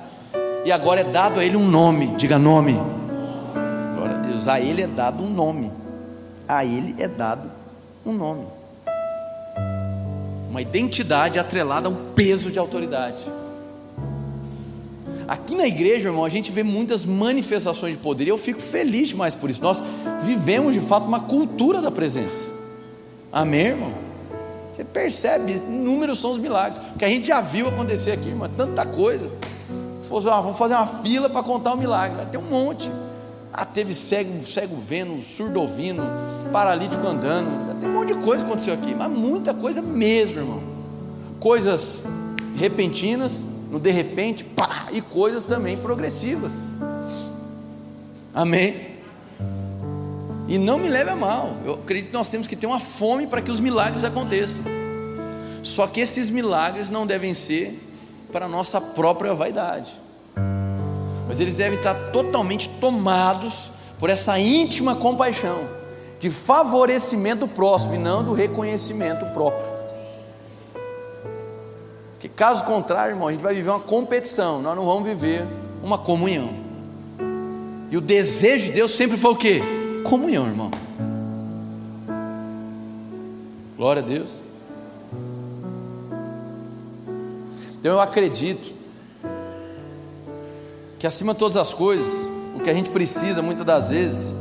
e 0.64 0.72
agora 0.72 1.00
é 1.00 1.04
dado 1.04 1.40
a 1.40 1.44
ele 1.44 1.56
um 1.56 1.66
nome, 1.66 2.08
diga 2.16 2.38
nome. 2.38 2.74
Glória 3.94 4.16
a 4.16 4.20
Deus, 4.20 4.48
a 4.48 4.60
ele 4.60 4.82
é 4.82 4.86
dado 4.86 5.22
um 5.22 5.30
nome. 5.30 5.72
A 6.46 6.64
ele 6.64 6.94
é 6.98 7.06
dado 7.06 7.50
um 8.04 8.12
nome. 8.12 8.44
Uma 10.50 10.60
identidade 10.60 11.38
atrelada 11.38 11.88
a 11.88 11.90
um 11.90 12.12
peso 12.14 12.50
de 12.50 12.58
autoridade. 12.58 13.24
Aqui 15.28 15.54
na 15.54 15.66
igreja, 15.66 16.08
irmão, 16.08 16.24
a 16.24 16.28
gente 16.28 16.50
vê 16.50 16.62
muitas 16.62 17.04
manifestações 17.04 17.92
de 17.92 17.98
poder 17.98 18.24
e 18.24 18.28
eu 18.28 18.38
fico 18.38 18.60
feliz 18.60 19.10
demais 19.10 19.34
por 19.34 19.50
isso. 19.50 19.62
Nós 19.62 19.84
vivemos 20.22 20.72
de 20.72 20.80
fato 20.80 21.06
uma 21.06 21.20
cultura 21.20 21.82
da 21.82 21.90
presença. 21.90 22.48
Amém, 23.30 23.66
irmão? 23.66 24.07
Você 24.78 24.84
percebe, 24.84 25.54
números 25.58 26.20
são 26.20 26.30
os 26.30 26.38
milagres, 26.38 26.80
que 26.96 27.04
a 27.04 27.08
gente 27.08 27.26
já 27.26 27.40
viu 27.40 27.66
acontecer 27.66 28.12
aqui, 28.12 28.28
irmão, 28.28 28.48
tanta 28.56 28.86
coisa. 28.86 29.28
Vamos 30.08 30.56
fazer 30.56 30.74
uma 30.74 30.86
fila 30.86 31.28
para 31.28 31.42
contar 31.42 31.72
o 31.72 31.74
um 31.74 31.78
milagre, 31.78 32.24
tem 32.26 32.38
um 32.38 32.44
monte. 32.44 32.88
Ah, 33.52 33.64
teve 33.64 33.92
cego, 33.92 34.46
cego 34.46 34.76
vendo, 34.76 35.20
surdo 35.20 35.60
ouvindo, 35.60 36.02
paralítico 36.52 37.04
andando, 37.04 37.74
tem 37.80 37.90
um 37.90 37.92
monte 37.92 38.14
de 38.14 38.20
coisa 38.20 38.44
que 38.44 38.48
aconteceu 38.48 38.72
aqui, 38.72 38.94
mas 38.94 39.10
muita 39.10 39.52
coisa 39.52 39.82
mesmo, 39.82 40.38
irmão. 40.38 40.62
Coisas 41.40 42.04
repentinas, 42.54 43.44
no 43.68 43.80
de 43.80 43.90
repente, 43.90 44.44
pá, 44.44 44.86
e 44.92 45.00
coisas 45.00 45.44
também 45.44 45.76
progressivas. 45.76 46.52
Amém? 48.32 48.97
E 50.48 50.56
não 50.56 50.78
me 50.78 50.88
leve 50.88 51.10
a 51.10 51.14
mal, 51.14 51.58
eu 51.62 51.74
acredito 51.74 52.06
que 52.06 52.14
nós 52.14 52.30
temos 52.30 52.46
que 52.46 52.56
ter 52.56 52.66
uma 52.66 52.80
fome 52.80 53.26
para 53.26 53.42
que 53.42 53.50
os 53.50 53.60
milagres 53.60 54.02
aconteçam. 54.02 54.64
Só 55.62 55.86
que 55.86 56.00
esses 56.00 56.30
milagres 56.30 56.88
não 56.88 57.06
devem 57.06 57.34
ser 57.34 57.78
para 58.32 58.46
a 58.46 58.48
nossa 58.48 58.80
própria 58.80 59.34
vaidade, 59.34 59.92
mas 61.26 61.38
eles 61.38 61.56
devem 61.56 61.76
estar 61.76 61.94
totalmente 62.12 62.66
tomados 62.80 63.70
por 63.98 64.08
essa 64.08 64.38
íntima 64.38 64.96
compaixão, 64.96 65.68
de 66.18 66.30
favorecimento 66.30 67.40
do 67.40 67.48
próximo 67.48 67.94
e 67.94 67.98
não 67.98 68.24
do 68.24 68.32
reconhecimento 68.32 69.26
próprio. 69.34 69.68
Porque 72.12 72.28
caso 72.28 72.64
contrário, 72.64 73.12
irmão, 73.12 73.28
a 73.28 73.32
gente 73.32 73.42
vai 73.42 73.54
viver 73.54 73.68
uma 73.68 73.80
competição, 73.80 74.62
nós 74.62 74.74
não 74.74 74.86
vamos 74.86 75.06
viver 75.06 75.46
uma 75.82 75.98
comunhão. 75.98 76.48
E 77.90 77.96
o 77.98 78.00
desejo 78.00 78.66
de 78.66 78.72
Deus 78.72 78.92
sempre 78.92 79.18
foi 79.18 79.32
o 79.32 79.36
quê? 79.36 79.77
Comunhão, 80.04 80.46
irmão. 80.46 80.70
Glória 83.76 84.02
a 84.02 84.04
Deus. 84.04 84.42
Então 87.78 87.92
eu 87.92 88.00
acredito 88.00 88.74
que 90.98 91.06
acima 91.06 91.32
de 91.32 91.38
todas 91.38 91.56
as 91.56 91.72
coisas, 91.72 92.26
o 92.56 92.60
que 92.60 92.68
a 92.68 92.74
gente 92.74 92.90
precisa 92.90 93.40
muitas 93.40 93.64
das 93.64 93.90
vezes 93.90 94.34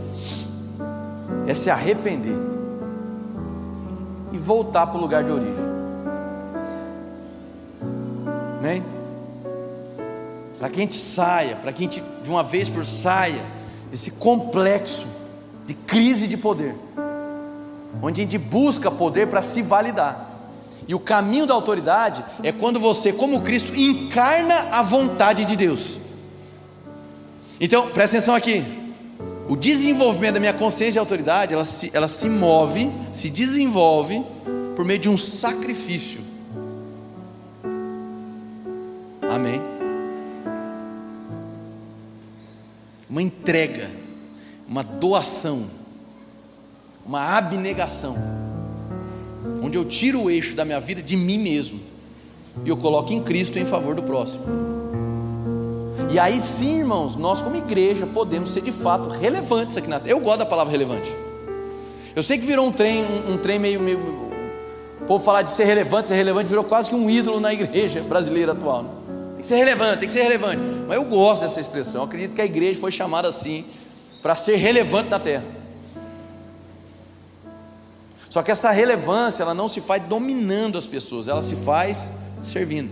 é 1.48 1.54
se 1.54 1.70
arrepender 1.70 2.36
e 4.32 4.38
voltar 4.38 4.88
para 4.88 4.98
o 4.98 5.02
lugar 5.02 5.24
de 5.24 5.32
origem. 5.32 5.68
Amém? 8.60 8.84
Para 10.58 10.70
que 10.70 10.80
a 10.80 10.82
gente 10.82 10.96
saia, 10.96 11.56
para 11.58 11.72
que 11.72 11.84
a 11.84 11.86
gente 11.86 12.04
de 12.24 12.30
uma 12.30 12.44
vez 12.44 12.68
por 12.68 12.86
saia 12.86 13.44
desse 13.92 14.10
complexo 14.10 15.06
de 15.68 15.74
crise 15.74 16.28
de 16.28 16.38
poder, 16.38 16.74
onde 18.02 18.22
a 18.22 18.24
gente 18.24 18.38
busca 18.38 18.90
poder 18.90 19.28
para 19.28 19.42
se 19.42 19.62
validar. 19.62 20.32
E 20.88 20.96
o 20.96 21.00
caminho 21.00 21.46
da 21.46 21.54
autoridade 21.54 22.24
é 22.42 22.52
quando 22.54 22.80
você, 22.80 23.12
como 23.12 23.42
Cristo, 23.42 23.76
encarna 23.76 24.56
a 24.72 24.82
vontade 24.82 25.44
de 25.44 25.58
Deus. 25.58 26.00
Então, 27.60 27.90
presta 27.90 28.18
atenção 28.18 28.34
aqui. 28.34 28.64
O 29.50 29.56
desenvolvimento 29.56 30.36
da 30.36 30.40
minha 30.40 30.54
consciência 30.54 30.94
de 30.94 31.00
autoridade, 31.00 31.54
ela 31.54 31.66
se, 31.66 31.92
ela 31.94 32.08
se 32.08 32.30
move, 32.30 32.90
se 33.12 33.30
desenvolve 33.30 34.24
por 34.76 34.86
meio 34.86 35.00
de 35.00 35.10
um 35.10 35.18
sacrifício. 35.18 36.22
Amém? 39.30 39.62
Uma 43.10 43.22
entrega, 43.22 43.90
uma 44.68 44.84
doação, 44.84 45.68
uma 47.06 47.38
abnegação, 47.38 48.16
onde 49.64 49.78
eu 49.78 49.86
tiro 49.86 50.24
o 50.24 50.30
eixo 50.30 50.56
da 50.56 50.66
minha 50.66 50.80
vida 50.80 51.02
de 51.02 51.16
mim 51.16 51.38
mesmo 51.38 51.80
e 52.66 52.70
eu 52.70 52.78
coloco 52.78 53.14
em 53.14 53.24
Cristo 53.24 53.60
em 53.60 53.66
favor 53.66 53.96
do 53.96 54.04
próximo. 54.04 54.44
E 56.12 56.20
aí 56.20 56.40
sim, 56.40 56.80
irmãos, 56.80 57.16
nós 57.16 57.42
como 57.42 57.56
igreja 57.56 58.06
podemos 58.06 58.52
ser 58.52 58.62
de 58.62 58.72
fato 58.72 59.10
relevantes 59.10 59.78
aqui 59.78 59.90
na 59.90 60.00
terra. 60.00 60.12
Eu 60.12 60.20
gosto 60.20 60.40
da 60.40 60.46
palavra 60.46 60.72
relevante. 60.72 61.12
Eu 62.16 62.24
sei 62.24 62.38
que 62.38 62.46
virou 62.46 62.68
um 62.68 62.72
trem, 62.72 63.04
um, 63.04 63.34
um 63.34 63.38
trem 63.38 63.60
meio, 63.60 63.80
meio. 63.80 64.00
O 65.02 65.06
povo 65.06 65.24
falar 65.24 65.42
de 65.42 65.52
ser 65.52 65.66
relevante, 65.66 66.08
ser 66.08 66.16
relevante, 66.16 66.48
virou 66.50 66.64
quase 66.64 66.90
que 66.90 66.96
um 66.96 67.10
ídolo 67.10 67.40
na 67.40 67.54
igreja 67.54 68.02
brasileira 68.02 68.54
atual. 68.54 68.84
Né? 68.84 68.90
Tem 69.34 69.42
que 69.42 69.48
ser 69.48 69.56
relevante, 69.56 70.00
tem 70.00 70.08
que 70.08 70.14
ser 70.14 70.24
relevante. 70.24 70.62
Mas 70.88 70.98
eu 70.98 71.04
gosto 71.04 71.42
dessa 71.42 71.60
expressão. 71.60 72.02
Eu 72.02 72.06
acredito 72.06 72.34
que 72.34 72.42
a 72.42 72.46
igreja 72.46 72.80
foi 72.80 72.92
chamada 72.92 73.28
assim 73.28 73.66
para 74.22 74.36
ser 74.36 74.56
relevante 74.56 75.10
na 75.10 75.20
terra. 75.20 75.44
Só 78.30 78.44
que 78.44 78.52
essa 78.52 78.72
relevância, 78.72 79.42
ela 79.42 79.54
não 79.54 79.68
se 79.68 79.80
faz 79.80 80.04
dominando 80.04 80.78
as 80.78 80.86
pessoas, 80.86 81.28
ela 81.28 81.42
se 81.42 81.56
faz 81.56 82.12
servindo. 82.44 82.92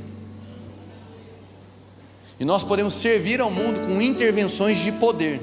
E 2.40 2.46
nós 2.46 2.64
podemos 2.64 2.94
servir 2.94 3.42
ao 3.42 3.52
mundo 3.52 3.80
com 3.86 4.02
intervenções 4.02 4.78
de 4.78 4.92
poder. 4.92 5.42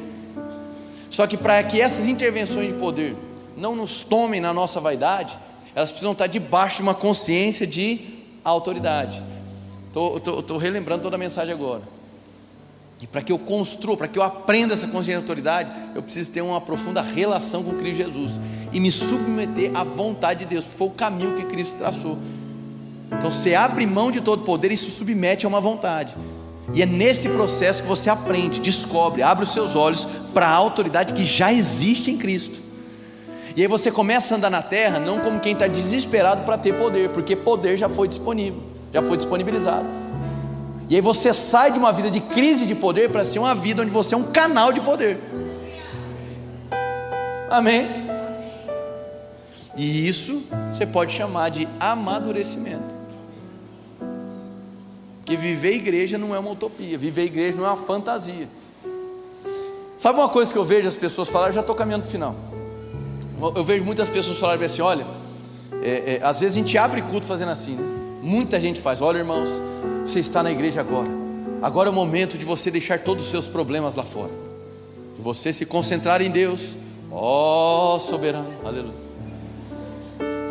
Só 1.09 1.27
que 1.27 1.37
para 1.37 1.63
que 1.63 1.81
essas 1.81 2.07
intervenções 2.07 2.73
de 2.73 2.79
poder 2.79 3.17
não 3.57 3.77
nos 3.77 4.03
tomem 4.03 4.41
na 4.41 4.53
nossa 4.53 4.81
vaidade, 4.81 5.39
elas 5.75 5.91
precisam 5.91 6.13
estar 6.13 6.27
debaixo 6.27 6.77
de 6.77 6.83
uma 6.83 6.95
consciência 6.95 7.67
de 7.67 8.01
autoridade. 8.43 9.23
Estou 9.87 10.57
relembrando 10.57 11.03
toda 11.03 11.17
a 11.17 11.19
mensagem 11.19 11.53
agora. 11.53 11.83
E 13.03 13.07
para 13.09 13.21
que 13.21 13.33
eu 13.33 13.39
construa, 13.39 13.97
para 13.97 14.07
que 14.07 14.17
eu 14.17 14.23
aprenda 14.23 14.75
essa 14.75 14.87
consciência 14.87 15.15
de 15.15 15.25
autoridade, 15.25 15.73
eu 15.93 16.03
preciso 16.05 16.31
ter 16.31 16.41
uma 16.41 16.61
profunda 16.61 17.03
relação 17.03 17.65
com 17.65 17.73
Cristo 17.73 17.97
Jesus 17.97 18.41
e 18.73 18.79
me 18.79 18.93
submeter 18.93 19.73
à 19.75 19.83
vontade 19.83 20.41
de 20.41 20.47
Deus, 20.47 20.65
foi 20.65 20.87
o 20.87 20.91
caminho 20.91 21.35
que 21.35 21.45
Cristo 21.45 21.75
traçou. 21.75 22.17
Então 23.11 23.29
você 23.29 23.57
abre 23.57 23.85
mão 23.87 24.13
de 24.13 24.21
todo 24.21 24.45
poder 24.45 24.71
e 24.71 24.77
se 24.77 24.89
submete 24.89 25.45
a 25.45 25.49
uma 25.49 25.61
vontade. 25.61 26.15
E 26.73 26.81
é 26.81 26.87
nesse 26.87 27.29
processo 27.29 27.83
que 27.83 27.89
você 27.89 28.09
aprende, 28.09 28.61
descobre, 28.61 29.21
abre 29.21 29.45
os 29.45 29.53
seus 29.53 29.75
olhos 29.75 30.07
para 30.33 30.47
a 30.47 30.55
autoridade 30.55 31.13
que 31.13 31.25
já 31.25 31.53
existe 31.53 32.09
em 32.09 32.17
Cristo. 32.17 32.63
E 33.57 33.63
aí 33.63 33.67
você 33.67 33.91
começa 33.91 34.33
a 34.33 34.37
andar 34.37 34.49
na 34.49 34.63
terra 34.63 35.01
não 35.01 35.19
como 35.19 35.41
quem 35.41 35.55
está 35.55 35.67
desesperado 35.67 36.43
para 36.45 36.57
ter 36.57 36.79
poder, 36.79 37.11
porque 37.11 37.35
poder 37.35 37.77
já 37.77 37.89
foi 37.89 38.07
disponível, 38.07 38.63
já 38.93 39.03
foi 39.03 39.17
disponibilizado. 39.17 40.02
E 40.93 40.97
aí 40.97 41.01
você 41.01 41.33
sai 41.33 41.73
de 41.73 41.79
uma 41.79 41.91
vida 41.91 42.11
de 42.11 42.21
crise 42.21 42.67
de 42.67 42.75
poder 42.75 43.09
para 43.09 43.25
ser 43.25 43.39
uma 43.39 43.55
vida 43.55 43.81
onde 43.81 43.91
você 43.91 44.15
é 44.15 44.19
um 44.19 44.25
canal 44.25 44.75
de 44.75 44.81
poder. 44.83 45.19
Amém? 47.51 47.89
E 49.75 50.07
isso 50.07 50.45
você 50.71 50.85
pode 50.85 51.15
chamar 51.15 51.49
de 51.49 51.67
amadurecimento. 51.81 52.93
Que 55.25 55.35
viver 55.35 55.77
igreja 55.77 56.19
não 56.19 56.35
é 56.35 56.39
uma 56.39 56.51
utopia, 56.51 56.99
viver 56.99 57.25
igreja 57.25 57.57
não 57.57 57.65
é 57.65 57.69
uma 57.69 57.77
fantasia. 57.79 58.47
Sabe 59.97 60.19
uma 60.19 60.29
coisa 60.29 60.53
que 60.53 60.59
eu 60.59 60.65
vejo 60.67 60.87
as 60.87 60.97
pessoas 60.97 61.31
falar? 61.31 61.47
Eu 61.47 61.53
já 61.55 61.61
estou 61.61 61.75
caminhando 61.75 62.03
para 62.03 62.11
o 62.11 62.13
final. 62.13 62.37
Eu 63.57 63.65
vejo 63.65 63.83
muitas 63.83 64.11
pessoas 64.11 64.39
falarem 64.39 64.67
assim: 64.67 64.83
olha, 64.83 65.07
é, 65.83 66.17
é, 66.17 66.21
às 66.23 66.41
vezes 66.41 66.55
a 66.55 66.59
gente 66.61 66.77
abre 66.77 67.01
culto 67.01 67.25
fazendo 67.25 67.49
assim, 67.49 67.77
né? 67.77 68.01
Muita 68.21 68.61
gente 68.61 68.79
faz, 68.79 69.01
olha 69.01 69.17
irmãos, 69.17 69.49
você 70.05 70.19
está 70.19 70.43
na 70.43 70.51
igreja 70.51 70.81
agora. 70.81 71.09
Agora 71.63 71.89
é 71.89 71.93
o 71.93 71.95
momento 71.95 72.37
de 72.37 72.45
você 72.45 72.71
deixar 72.71 72.99
todos 72.99 73.25
os 73.25 73.31
seus 73.31 73.47
problemas 73.47 73.95
lá 73.95 74.03
fora. 74.03 74.33
De 75.17 75.23
você 75.23 75.53
se 75.53 75.65
concentrar 75.65 76.21
em 76.21 76.31
Deus. 76.31 76.77
Ó 77.11 77.97
oh, 77.97 78.01
soberano, 78.01 78.53
aleluia. 78.65 78.95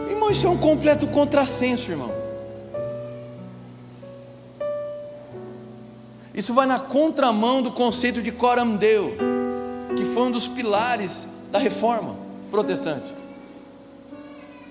Irmão, 0.09 0.29
isso 0.29 0.47
é 0.47 0.49
um 0.49 0.57
completo 0.57 1.07
contrassenso, 1.07 1.91
irmão. 1.91 2.11
Isso 6.33 6.53
vai 6.53 6.65
na 6.65 6.79
contramão 6.79 7.61
do 7.61 7.71
conceito 7.71 8.21
de 8.21 8.31
coram 8.31 8.75
deo, 8.77 9.17
que 9.97 10.05
foi 10.05 10.23
um 10.23 10.31
dos 10.31 10.47
pilares 10.47 11.27
da 11.51 11.59
reforma 11.59 12.15
protestante. 12.49 13.13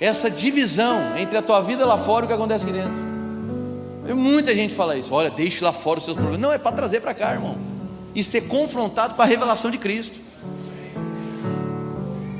Essa 0.01 0.31
divisão 0.31 1.16
entre 1.18 1.37
a 1.37 1.43
tua 1.43 1.61
vida 1.61 1.85
lá 1.85 1.99
fora 1.99 2.24
e 2.24 2.26
o 2.26 2.28
que 2.28 2.35
acontece 2.35 2.64
aqui 2.64 2.72
dentro. 2.72 3.09
E 4.11 4.12
muita 4.12 4.52
gente 4.52 4.74
fala 4.74 4.96
isso. 4.96 5.14
Olha, 5.14 5.30
deixe 5.30 5.62
lá 5.62 5.72
fora 5.72 5.98
os 5.98 6.04
seus 6.04 6.16
problemas. 6.16 6.40
Não, 6.40 6.52
é 6.52 6.58
para 6.58 6.72
trazer 6.72 7.00
para 7.00 7.14
cá, 7.14 7.32
irmão. 7.32 7.56
E 8.12 8.24
ser 8.24 8.48
confrontado 8.48 9.14
com 9.14 9.22
a 9.22 9.24
revelação 9.24 9.70
de 9.70 9.78
Cristo. 9.78 10.18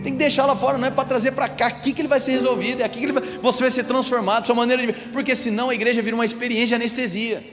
Tem 0.03 0.13
que 0.13 0.19
deixar 0.19 0.47
lá 0.47 0.57
fora, 0.57 0.79
não 0.79 0.89
é 0.89 0.91
para 0.91 1.05
trazer 1.05 1.31
para 1.33 1.49
cá, 1.49 1.67
aqui 1.67 1.93
que 1.93 2.01
ele 2.01 2.09
vai 2.09 2.19
ser 2.19 2.33
resolvido, 2.33 2.81
é 2.81 2.85
aqui 2.85 2.99
que 2.99 3.05
ele 3.05 3.13
vai, 3.13 3.23
você 3.43 3.61
vai 3.61 3.71
ser 3.71 3.85
transformado, 3.85 4.47
sua 4.47 4.55
maneira 4.55 4.85
de 4.85 4.93
porque 5.11 5.37
senão 5.37 5.69
a 5.69 5.75
igreja 5.75 6.01
vira 6.01 6.17
uma 6.17 6.25
experiência 6.25 6.69
de 6.69 6.75
anestesia. 6.77 7.45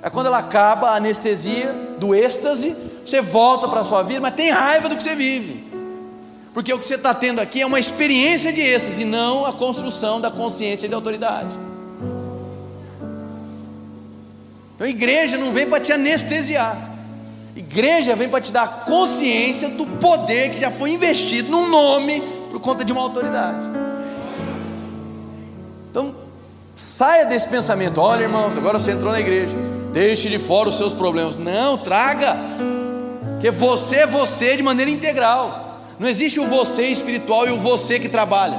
É 0.00 0.08
quando 0.08 0.26
ela 0.26 0.38
acaba 0.38 0.90
a 0.90 0.96
anestesia 0.96 1.74
do 1.98 2.14
êxtase, 2.14 2.76
você 3.04 3.20
volta 3.20 3.68
para 3.68 3.80
a 3.80 3.84
sua 3.84 4.04
vida, 4.04 4.20
mas 4.20 4.34
tem 4.34 4.50
raiva 4.50 4.88
do 4.88 4.96
que 4.96 5.02
você 5.02 5.16
vive. 5.16 5.64
Porque 6.54 6.72
o 6.72 6.78
que 6.78 6.86
você 6.86 6.94
está 6.94 7.12
tendo 7.12 7.40
aqui 7.40 7.60
é 7.60 7.66
uma 7.66 7.80
experiência 7.80 8.52
de 8.52 8.60
êxtase, 8.60 9.02
e 9.02 9.04
não 9.04 9.44
a 9.44 9.52
construção 9.52 10.20
da 10.20 10.30
consciência 10.30 10.88
de 10.88 10.94
autoridade. 10.94 11.69
Então, 14.80 14.88
igreja 14.88 15.36
não 15.36 15.52
vem 15.52 15.66
para 15.66 15.78
te 15.78 15.92
anestesiar. 15.92 16.74
Igreja 17.54 18.16
vem 18.16 18.30
para 18.30 18.40
te 18.40 18.50
dar 18.50 18.86
consciência 18.86 19.68
do 19.68 19.84
poder 19.84 20.52
que 20.52 20.58
já 20.58 20.70
foi 20.70 20.92
investido 20.92 21.50
num 21.50 21.68
nome 21.68 22.22
por 22.50 22.58
conta 22.60 22.82
de 22.82 22.90
uma 22.90 23.02
autoridade. 23.02 23.58
Então, 25.90 26.14
saia 26.74 27.26
desse 27.26 27.46
pensamento. 27.46 28.00
Olha, 28.00 28.22
irmãos, 28.22 28.56
agora 28.56 28.80
você 28.80 28.92
entrou 28.92 29.12
na 29.12 29.20
igreja. 29.20 29.54
Deixe 29.92 30.30
de 30.30 30.38
fora 30.38 30.70
os 30.70 30.78
seus 30.78 30.94
problemas. 30.94 31.36
Não, 31.36 31.76
traga. 31.76 32.34
Porque 33.32 33.50
você 33.50 33.96
é 33.96 34.06
você 34.06 34.56
de 34.56 34.62
maneira 34.62 34.90
integral. 34.90 35.82
Não 35.98 36.08
existe 36.08 36.40
o 36.40 36.46
você 36.46 36.84
espiritual 36.84 37.46
e 37.46 37.50
o 37.50 37.58
você 37.58 38.00
que 38.00 38.08
trabalha. 38.08 38.56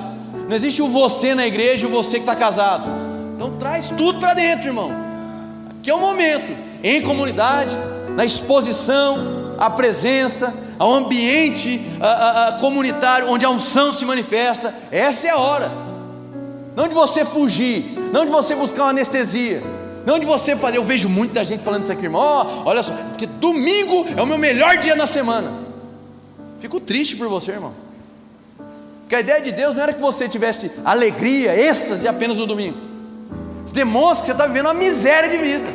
Não 0.47 0.55
existe 0.55 0.83
o 0.83 0.87
você 0.87 1.33
na 1.33 1.47
igreja 1.47 1.87
e 1.87 1.89
o 1.89 1.91
você 1.91 2.17
que 2.19 2.29
está 2.29 2.35
casado. 2.35 2.87
Então 3.35 3.57
traz 3.57 3.89
tudo 3.89 4.19
para 4.19 4.35
dentro, 4.35 4.67
irmão. 4.67 5.10
Que 5.81 5.89
é 5.89 5.93
o 5.93 5.99
momento 5.99 6.55
em 6.83 7.01
comunidade, 7.01 7.75
na 8.15 8.25
exposição, 8.25 9.55
a 9.57 9.69
presença, 9.69 10.53
ao 10.77 10.93
ambiente 10.93 11.79
a, 11.99 12.47
a 12.47 12.51
comunitário 12.53 13.29
onde 13.29 13.45
a 13.45 13.49
unção 13.49 13.91
se 13.91 14.03
manifesta. 14.03 14.73
Essa 14.91 15.27
é 15.27 15.29
a 15.29 15.37
hora. 15.37 15.71
Não 16.75 16.87
de 16.87 16.95
você 16.95 17.23
fugir, 17.23 17.85
não 18.11 18.25
de 18.25 18.31
você 18.31 18.55
buscar 18.55 18.83
uma 18.83 18.89
anestesia, 18.89 19.61
não 20.05 20.17
de 20.17 20.25
você 20.25 20.55
fazer. 20.55 20.77
Eu 20.77 20.83
vejo 20.83 21.07
muita 21.07 21.45
gente 21.45 21.63
falando 21.63 21.83
isso 21.83 21.91
aqui, 21.91 22.05
irmão. 22.05 22.21
Oh, 22.21 22.69
olha 22.69 22.81
só, 22.81 22.93
porque 23.09 23.27
domingo 23.27 24.07
é 24.17 24.21
o 24.21 24.25
meu 24.25 24.37
melhor 24.37 24.77
dia 24.77 24.95
na 24.95 25.05
semana. 25.05 25.51
Fico 26.59 26.79
triste 26.79 27.15
por 27.15 27.27
você, 27.27 27.51
irmão. 27.51 27.73
Porque 29.01 29.15
a 29.15 29.19
ideia 29.19 29.41
de 29.41 29.51
Deus 29.51 29.75
não 29.75 29.83
era 29.83 29.93
que 29.93 30.01
você 30.01 30.27
tivesse 30.29 30.71
alegria, 30.85 31.55
êxtase 31.55 32.07
apenas 32.07 32.37
no 32.37 32.47
domingo. 32.47 32.90
Demonstra 33.71 34.21
que 34.21 34.25
você 34.27 34.31
está 34.33 34.47
vivendo 34.47 34.65
uma 34.65 34.73
miséria 34.73 35.29
de 35.29 35.37
vida. 35.37 35.67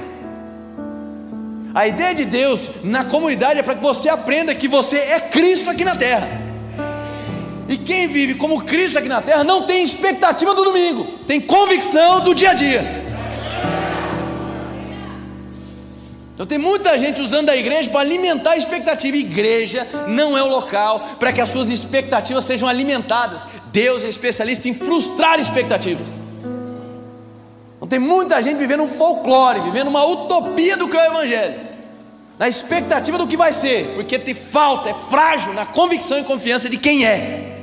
A 1.75 1.87
ideia 1.87 2.15
de 2.15 2.25
Deus 2.25 2.71
na 2.83 3.05
comunidade 3.05 3.59
é 3.61 3.63
para 3.63 3.75
que 3.75 3.83
você 3.83 4.09
aprenda 4.09 4.55
que 4.55 4.67
você 4.67 4.97
é 4.97 5.21
Cristo 5.21 5.69
aqui 5.69 5.85
na 5.85 5.95
terra. 5.95 6.27
E 7.69 7.77
quem 7.77 8.07
vive 8.07 8.35
como 8.35 8.63
Cristo 8.63 8.99
aqui 8.99 9.09
na 9.09 9.21
terra 9.21 9.45
não 9.45 9.67
tem 9.67 9.83
expectativa 9.83 10.55
do 10.55 10.65
domingo, 10.65 11.05
tem 11.27 11.41
convicção 11.41 12.21
do 12.21 12.35
dia 12.35 12.51
a 12.51 12.55
dia. 12.55 13.07
Então 16.33 16.45
tem 16.45 16.59
muita 16.59 16.99
gente 16.99 17.21
usando 17.21 17.49
a 17.49 17.57
igreja 17.57 17.89
para 17.89 18.01
alimentar 18.01 18.53
a 18.53 18.57
expectativa. 18.59 19.17
Igreja 19.17 19.87
não 20.07 20.37
é 20.37 20.43
o 20.43 20.49
local 20.49 21.01
para 21.19 21.33
que 21.33 21.41
as 21.41 21.49
suas 21.49 21.71
expectativas 21.71 22.45
sejam 22.45 22.69
alimentadas. 22.69 23.47
Deus 23.73 24.05
é 24.05 24.09
especialista 24.09 24.69
em 24.69 24.75
frustrar 24.75 25.41
expectativas. 25.41 26.26
Então 27.87 28.01
tem 28.01 28.01
muita 28.01 28.43
gente 28.43 28.59
vivendo 28.59 28.83
um 28.83 28.89
folclore, 28.89 29.61
vivendo 29.61 29.87
uma 29.87 30.05
utopia 30.05 30.77
do 30.77 30.89
que 30.89 30.97
é 30.97 31.09
o 31.09 31.13
Evangelho, 31.13 31.61
na 32.37 32.49
expectativa 32.49 33.17
do 33.17 33.29
que 33.29 33.37
vai 33.37 33.53
ser, 33.53 33.93
porque 33.95 34.19
te 34.19 34.35
falta, 34.35 34.91
é 34.91 34.95
frágil 35.09 35.55
na 35.55 35.65
convicção 35.65 36.19
e 36.19 36.25
confiança 36.25 36.69
de 36.69 36.79
quem 36.79 37.07
é. 37.07 37.59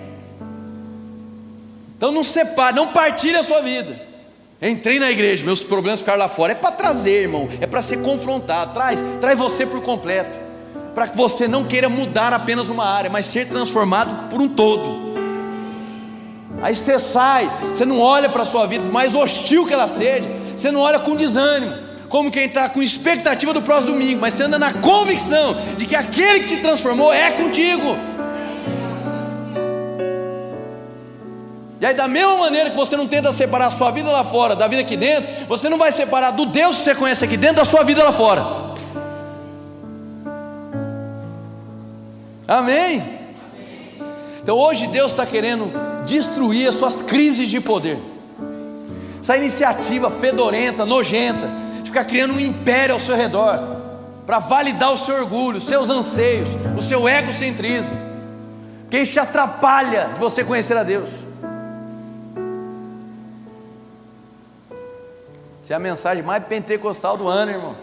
Então 1.98 2.10
não 2.10 2.24
separe, 2.24 2.74
não 2.74 2.88
partilhe 2.88 3.36
a 3.36 3.44
sua 3.44 3.62
vida. 3.62 4.00
Entrei 4.62 4.98
na 4.98 5.12
igreja, 5.12 5.44
meus 5.44 5.62
problemas 5.62 6.00
ficaram 6.00 6.20
lá 6.20 6.30
fora. 6.30 6.54
É 6.54 6.56
para 6.56 6.72
trazer, 6.72 7.24
irmão, 7.24 7.50
é 7.60 7.68
para 7.68 7.82
ser 7.82 7.98
confrontado. 8.02 8.74
Traz, 8.74 9.04
traz 9.20 9.38
você 9.38 9.66
por 9.66 9.82
completo. 9.82 10.40
Para 10.96 11.10
que 11.10 11.18
você 11.18 11.50
não 11.50 11.66
queira 11.66 11.90
mudar 11.90 12.32
apenas 12.32 12.70
uma 12.70 12.86
área, 12.86 13.10
mas 13.10 13.28
ser 13.28 13.50
transformado 13.50 14.30
por 14.30 14.42
um 14.42 14.48
todo. 14.48 15.03
Aí 16.64 16.74
você 16.74 16.98
sai, 16.98 17.52
você 17.74 17.84
não 17.84 18.00
olha 18.00 18.30
para 18.30 18.44
a 18.44 18.46
sua 18.46 18.66
vida, 18.66 18.90
mais 18.90 19.14
hostil 19.14 19.66
que 19.66 19.74
ela 19.74 19.90
seja, 19.90 20.30
você 20.56 20.72
não 20.72 20.80
olha 20.80 20.98
com 20.98 21.14
desânimo, 21.14 21.76
como 22.08 22.32
quem 22.32 22.46
está 22.46 22.70
com 22.70 22.82
expectativa 22.82 23.54
do 23.54 23.62
próximo 23.62 23.92
domingo, 23.92 24.22
mas 24.22 24.34
você 24.34 24.44
anda 24.44 24.58
na 24.58 24.72
convicção 24.72 25.58
de 25.76 25.86
que 25.86 25.94
aquele 25.94 26.40
que 26.40 26.56
te 26.56 26.58
transformou 26.62 27.14
é 27.14 27.32
contigo. 27.32 27.98
E 31.82 31.86
aí, 31.86 31.94
da 31.94 32.08
mesma 32.08 32.38
maneira 32.38 32.70
que 32.70 32.78
você 32.78 32.96
não 32.96 33.10
tenta 33.10 33.34
separar 33.34 33.68
a 33.68 33.72
sua 33.72 33.92
vida 33.92 34.10
lá 34.10 34.24
fora 34.24 34.56
da 34.56 34.66
vida 34.66 34.84
aqui 34.84 34.96
dentro, 34.96 35.30
você 35.50 35.68
não 35.68 35.78
vai 35.78 35.92
separar 35.92 36.32
do 36.32 36.46
Deus 36.46 36.78
que 36.78 36.86
você 36.86 36.96
conhece 36.96 37.26
aqui 37.26 37.36
dentro 37.36 37.58
da 37.58 37.66
sua 37.66 37.84
vida 37.84 38.02
lá 38.02 38.14
fora. 38.14 38.42
Amém? 42.48 43.23
Então 44.44 44.58
hoje 44.58 44.88
Deus 44.88 45.14
está 45.14 45.26
querendo 45.26 45.72
destruir 46.06 46.68
as 46.68 46.76
suas 46.76 47.02
crises 47.02 47.50
de 47.50 47.62
poder. 47.62 47.98
Essa 49.20 49.38
iniciativa 49.38 50.12
fedorenta, 50.12 50.86
nojenta, 50.86 51.50
de 51.82 51.90
ficar 51.90 52.04
criando 52.04 52.34
um 52.34 52.40
império 52.40 52.94
ao 52.94 53.00
seu 53.00 53.16
redor, 53.16 53.58
para 54.26 54.40
validar 54.40 54.94
o 54.94 54.98
seu 54.98 55.16
orgulho, 55.16 55.58
os 55.58 55.64
seus 55.64 55.90
anseios, 55.90 56.50
o 56.78 56.82
seu 56.82 57.08
egocentrismo, 57.08 57.92
que 58.90 58.98
isso 58.98 59.14
te 59.14 59.20
atrapalha 59.20 60.10
de 60.14 60.20
você 60.20 60.44
conhecer 60.44 60.76
a 60.76 60.84
Deus. 60.84 61.10
Essa 65.64 65.74
é 65.74 65.76
a 65.78 65.80
mensagem 65.80 66.22
mais 66.22 66.44
pentecostal 66.44 67.16
do 67.16 67.30
ano, 67.30 67.52
irmão. 67.52 67.76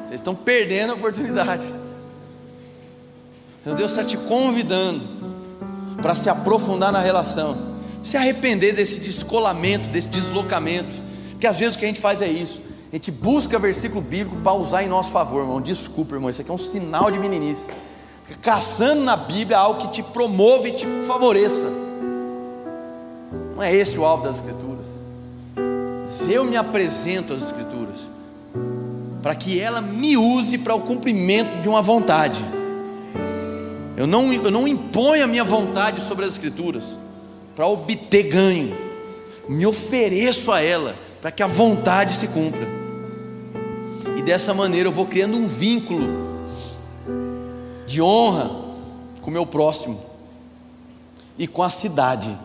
Vocês 0.00 0.20
estão 0.20 0.34
perdendo 0.34 0.92
a 0.92 0.96
oportunidade. 0.96 1.64
Meu 3.64 3.74
Deus 3.76 3.92
está 3.92 4.04
te 4.04 4.16
convidando 4.16 5.35
para 6.00 6.14
se 6.14 6.28
aprofundar 6.28 6.92
na 6.92 7.00
relação, 7.00 7.76
se 8.02 8.16
arrepender 8.16 8.74
desse 8.74 8.98
descolamento, 8.98 9.88
desse 9.88 10.08
deslocamento. 10.08 11.00
Porque 11.30 11.46
às 11.46 11.58
vezes 11.58 11.74
o 11.74 11.78
que 11.78 11.84
a 11.84 11.88
gente 11.88 12.00
faz 12.00 12.22
é 12.22 12.28
isso. 12.28 12.62
A 12.92 12.96
gente 12.96 13.10
busca 13.10 13.58
versículo 13.58 14.00
bíblico 14.00 14.40
para 14.42 14.52
usar 14.52 14.82
em 14.82 14.88
nosso 14.88 15.10
favor, 15.10 15.40
irmão. 15.40 15.60
Desculpa, 15.60 16.14
irmão. 16.14 16.30
Isso 16.30 16.40
aqui 16.40 16.50
é 16.50 16.54
um 16.54 16.58
sinal 16.58 17.10
de 17.10 17.18
meninice. 17.18 17.70
Caçando 18.42 19.02
na 19.02 19.16
Bíblia 19.16 19.58
algo 19.58 19.80
que 19.82 19.88
te 19.88 20.02
promove 20.02 20.70
e 20.70 20.72
te 20.72 20.86
favoreça. 21.06 21.68
Não 23.54 23.62
é 23.62 23.74
esse 23.74 23.98
o 23.98 24.04
alvo 24.04 24.24
das 24.24 24.36
Escrituras 24.36 24.66
se 26.06 26.32
eu 26.32 26.44
me 26.44 26.56
apresento 26.56 27.34
às 27.34 27.46
Escrituras, 27.46 28.08
para 29.20 29.34
que 29.34 29.60
ela 29.60 29.80
me 29.80 30.16
use 30.16 30.56
para 30.56 30.74
o 30.74 30.80
cumprimento 30.80 31.60
de 31.60 31.68
uma 31.68 31.82
vontade. 31.82 32.44
Eu 33.96 34.06
não, 34.06 34.32
eu 34.32 34.50
não 34.50 34.68
imponho 34.68 35.24
a 35.24 35.26
minha 35.26 35.44
vontade 35.44 36.00
sobre 36.02 36.24
as 36.24 36.32
Escrituras 36.32 36.98
para 37.54 37.66
obter 37.66 38.24
ganho, 38.24 38.76
me 39.48 39.66
ofereço 39.66 40.52
a 40.52 40.60
ela 40.60 40.94
para 41.22 41.30
que 41.30 41.42
a 41.42 41.46
vontade 41.46 42.12
se 42.12 42.28
cumpra. 42.28 42.68
E 44.16 44.22
dessa 44.22 44.52
maneira 44.52 44.88
eu 44.88 44.92
vou 44.92 45.06
criando 45.06 45.38
um 45.38 45.46
vínculo 45.46 46.06
de 47.86 48.02
honra 48.02 48.50
com 49.22 49.30
o 49.30 49.32
meu 49.32 49.46
próximo 49.46 49.98
e 51.38 51.46
com 51.46 51.62
a 51.62 51.70
cidade 51.70 52.36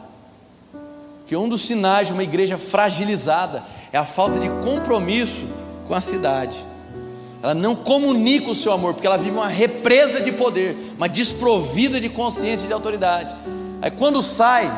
que 1.31 1.35
um 1.37 1.47
dos 1.47 1.61
sinais 1.61 2.07
de 2.07 2.13
uma 2.13 2.23
igreja 2.23 2.57
fragilizada 2.57 3.63
é 3.93 3.97
a 3.97 4.03
falta 4.03 4.37
de 4.37 4.49
compromisso 4.65 5.43
com 5.87 5.93
a 5.95 6.01
cidade. 6.01 6.57
Ela 7.41 7.53
não 7.53 7.75
comunica 7.75 8.51
o 8.51 8.55
seu 8.55 8.71
amor, 8.71 8.93
porque 8.93 9.07
ela 9.07 9.17
vive 9.17 9.31
uma 9.31 9.47
represa 9.47 10.21
de 10.21 10.31
poder, 10.31 10.93
uma 10.95 11.09
desprovida 11.09 11.99
de 11.99 12.09
consciência 12.09 12.65
e 12.65 12.67
de 12.67 12.73
autoridade. 12.73 13.35
Aí 13.81 13.89
quando 13.89 14.21
sai, 14.21 14.69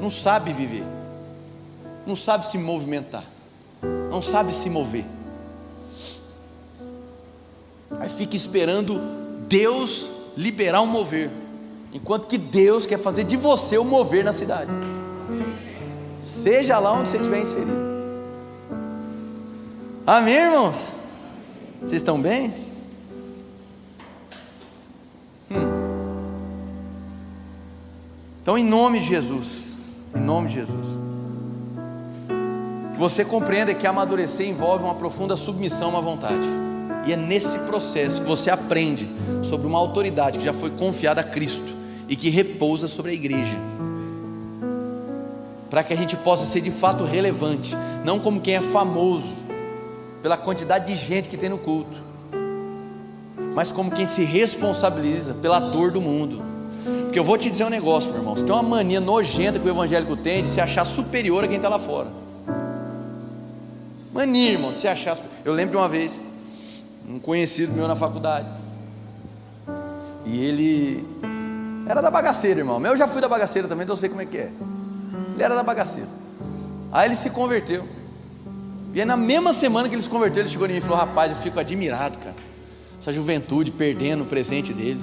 não 0.00 0.10
sabe 0.10 0.52
viver, 0.52 0.84
não 2.06 2.16
sabe 2.16 2.46
se 2.46 2.58
movimentar, 2.58 3.24
não 4.10 4.20
sabe 4.20 4.52
se 4.52 4.68
mover. 4.68 5.04
Aí 8.00 8.08
fica 8.08 8.36
esperando 8.36 9.00
Deus 9.48 10.10
liberar 10.36 10.82
um 10.82 10.86
mover, 10.86 11.30
enquanto 11.92 12.26
que 12.26 12.36
Deus 12.36 12.84
quer 12.84 12.98
fazer 12.98 13.24
de 13.24 13.36
você 13.36 13.78
o 13.78 13.84
mover 13.84 14.24
na 14.24 14.32
cidade 14.32 14.70
seja 16.28 16.78
lá 16.78 16.92
onde 16.92 17.08
você 17.08 17.16
estiver 17.16 17.40
inserido. 17.40 17.88
Amém, 20.06 20.34
irmãos? 20.34 20.97
Vocês 21.80 21.94
estão 21.94 22.20
bem? 22.20 22.52
Hum. 25.50 25.56
Então, 28.42 28.58
em 28.58 28.64
nome 28.64 29.00
de 29.00 29.06
Jesus, 29.06 29.78
em 30.14 30.20
nome 30.20 30.48
de 30.48 30.54
Jesus, 30.54 30.98
que 32.92 32.98
você 32.98 33.24
compreenda 33.24 33.72
que 33.74 33.86
amadurecer 33.86 34.48
envolve 34.48 34.84
uma 34.84 34.94
profunda 34.94 35.36
submissão 35.36 35.96
à 35.96 36.00
vontade. 36.00 36.46
E 37.06 37.12
é 37.12 37.16
nesse 37.16 37.58
processo 37.60 38.20
que 38.20 38.28
você 38.28 38.50
aprende 38.50 39.08
sobre 39.42 39.66
uma 39.66 39.78
autoridade 39.78 40.38
que 40.38 40.44
já 40.44 40.52
foi 40.52 40.70
confiada 40.70 41.20
a 41.20 41.24
Cristo 41.24 41.72
e 42.08 42.16
que 42.16 42.28
repousa 42.28 42.88
sobre 42.88 43.12
a 43.12 43.14
igreja 43.14 43.56
para 45.70 45.84
que 45.84 45.92
a 45.92 45.96
gente 45.96 46.16
possa 46.16 46.44
ser 46.44 46.60
de 46.60 46.70
fato 46.70 47.04
relevante, 47.04 47.76
não 48.04 48.18
como 48.18 48.40
quem 48.40 48.54
é 48.54 48.60
famoso 48.60 49.46
pela 50.22 50.36
quantidade 50.36 50.86
de 50.86 50.96
gente 50.96 51.28
que 51.28 51.36
tem 51.36 51.48
no 51.48 51.58
culto, 51.58 52.02
mas 53.54 53.72
como 53.72 53.90
quem 53.90 54.06
se 54.06 54.24
responsabiliza 54.24 55.34
pela 55.34 55.58
dor 55.58 55.90
do 55.90 56.00
mundo. 56.00 56.42
Porque 57.04 57.18
eu 57.18 57.24
vou 57.24 57.36
te 57.36 57.50
dizer 57.50 57.64
um 57.64 57.70
negócio, 57.70 58.10
meu 58.10 58.20
irmão, 58.20 58.34
tem 58.34 58.52
uma 58.52 58.62
mania 58.62 59.00
nojenta 59.00 59.58
que 59.58 59.66
o 59.66 59.70
evangélico 59.70 60.16
tem 60.16 60.42
de 60.42 60.48
se 60.50 60.60
achar 60.60 60.84
superior 60.84 61.44
a 61.44 61.48
quem 61.48 61.56
está 61.56 61.68
lá 61.68 61.78
fora. 61.78 62.08
Mania, 64.12 64.52
irmão, 64.52 64.72
de 64.72 64.78
se 64.78 64.88
achar. 64.88 65.18
Eu 65.44 65.52
lembro 65.52 65.72
de 65.72 65.76
uma 65.76 65.88
vez, 65.88 66.22
um 67.08 67.18
conhecido 67.18 67.72
meu 67.72 67.88
na 67.88 67.96
faculdade, 67.96 68.48
e 70.24 70.44
ele 70.44 71.06
era 71.88 72.02
da 72.02 72.10
bagaceira, 72.10 72.60
irmão. 72.60 72.84
Eu 72.84 72.96
já 72.96 73.08
fui 73.08 73.20
da 73.20 73.28
bagaceira 73.28 73.66
também, 73.66 73.84
então 73.84 73.94
eu 73.94 73.98
sei 73.98 74.08
como 74.08 74.20
é 74.20 74.26
que 74.26 74.36
é. 74.36 74.50
Ele 75.34 75.42
era 75.42 75.54
da 75.54 75.62
bagaceira. 75.62 76.08
Aí 76.92 77.06
ele 77.06 77.16
se 77.16 77.30
converteu. 77.30 77.84
E 78.94 79.00
aí 79.00 79.06
na 79.06 79.16
mesma 79.16 79.52
semana 79.52 79.88
que 79.88 79.94
ele 79.94 80.02
se 80.02 80.08
converteu, 80.08 80.42
ele 80.42 80.50
chegou 80.50 80.66
em 80.66 80.72
mim 80.72 80.78
e 80.78 80.80
falou: 80.80 80.96
Rapaz, 80.98 81.30
eu 81.30 81.36
fico 81.36 81.60
admirado, 81.60 82.18
cara. 82.18 82.34
Essa 83.00 83.12
juventude 83.12 83.70
perdendo 83.70 84.22
o 84.24 84.26
presente 84.26 84.72
deles. 84.72 85.02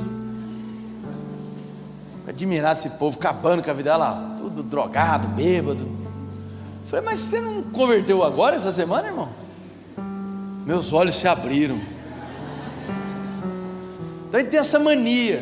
Admirado 2.28 2.80
esse 2.80 2.90
povo, 2.92 3.18
acabando 3.18 3.64
com 3.64 3.70
a 3.70 3.74
vida 3.74 3.92
dela, 3.92 4.36
tudo 4.38 4.64
drogado, 4.64 5.28
bêbado. 5.30 5.84
Eu 5.84 6.88
falei, 6.88 7.06
mas 7.06 7.20
você 7.20 7.40
não 7.40 7.64
converteu 7.64 8.24
agora 8.24 8.56
essa 8.56 8.72
semana, 8.72 9.08
irmão? 9.08 9.30
meus 10.66 10.92
olhos 10.92 11.16
se 11.16 11.28
abriram. 11.28 11.80
Então 14.28 14.40
gente 14.40 14.50
tem 14.50 14.60
essa 14.60 14.80
mania, 14.80 15.42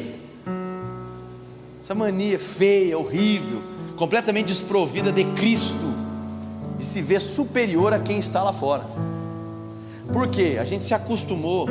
essa 1.82 1.96
mania 1.96 2.38
feia, 2.38 3.00
horrível, 3.00 3.62
completamente 3.96 4.48
desprovida 4.48 5.12
de 5.12 5.24
Cristo, 5.34 5.94
de 6.84 6.90
se 6.90 7.02
ver 7.02 7.22
superior 7.22 7.94
a 7.94 8.00
quem 8.00 8.20
está 8.20 8.44
lá 8.44 8.52
fora. 8.52 8.84
Por 10.12 10.28
quê? 10.28 10.58
A 10.60 10.66
gente 10.66 10.84
se 10.84 10.94
acostumou. 10.94 11.68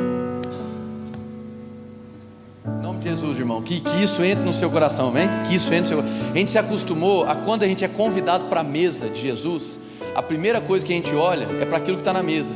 Em 2.67 2.83
nome 2.83 3.01
de 3.01 3.11
Jesus, 3.11 3.39
irmão, 3.39 3.61
que, 3.61 3.81
que 3.81 4.03
isso 4.03 4.23
entre 4.25 4.43
no 4.43 4.53
seu 4.53 4.71
coração, 4.71 5.09
amém? 5.09 5.29
Que 5.47 5.55
isso 5.55 5.73
entre 5.73 5.95
no 5.95 6.03
seu 6.03 6.13
A 6.33 6.39
gente 6.39 6.51
se 6.51 6.59
acostumou 6.59 7.25
a 7.25 7.35
quando 7.35 7.63
a 7.63 7.69
gente 7.69 7.85
é 7.85 7.89
convidado 7.89 8.45
para 8.47 8.61
a 8.61 8.65
mesa 8.65 9.11
de 9.11 9.21
Jesus, 9.21 9.79
a 10.15 10.23
primeira 10.23 10.61
coisa 10.61 10.85
que 10.85 10.93
a 10.93 10.97
gente 10.97 11.15
olha 11.15 11.47
é 11.61 11.67
para 11.67 11.77
aquilo 11.77 11.97
que 11.99 12.03
está 12.03 12.13
na 12.13 12.23
mesa, 12.23 12.55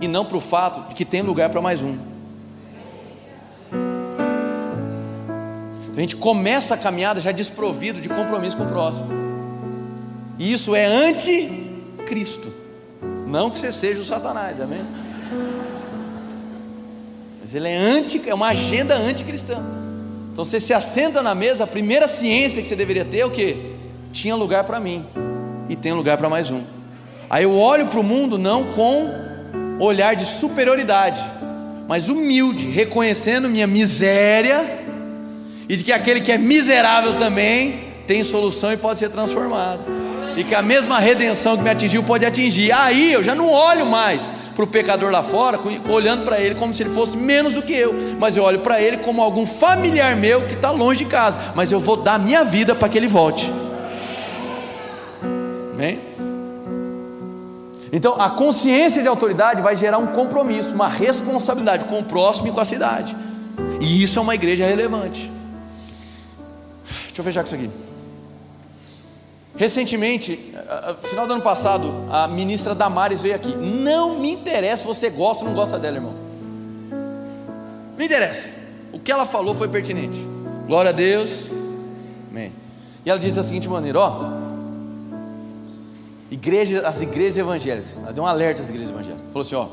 e 0.00 0.08
não 0.08 0.24
para 0.24 0.38
o 0.38 0.40
fato 0.40 0.88
de 0.88 0.94
que 0.94 1.04
tem 1.04 1.20
lugar 1.20 1.50
para 1.50 1.60
mais 1.60 1.82
um. 1.82 1.98
Então 5.82 5.98
a 5.98 6.00
gente 6.00 6.16
começa 6.16 6.72
a 6.72 6.78
caminhada 6.78 7.20
já 7.20 7.30
desprovido 7.30 8.00
de 8.00 8.08
compromisso 8.08 8.56
com 8.56 8.64
o 8.64 8.68
próximo. 8.68 9.06
E 10.38 10.50
isso 10.50 10.74
é 10.74 10.86
anticristo. 12.00 12.52
Não 13.26 13.50
que 13.50 13.58
você 13.58 13.70
seja 13.70 14.00
o 14.00 14.04
Satanás, 14.04 14.60
amém? 14.60 14.84
Mas 17.40 17.54
ele 17.54 17.68
é 17.68 17.76
anti, 17.76 18.28
é 18.28 18.34
uma 18.34 18.48
agenda 18.48 18.94
anticristã. 18.94 19.58
Então 20.32 20.44
você 20.44 20.58
se 20.58 20.72
assenta 20.72 21.22
na 21.22 21.34
mesa, 21.34 21.64
a 21.64 21.66
primeira 21.66 22.08
ciência 22.08 22.60
que 22.60 22.68
você 22.68 22.76
deveria 22.76 23.04
ter 23.04 23.20
é 23.20 23.26
o 23.26 23.30
que? 23.30 23.74
Tinha 24.12 24.34
lugar 24.34 24.64
para 24.64 24.80
mim 24.80 25.04
e 25.68 25.76
tem 25.76 25.92
lugar 25.92 26.16
para 26.16 26.28
mais 26.28 26.50
um. 26.50 26.62
Aí 27.28 27.44
eu 27.44 27.56
olho 27.56 27.86
para 27.86 28.00
o 28.00 28.02
mundo 28.02 28.36
não 28.38 28.72
com 28.72 29.08
olhar 29.78 30.14
de 30.14 30.24
superioridade, 30.24 31.22
mas 31.88 32.08
humilde, 32.08 32.68
reconhecendo 32.68 33.48
minha 33.48 33.66
miséria 33.66 34.80
e 35.68 35.76
de 35.76 35.84
que 35.84 35.92
aquele 35.92 36.20
que 36.20 36.32
é 36.32 36.38
miserável 36.38 37.16
também 37.16 37.90
tem 38.06 38.24
solução 38.24 38.72
e 38.72 38.76
pode 38.76 38.98
ser 38.98 39.08
transformado. 39.08 40.09
E 40.36 40.44
que 40.44 40.54
a 40.54 40.62
mesma 40.62 40.98
redenção 40.98 41.56
que 41.56 41.62
me 41.62 41.70
atingiu 41.70 42.02
pode 42.02 42.24
atingir. 42.24 42.72
Aí 42.72 43.12
eu 43.12 43.22
já 43.22 43.34
não 43.34 43.50
olho 43.50 43.86
mais 43.86 44.30
para 44.54 44.64
o 44.64 44.66
pecador 44.66 45.10
lá 45.10 45.22
fora, 45.22 45.58
olhando 45.88 46.24
para 46.24 46.38
ele 46.38 46.54
como 46.54 46.74
se 46.74 46.82
ele 46.82 46.90
fosse 46.90 47.16
menos 47.16 47.54
do 47.54 47.62
que 47.62 47.72
eu, 47.72 47.94
mas 48.18 48.36
eu 48.36 48.44
olho 48.44 48.60
para 48.60 48.80
ele 48.80 48.98
como 48.98 49.22
algum 49.22 49.46
familiar 49.46 50.14
meu 50.16 50.46
que 50.46 50.54
está 50.54 50.70
longe 50.70 51.04
de 51.04 51.10
casa, 51.10 51.38
mas 51.54 51.72
eu 51.72 51.80
vou 51.80 51.96
dar 51.96 52.18
minha 52.18 52.44
vida 52.44 52.74
para 52.74 52.88
que 52.88 52.98
ele 52.98 53.08
volte. 53.08 53.50
Amém? 55.72 55.98
Então, 57.92 58.20
a 58.20 58.30
consciência 58.30 59.02
de 59.02 59.08
autoridade 59.08 59.62
vai 59.62 59.76
gerar 59.76 59.98
um 59.98 60.08
compromisso, 60.08 60.74
uma 60.74 60.88
responsabilidade 60.88 61.86
com 61.86 61.98
o 61.98 62.04
próximo 62.04 62.48
e 62.48 62.52
com 62.52 62.60
a 62.60 62.64
cidade. 62.64 63.16
E 63.80 64.02
isso 64.02 64.18
é 64.18 64.22
uma 64.22 64.34
igreja 64.34 64.64
relevante. 64.64 65.32
Deixa 67.06 67.20
eu 67.20 67.24
fechar 67.24 67.40
com 67.40 67.46
isso 67.46 67.54
aqui. 67.54 67.89
Recentemente, 69.56 70.54
final 71.02 71.26
do 71.26 71.34
ano 71.34 71.42
passado, 71.42 71.90
a 72.10 72.28
ministra 72.28 72.74
Damares 72.74 73.20
veio 73.20 73.34
aqui. 73.34 73.54
Não 73.54 74.18
me 74.18 74.32
interessa 74.32 74.82
se 74.82 74.86
você 74.86 75.10
gosta 75.10 75.42
ou 75.42 75.50
não 75.50 75.56
gosta 75.56 75.78
dela, 75.78 75.96
irmão. 75.96 76.14
Me 77.98 78.06
interessa. 78.06 78.48
O 78.92 78.98
que 78.98 79.12
ela 79.12 79.26
falou 79.26 79.54
foi 79.54 79.68
pertinente. 79.68 80.26
Glória 80.66 80.90
a 80.90 80.92
Deus. 80.92 81.48
Amém. 82.30 82.52
E 83.04 83.10
ela 83.10 83.18
diz 83.18 83.34
da 83.34 83.42
seguinte 83.42 83.68
maneira: 83.68 83.98
ó, 83.98 84.32
igreja, 86.30 86.86
as 86.86 87.02
igrejas 87.02 87.38
evangélicas, 87.38 87.98
ela 88.00 88.12
deu 88.12 88.24
um 88.24 88.26
alerta 88.26 88.62
às 88.62 88.70
igrejas 88.70 88.90
evangélicas. 88.90 89.26
Falou 89.32 89.42
assim: 89.42 89.54
ó, 89.56 89.66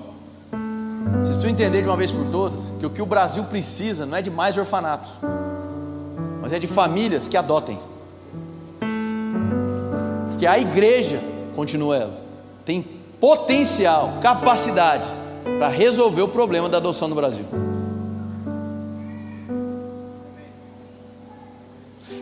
vocês 1.12 1.38
precisam 1.38 1.50
entender 1.50 1.82
de 1.82 1.88
uma 1.88 1.96
vez 1.96 2.12
por 2.12 2.26
todas 2.32 2.74
que 2.80 2.86
o 2.86 2.90
que 2.90 3.02
o 3.02 3.06
Brasil 3.06 3.44
precisa 3.46 4.06
não 4.06 4.18
é 4.18 4.22
de 4.22 4.30
mais 4.30 4.58
orfanatos, 4.58 5.12
mas 6.42 6.52
é 6.52 6.60
de 6.60 6.68
famílias 6.68 7.28
que 7.28 7.38
adotem. 7.38 7.80
Porque 10.38 10.46
a 10.46 10.60
igreja, 10.60 11.20
continua 11.56 11.98
ela, 11.98 12.22
tem 12.64 12.86
potencial, 13.20 14.20
capacidade 14.22 15.04
para 15.58 15.68
resolver 15.68 16.22
o 16.22 16.28
problema 16.28 16.70
da 16.70 16.78
adoção 16.78 17.08
no 17.08 17.16
Brasil. 17.16 17.44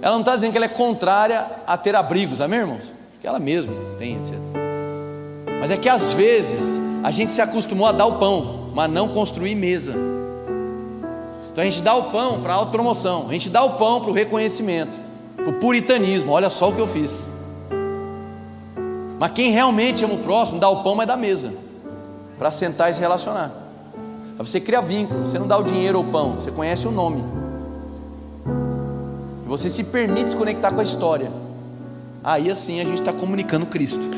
Ela 0.01 0.13
não 0.13 0.21
está 0.21 0.33
dizendo 0.33 0.51
que 0.51 0.57
ela 0.57 0.65
é 0.65 0.69
contrária 0.69 1.45
a 1.67 1.77
ter 1.77 1.93
abrigos, 1.93 2.39
amém, 2.39 2.59
irmãos? 2.59 2.93
Que 3.19 3.27
ela 3.27 3.37
mesma 3.37 3.73
tem, 3.99 4.15
etc. 4.15 4.33
Mas 5.59 5.69
é 5.69 5.75
que 5.75 5.89
às 5.89 6.13
vezes 6.13 6.79
a 7.03 7.11
gente 7.11 7.33
se 7.33 7.41
acostumou 7.41 7.85
a 7.85 7.91
dar 7.91 8.05
o 8.05 8.13
pão, 8.13 8.71
mas 8.73 8.89
não 8.89 9.09
construir 9.09 9.55
mesa. 9.55 9.93
Então 11.51 11.61
a 11.61 11.65
gente 11.65 11.83
dá 11.83 11.93
o 11.93 12.03
pão 12.11 12.39
para 12.39 12.53
a 12.53 12.55
autopromoção, 12.55 13.27
a 13.27 13.33
gente 13.33 13.49
dá 13.49 13.61
o 13.61 13.71
pão 13.71 13.99
para 13.99 14.09
o 14.09 14.13
reconhecimento, 14.13 14.97
para 15.35 15.49
o 15.49 15.53
puritanismo. 15.59 16.31
Olha 16.31 16.49
só 16.49 16.69
o 16.69 16.73
que 16.73 16.79
eu 16.79 16.87
fiz. 16.87 17.34
Mas 19.19 19.31
quem 19.31 19.51
realmente 19.51 20.03
ama 20.03 20.15
o 20.15 20.19
próximo, 20.19 20.59
dá 20.59 20.67
o 20.69 20.83
pão, 20.83 20.95
mas 20.95 21.07
dá 21.07 21.15
mesa, 21.15 21.53
para 22.37 22.51
sentar 22.51 22.91
e 22.91 22.93
se 22.93 22.99
relacionar. 22.99 23.51
Aí 24.37 24.45
você 24.45 24.59
cria 24.59 24.81
vínculo, 24.81 25.25
você 25.25 25.39
não 25.39 25.47
dá 25.47 25.57
o 25.57 25.63
dinheiro 25.63 25.99
ou 25.99 26.05
o 26.05 26.11
pão, 26.11 26.35
você 26.35 26.51
conhece 26.51 26.85
o 26.87 26.91
nome. 26.91 27.23
E 29.45 29.47
você 29.47 29.69
se 29.69 29.85
permite 29.85 30.31
se 30.31 30.35
conectar 30.35 30.71
com 30.71 30.81
a 30.81 30.83
história. 30.83 31.31
Aí 32.23 32.51
assim 32.51 32.81
a 32.81 32.83
gente 32.83 32.99
está 32.99 33.13
comunicando 33.13 33.65
Cristo. 33.65 34.05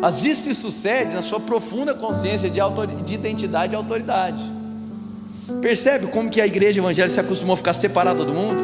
Mas 0.00 0.24
isso 0.24 0.42
se 0.42 0.54
sucede 0.54 1.14
na 1.14 1.22
sua 1.22 1.38
profunda 1.38 1.94
consciência 1.94 2.50
de, 2.50 2.58
de 3.04 3.14
identidade 3.14 3.74
e 3.74 3.76
autoridade. 3.76 4.42
Percebe 5.60 6.06
como 6.06 6.30
que 6.30 6.40
a 6.40 6.46
igreja 6.46 6.80
evangélica 6.80 7.12
se 7.12 7.20
acostumou 7.20 7.54
a 7.54 7.56
ficar 7.56 7.72
separada 7.72 8.24
do 8.24 8.32
mundo? 8.32 8.60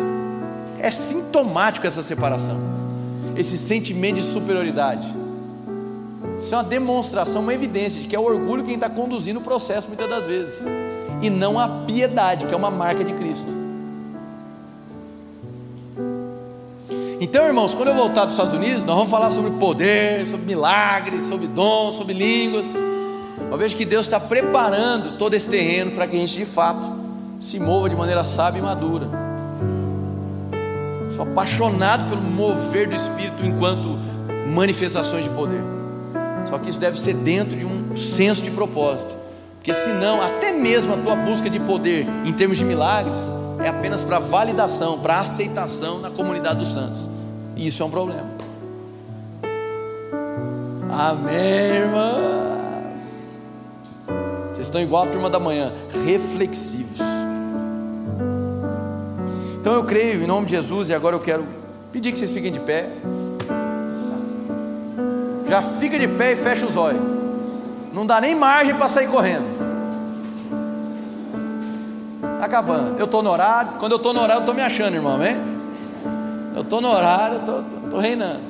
É 0.78 0.90
sintomático 0.90 1.86
essa 1.86 2.02
separação, 2.02 2.57
esse 3.37 3.57
sentimento 3.57 4.16
de 4.16 4.22
superioridade. 4.22 5.07
Isso 6.39 6.55
é 6.55 6.57
uma 6.57 6.64
demonstração, 6.64 7.43
uma 7.43 7.55
evidência 7.55 8.01
de 8.01 8.07
que 8.07 8.16
é 8.16 8.18
o 8.18 8.24
orgulho 8.24 8.64
quem 8.64 8.74
está 8.74 8.91
conduzindo 8.91 9.41
o 9.41 9.43
processo 9.43 9.89
muitas 9.89 10.09
das 10.09 10.26
vezes, 10.26 10.64
e 11.22 11.30
não 11.30 11.59
a 11.59 11.68
piedade, 11.87 12.47
que 12.47 12.53
é 12.53 12.57
uma 12.57 12.70
marca 12.70 13.05
de 13.05 13.12
Cristo. 13.12 13.66
Então, 17.18 17.47
irmãos, 17.47 17.72
quando 17.72 17.89
eu 17.89 17.95
voltar 17.95 18.24
dos 18.24 18.34
Estados 18.34 18.53
Unidos, 18.53 18.84
nós 18.84 18.95
vamos 18.95 19.11
falar 19.11 19.30
sobre 19.30 19.51
poder, 19.53 20.28
sobre 20.28 20.45
milagres, 20.45 21.24
sobre 21.24 21.47
dons, 21.47 21.95
sobre 21.95 22.12
línguas. 22.12 22.66
Eu 23.51 23.57
vejo 23.57 23.74
que 23.74 23.87
Deus 23.87 24.07
está 24.07 24.20
preparando 24.20 25.16
todo 25.16 25.32
esse 25.32 25.49
terreno 25.49 25.93
para 25.93 26.07
que 26.07 26.14
a 26.14 26.18
gente 26.18 26.34
de 26.34 26.45
fato 26.45 26.87
se 27.41 27.59
mova 27.59 27.89
de 27.89 27.97
maneira 27.97 28.24
sábia 28.24 28.59
e 28.59 28.62
madura. 28.62 29.26
Sou 31.17 31.25
apaixonado 31.25 32.11
pelo 32.11 32.21
mover 32.21 32.87
do 32.87 32.95
Espírito 32.95 33.43
enquanto 33.43 33.99
manifestações 34.53 35.25
de 35.25 35.31
poder. 35.31 35.62
Só 36.45 36.59
que 36.59 36.69
isso 36.69 36.79
deve 36.79 36.99
ser 36.99 37.14
dentro 37.14 37.57
de 37.57 37.64
um 37.64 37.97
senso 37.97 38.43
de 38.43 38.51
propósito. 38.51 39.17
Porque 39.55 39.73
senão, 39.73 40.21
até 40.21 40.53
mesmo 40.53 40.93
a 40.93 40.97
tua 40.99 41.17
busca 41.17 41.49
de 41.49 41.59
poder 41.59 42.07
em 42.27 42.33
termos 42.35 42.59
de 42.59 42.67
milagres, 42.67 43.31
é 43.64 43.69
apenas 43.69 44.05
para 44.05 44.19
validação, 44.19 44.99
para 44.99 45.19
aceitação 45.21 46.01
na 46.01 46.11
comunidade 46.11 46.59
dos 46.59 46.69
santos. 46.69 47.09
E 47.57 47.67
isso 47.67 47.83
é 47.83 47.87
um 47.87 47.91
problema. 47.91 48.27
Amém, 50.91 51.77
irmãs? 51.77 53.37
Vocês 54.53 54.67
estão 54.67 54.83
igual 54.83 55.05
a 55.05 55.07
turma 55.07 55.31
da 55.31 55.41
manhã, 55.41 55.73
reflexivos. 56.05 57.05
Então 59.67 59.75
eu 59.75 59.83
creio 59.83 60.23
em 60.23 60.29
nome 60.29 60.47
de 60.47 60.55
Jesus 60.55 60.91
e 60.91 60.95
agora 60.95 61.17
eu 61.17 61.21
quero 61.21 61.45
pedir 61.91 62.12
que 62.12 62.19
vocês 62.21 62.31
fiquem 62.31 62.53
de 62.53 62.61
pé. 62.61 62.89
Já 65.49 65.61
fica 65.61 65.99
de 65.99 66.07
pé 66.07 66.35
e 66.35 66.37
fecha 66.37 66.64
os 66.64 66.77
olhos. 66.77 67.03
Não 67.93 68.07
dá 68.07 68.21
nem 68.21 68.33
margem 68.33 68.77
para 68.77 68.87
sair 68.87 69.09
correndo 69.09 69.45
acabando. 72.41 72.97
Eu 72.97 73.07
estou 73.07 73.25
no 73.25 73.31
horário, 73.31 73.73
quando 73.81 73.91
eu 73.91 73.97
estou 73.97 74.14
no 74.14 74.21
horário, 74.21 74.39
eu 74.39 74.43
estou 74.43 74.55
me 74.55 74.62
achando, 74.62 74.95
irmão, 74.95 75.21
hein? 75.21 75.37
Eu 76.55 76.62
estou 76.62 76.81
no 76.81 76.89
horário, 76.89 77.41
eu 77.45 77.64
estou 77.87 77.99
reinando. 77.99 78.43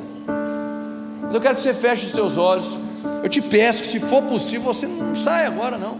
Mas 1.22 1.34
eu 1.34 1.40
quero 1.40 1.54
que 1.54 1.62
você 1.62 1.72
feche 1.72 2.04
os 2.04 2.12
seus 2.12 2.36
olhos. 2.36 2.78
Eu 3.22 3.28
te 3.30 3.40
peço 3.40 3.84
que, 3.84 3.88
se 3.88 3.98
for 3.98 4.22
possível, 4.24 4.60
você 4.64 4.86
não 4.86 5.16
saia 5.16 5.46
agora, 5.46 5.78
não. 5.78 5.96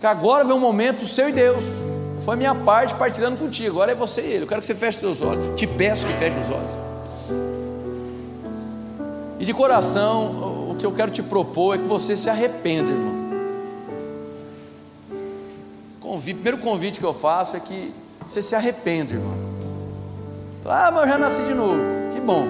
Que 0.00 0.06
agora 0.06 0.42
vem 0.42 0.56
um 0.56 0.58
momento 0.58 1.04
seu 1.04 1.28
e 1.28 1.32
Deus. 1.32 1.91
Foi 2.24 2.36
minha 2.36 2.54
parte 2.54 2.94
partilhando 2.94 3.36
contigo. 3.36 3.70
Agora 3.70 3.92
é 3.92 3.94
você 3.94 4.20
e 4.20 4.26
ele. 4.26 4.44
Eu 4.44 4.46
quero 4.46 4.60
que 4.60 4.66
você 4.66 4.74
feche 4.74 4.98
seus 4.98 5.20
olhos. 5.20 5.56
Te 5.56 5.66
peço 5.66 6.06
que 6.06 6.14
feche 6.14 6.38
os 6.38 6.48
olhos. 6.48 6.70
E 9.38 9.44
de 9.44 9.52
coração, 9.52 10.70
o 10.70 10.76
que 10.76 10.86
eu 10.86 10.92
quero 10.92 11.10
te 11.10 11.22
propor 11.22 11.74
é 11.74 11.78
que 11.78 11.88
você 11.88 12.16
se 12.16 12.30
arrependa, 12.30 12.90
irmão 12.90 13.22
convite, 16.12 16.34
primeiro 16.34 16.58
convite 16.58 17.00
que 17.00 17.06
eu 17.06 17.14
faço 17.14 17.56
é 17.56 17.60
que 17.60 17.94
você 18.28 18.42
se 18.42 18.54
arrependa, 18.54 19.14
irmão. 19.14 19.34
Ah, 20.66 20.90
mas 20.92 21.04
eu 21.04 21.08
já 21.08 21.18
nasci 21.18 21.42
de 21.42 21.54
novo. 21.54 21.80
Que 22.12 22.20
bom. 22.20 22.46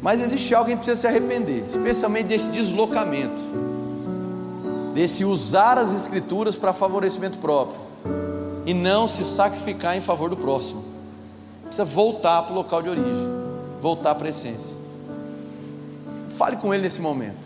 Mas 0.00 0.22
existe 0.22 0.54
algo 0.54 0.70
que 0.70 0.76
precisa 0.76 0.96
se 0.96 1.06
arrepender, 1.06 1.64
especialmente 1.66 2.26
desse 2.28 2.48
deslocamento, 2.48 3.42
desse 4.98 5.24
usar 5.24 5.78
as 5.78 5.94
escrituras 5.94 6.56
para 6.56 6.72
favorecimento 6.72 7.38
próprio 7.38 7.80
e 8.66 8.74
não 8.74 9.06
se 9.06 9.24
sacrificar 9.24 9.96
em 9.96 10.00
favor 10.00 10.28
do 10.28 10.36
próximo. 10.36 10.84
Precisa 11.62 11.84
voltar 11.84 12.42
para 12.42 12.52
o 12.52 12.56
local 12.56 12.82
de 12.82 12.88
origem, 12.88 13.28
voltar 13.80 14.16
para 14.16 14.26
a 14.26 14.30
essência. 14.30 14.76
Fale 16.30 16.56
com 16.56 16.74
ele 16.74 16.82
nesse 16.82 17.00
momento. 17.00 17.38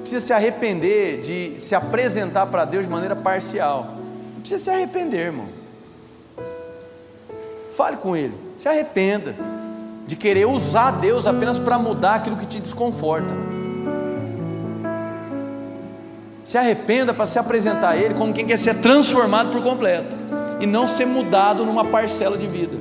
Precisa 0.00 0.24
se 0.24 0.32
arrepender 0.32 1.20
de 1.20 1.60
se 1.60 1.74
apresentar 1.74 2.46
para 2.46 2.64
Deus 2.64 2.86
de 2.86 2.90
maneira 2.90 3.14
parcial. 3.14 3.88
Precisa 4.38 4.64
se 4.64 4.70
arrepender, 4.70 5.26
irmão. 5.26 5.48
Fale 7.72 7.98
com 7.98 8.16
ele. 8.16 8.32
Se 8.56 8.66
arrependa 8.66 9.36
de 10.06 10.16
querer 10.16 10.46
usar 10.46 10.92
Deus 10.92 11.26
apenas 11.26 11.58
para 11.58 11.78
mudar 11.78 12.14
aquilo 12.14 12.38
que 12.38 12.46
te 12.46 12.58
desconforta. 12.58 13.59
Se 16.42 16.56
arrependa 16.56 17.12
para 17.12 17.26
se 17.26 17.38
apresentar 17.38 17.90
a 17.90 17.96
Ele 17.96 18.14
como 18.14 18.32
quem 18.32 18.46
quer 18.46 18.58
ser 18.58 18.74
transformado 18.76 19.52
por 19.52 19.62
completo 19.62 20.16
e 20.60 20.66
não 20.66 20.86
ser 20.86 21.06
mudado 21.06 21.64
numa 21.64 21.84
parcela 21.84 22.36
de 22.36 22.46
vida. 22.46 22.76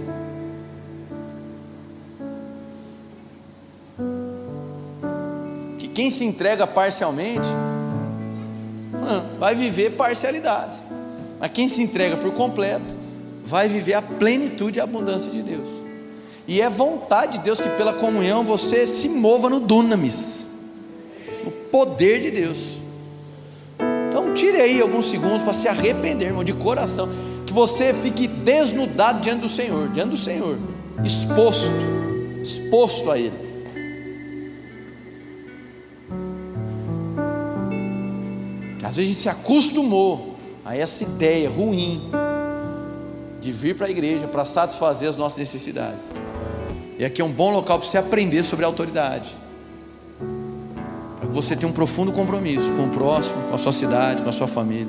Que 5.78 5.88
quem 5.88 6.12
se 6.12 6.24
entrega 6.24 6.68
parcialmente 6.68 7.48
vai 9.40 9.56
viver 9.56 9.92
parcialidades, 9.92 10.92
mas 11.40 11.52
quem 11.52 11.68
se 11.68 11.82
entrega 11.82 12.18
por 12.18 12.32
completo 12.34 12.96
vai 13.46 13.68
viver 13.68 13.94
a 13.94 14.02
plenitude 14.02 14.78
e 14.78 14.82
a 14.82 14.84
abundância 14.84 15.32
de 15.32 15.42
Deus. 15.42 15.68
E 16.48 16.62
é 16.62 16.70
vontade 16.70 17.38
de 17.38 17.44
Deus 17.44 17.62
que 17.62 17.70
pela 17.70 17.94
comunhão 17.94 18.44
você 18.44 18.86
se 18.86 19.08
mova 19.08 19.50
no 19.50 19.60
dunamis, 19.60 20.46
no 21.44 21.52
poder 21.52 22.22
de 22.22 22.32
Deus. 22.32 22.79
Tire 24.50 24.64
aí 24.64 24.82
alguns 24.82 25.08
segundos 25.08 25.44
para 25.44 25.54
se 25.54 25.68
arrepender, 25.68 26.30
irmão, 26.30 26.44
de 26.44 26.54
coração, 26.54 27.08
que 27.46 27.54
você 27.54 27.94
fique 27.94 28.26
desnudado 28.26 29.22
diante 29.22 29.42
do 29.42 29.48
Senhor, 29.48 29.90
diante 29.90 30.10
do 30.10 30.18
Senhor, 30.18 30.58
exposto, 31.06 31.72
exposto 32.42 33.12
a 33.12 33.20
Ele. 33.20 33.32
Às 38.84 38.96
vezes 38.96 38.98
a 38.98 39.14
gente 39.14 39.20
se 39.20 39.30
acostumou 39.30 40.36
a 40.66 40.76
essa 40.76 41.04
ideia 41.04 41.48
ruim 41.48 42.10
de 43.40 43.52
vir 43.52 43.76
para 43.76 43.86
a 43.86 43.92
igreja 43.92 44.28
para 44.28 44.46
satisfazer 44.46 45.10
as 45.10 45.16
nossas 45.16 45.38
necessidades. 45.38 46.12
E 46.98 47.06
aqui 47.06 47.22
é 47.22 47.24
um 47.24 47.32
bom 47.32 47.52
local 47.52 47.78
para 47.78 47.88
você 47.88 48.00
aprender 48.00 48.42
sobre 48.42 48.66
autoridade. 48.66 49.30
Você 51.32 51.56
ter 51.56 51.66
um 51.66 51.72
profundo 51.72 52.12
compromisso 52.12 52.72
com 52.74 52.86
o 52.86 52.90
próximo, 52.90 53.36
com 53.50 53.56
a 53.56 53.58
sua 53.58 53.74
cidade, 53.74 54.24
com 54.24 54.30
a 54.30 54.34
sua 54.34 54.48
família. 54.48 54.88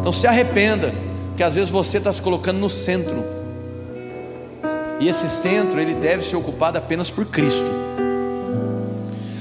Então 0.00 0.12
se 0.12 0.26
arrependa, 0.26 0.94
que 1.36 1.42
às 1.42 1.54
vezes 1.54 1.70
você 1.70 1.98
está 1.98 2.12
se 2.12 2.22
colocando 2.22 2.58
no 2.58 2.68
centro. 2.68 3.22
E 4.98 5.08
esse 5.08 5.28
centro 5.28 5.80
ele 5.80 5.94
deve 5.94 6.24
ser 6.24 6.36
ocupado 6.36 6.78
apenas 6.78 7.10
por 7.10 7.24
Cristo. 7.26 7.70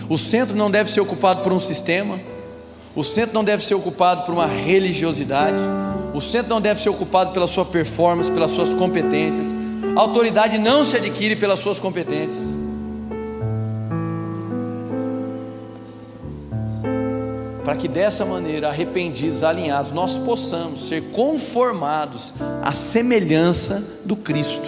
O 0.09 0.17
centro 0.17 0.57
não 0.57 0.71
deve 0.71 0.89
ser 0.89 1.01
ocupado 1.01 1.43
por 1.43 1.53
um 1.53 1.59
sistema. 1.59 2.19
O 2.95 3.03
centro 3.03 3.33
não 3.33 3.43
deve 3.43 3.63
ser 3.63 3.75
ocupado 3.75 4.23
por 4.23 4.33
uma 4.33 4.47
religiosidade. 4.47 5.57
O 6.13 6.19
centro 6.19 6.49
não 6.49 6.59
deve 6.59 6.81
ser 6.81 6.89
ocupado 6.89 7.31
pela 7.31 7.47
sua 7.47 7.63
performance, 7.63 8.31
pelas 8.31 8.51
suas 8.51 8.73
competências. 8.73 9.53
A 9.95 9.99
autoridade 10.01 10.57
não 10.57 10.83
se 10.83 10.97
adquire 10.97 11.35
pelas 11.35 11.59
suas 11.59 11.79
competências. 11.79 12.58
Para 17.69 17.77
que 17.77 17.87
dessa 17.87 18.25
maneira, 18.25 18.69
arrependidos, 18.69 19.43
alinhados, 19.43 19.91
nós 19.91 20.17
possamos 20.17 20.87
ser 20.87 21.11
conformados 21.11 22.33
à 22.63 22.73
semelhança 22.73 23.87
do 24.03 24.15
Cristo. 24.15 24.67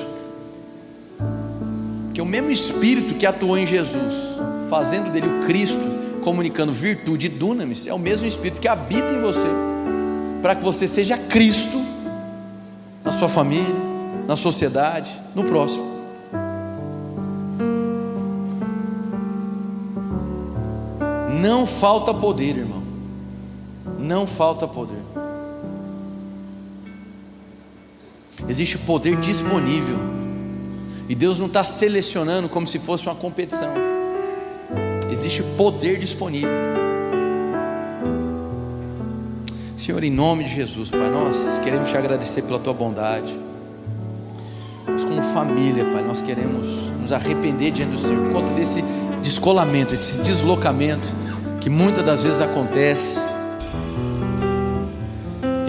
Que 2.13 2.21
o 2.21 2.25
mesmo 2.27 2.51
Espírito 2.51 3.15
que 3.15 3.25
atuou 3.25 3.57
em 3.57 3.65
Jesus, 3.65 4.13
fazendo 4.69 5.11
dele 5.11 5.25
o 5.25 5.47
Cristo, 5.47 5.81
comunicando 6.23 6.71
virtude 6.71 7.25
e 7.25 7.29
dunamis, 7.29 7.87
é 7.87 7.93
o 7.95 7.97
mesmo 7.97 8.27
Espírito 8.27 8.61
que 8.61 8.67
habita 8.67 9.11
em 9.11 9.19
você, 9.19 9.47
para 10.39 10.53
que 10.53 10.63
você 10.63 10.87
seja 10.87 11.17
Cristo 11.17 11.83
na 13.03 13.11
sua 13.11 13.27
família, 13.27 13.75
na 14.27 14.35
sociedade, 14.35 15.09
no 15.33 15.43
próximo. 15.43 15.89
Não 21.41 21.65
falta 21.65 22.13
poder, 22.13 22.57
irmão. 22.57 22.80
Não 24.01 24.25
falta 24.25 24.67
poder. 24.67 24.99
Existe 28.47 28.77
poder 28.79 29.15
disponível. 29.17 29.97
E 31.07 31.15
Deus 31.15 31.39
não 31.39 31.47
está 31.47 31.63
selecionando 31.63 32.49
como 32.49 32.65
se 32.65 32.79
fosse 32.79 33.05
uma 33.07 33.15
competição. 33.15 33.73
Existe 35.09 35.43
poder 35.57 35.99
disponível. 35.99 36.49
Senhor, 39.75 40.03
em 40.03 40.11
nome 40.11 40.45
de 40.45 40.55
Jesus, 40.55 40.89
Pai, 40.89 41.09
nós 41.09 41.59
queremos 41.63 41.89
te 41.89 41.97
agradecer 41.97 42.43
pela 42.43 42.59
tua 42.59 42.73
bondade. 42.73 43.37
Nós, 44.87 45.03
como 45.03 45.21
família, 45.21 45.85
Pai, 45.85 46.03
nós 46.03 46.21
queremos 46.21 46.67
nos 47.01 47.11
arrepender 47.11 47.71
diante 47.71 47.91
do 47.91 47.97
Senhor 47.97 48.23
por 48.25 48.33
conta 48.33 48.53
desse 48.53 48.83
descolamento, 49.21 49.95
desse 49.95 50.21
deslocamento 50.21 51.13
que 51.59 51.69
muitas 51.69 52.03
das 52.03 52.23
vezes 52.23 52.41
acontece. 52.41 53.19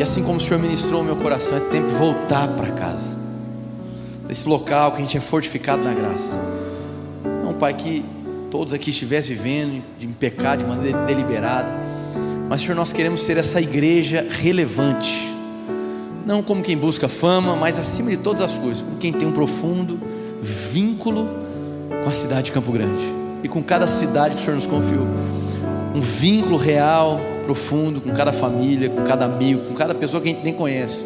E 0.03 0.05
assim 0.05 0.20
como 0.20 0.38
o 0.38 0.40
Senhor 0.40 0.59
ministrou 0.59 1.00
o 1.00 1.05
meu 1.05 1.14
coração, 1.14 1.57
é 1.57 1.61
tempo 1.61 1.86
de 1.86 1.94
voltar 1.94 2.48
para 2.57 2.72
casa, 2.72 3.16
esse 4.28 4.48
local 4.48 4.90
que 4.90 4.96
a 4.96 5.00
gente 5.00 5.16
é 5.16 5.20
fortificado 5.20 5.80
na 5.80 5.94
graça. 5.94 6.40
Não, 7.44 7.55
Pai, 7.55 7.72
que 7.72 8.05
todos 8.50 8.74
aqui 8.74 8.90
estivessem 8.90 9.36
vivendo 9.36 9.80
em 10.00 10.09
pecado 10.09 10.64
de 10.64 10.68
maneira 10.68 11.05
deliberada, 11.05 11.72
mas 12.48 12.62
Senhor, 12.62 12.74
nós 12.74 12.92
queremos 12.92 13.20
ser 13.20 13.36
essa 13.36 13.61
igreja 13.61 14.26
relevante 14.28 15.32
não 16.26 16.42
como 16.42 16.62
quem 16.62 16.76
busca 16.76 17.09
fama, 17.09 17.55
mas 17.55 17.78
acima 17.78 18.11
de 18.11 18.16
todas 18.16 18.42
as 18.42 18.59
coisas, 18.59 18.82
como 18.82 18.96
quem 18.96 19.12
tem 19.12 19.28
um 19.28 19.32
profundo 19.32 20.00
vínculo 20.40 21.28
com 22.03 22.09
a 22.09 22.12
cidade 22.12 22.46
de 22.46 22.50
Campo 22.50 22.72
Grande 22.72 23.05
e 23.44 23.46
com 23.46 23.62
cada 23.62 23.86
cidade 23.86 24.34
que 24.34 24.40
o 24.40 24.44
Senhor 24.44 24.57
nos 24.57 24.66
confiou. 24.66 25.07
Um 25.94 26.00
vínculo 26.00 26.57
real, 26.57 27.20
profundo 27.45 28.01
com 28.01 28.11
cada 28.12 28.32
família, 28.32 28.88
com 28.88 29.03
cada 29.03 29.24
amigo, 29.24 29.68
com 29.68 29.74
cada 29.74 29.95
pessoa 29.95 30.20
que 30.22 30.28
a 30.28 30.32
gente 30.32 30.45
nem 30.45 30.55
conhece. 30.55 31.05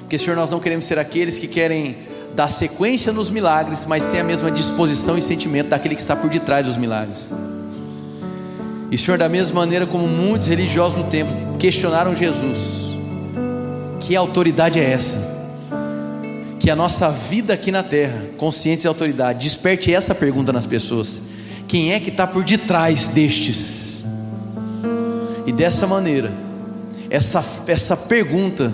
Porque, 0.00 0.18
Senhor, 0.18 0.36
nós 0.36 0.48
não 0.50 0.60
queremos 0.60 0.84
ser 0.84 0.98
aqueles 0.98 1.38
que 1.38 1.48
querem 1.48 1.96
dar 2.34 2.48
sequência 2.48 3.12
nos 3.12 3.30
milagres, 3.30 3.84
mas 3.84 4.02
sem 4.04 4.20
a 4.20 4.24
mesma 4.24 4.50
disposição 4.50 5.16
e 5.16 5.22
sentimento 5.22 5.68
daquele 5.68 5.94
que 5.94 6.00
está 6.00 6.14
por 6.14 6.28
detrás 6.28 6.66
dos 6.66 6.76
milagres. 6.76 7.32
E, 8.90 8.98
Senhor, 8.98 9.18
da 9.18 9.28
mesma 9.28 9.60
maneira 9.60 9.86
como 9.86 10.06
muitos 10.06 10.46
religiosos 10.46 10.98
no 10.98 11.04
templo 11.04 11.56
questionaram 11.58 12.14
Jesus, 12.14 12.94
que 14.00 14.14
autoridade 14.14 14.78
é 14.78 14.90
essa? 14.90 15.18
Que 16.60 16.70
a 16.70 16.76
nossa 16.76 17.08
vida 17.10 17.54
aqui 17.54 17.72
na 17.72 17.82
terra, 17.82 18.22
consciência 18.36 18.86
e 18.86 18.88
autoridade, 18.88 19.44
desperte 19.44 19.92
essa 19.92 20.14
pergunta 20.14 20.52
nas 20.52 20.66
pessoas: 20.66 21.20
quem 21.66 21.92
é 21.92 22.00
que 22.00 22.10
está 22.10 22.26
por 22.26 22.44
detrás 22.44 23.06
destes? 23.08 23.83
E 25.46 25.52
dessa 25.52 25.86
maneira, 25.86 26.32
essa, 27.10 27.44
essa 27.66 27.96
pergunta 27.96 28.72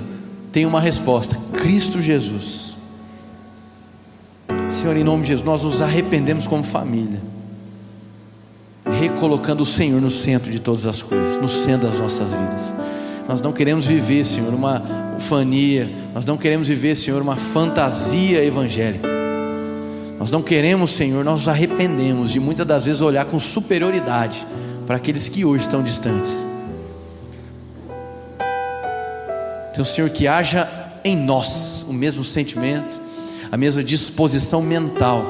tem 0.53 0.67
uma 0.67 0.81
resposta: 0.81 1.37
Cristo 1.53 2.01
Jesus. 2.01 2.77
Senhor, 4.69 4.97
em 4.97 5.05
nome 5.05 5.23
de 5.23 5.29
Jesus, 5.29 5.45
nós 5.45 5.63
nos 5.63 5.83
arrependemos 5.83 6.47
como 6.47 6.63
família, 6.63 7.21
recolocando 9.01 9.63
o 9.63 9.67
Senhor 9.67 10.01
no 10.01 10.11
centro 10.11 10.51
de 10.51 10.61
todas 10.61 10.87
as 10.87 11.03
coisas, 11.03 11.41
no 11.41 11.49
centro 11.49 11.89
das 11.89 11.99
nossas 11.99 12.33
vidas. 12.33 12.75
Nós 13.29 13.41
não 13.41 13.53
queremos 13.53 13.87
viver, 13.87 14.25
Senhor, 14.25 14.53
uma 14.53 14.83
ufania, 15.17 15.89
nós 16.15 16.25
não 16.25 16.37
queremos 16.37 16.67
viver, 16.67 16.97
Senhor, 16.97 17.21
uma 17.21 17.37
fantasia 17.37 18.45
evangélica. 18.45 19.09
Nós 20.19 20.31
não 20.31 20.43
queremos, 20.43 20.91
Senhor, 20.91 21.25
nós 21.25 21.41
nos 21.41 21.49
arrependemos 21.49 22.33
de 22.33 22.41
muitas 22.41 22.67
das 22.67 22.85
vezes 22.85 23.01
olhar 23.01 23.25
com 23.25 23.39
superioridade 23.39 24.47
para 24.87 24.97
aqueles 24.97 25.29
que 25.29 25.45
hoje 25.45 25.63
estão 25.63 25.83
distantes. 25.83 26.50
Então, 29.71 29.85
Senhor, 29.85 30.11
que 30.11 30.27
haja 30.27 30.69
em 31.05 31.17
nós 31.17 31.85
o 31.89 31.93
mesmo 31.93 32.23
sentimento, 32.25 33.01
a 33.51 33.57
mesma 33.57 33.83
disposição 33.83 34.63
mental 34.63 35.25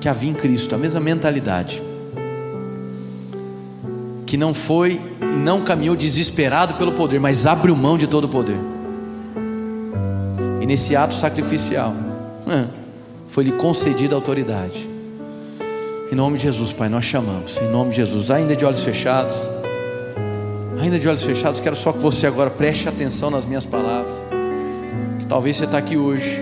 que 0.00 0.08
havia 0.08 0.30
em 0.30 0.34
Cristo, 0.34 0.74
a 0.74 0.78
mesma 0.78 1.00
mentalidade 1.00 1.82
que 4.32 4.38
não 4.38 4.54
foi 4.54 4.98
e 5.20 5.36
não 5.36 5.62
caminhou 5.62 5.94
desesperado 5.94 6.72
pelo 6.72 6.92
poder, 6.92 7.20
mas 7.20 7.46
abriu 7.46 7.76
mão 7.76 7.98
de 7.98 8.06
todo 8.06 8.24
o 8.24 8.28
poder. 8.30 8.56
E 10.58 10.64
nesse 10.64 10.96
ato 10.96 11.14
sacrificial, 11.14 11.94
foi-lhe 13.28 13.52
concedida 13.52 14.14
autoridade. 14.14 14.88
Em 16.10 16.14
nome 16.14 16.38
de 16.38 16.44
Jesus, 16.44 16.72
Pai, 16.72 16.88
nós 16.88 17.04
chamamos. 17.04 17.58
Em 17.58 17.70
nome 17.70 17.90
de 17.90 17.96
Jesus, 17.96 18.30
ainda 18.30 18.56
de 18.56 18.64
olhos 18.64 18.80
fechados. 18.80 19.36
Ainda 20.82 20.98
de 20.98 21.06
olhos 21.06 21.22
fechados, 21.22 21.60
quero 21.60 21.76
só 21.76 21.92
que 21.92 22.00
você 22.00 22.26
agora 22.26 22.50
preste 22.50 22.88
atenção 22.88 23.30
nas 23.30 23.46
minhas 23.46 23.64
palavras. 23.64 24.16
Que 25.20 25.26
talvez 25.26 25.56
você 25.56 25.64
está 25.64 25.78
aqui 25.78 25.96
hoje 25.96 26.36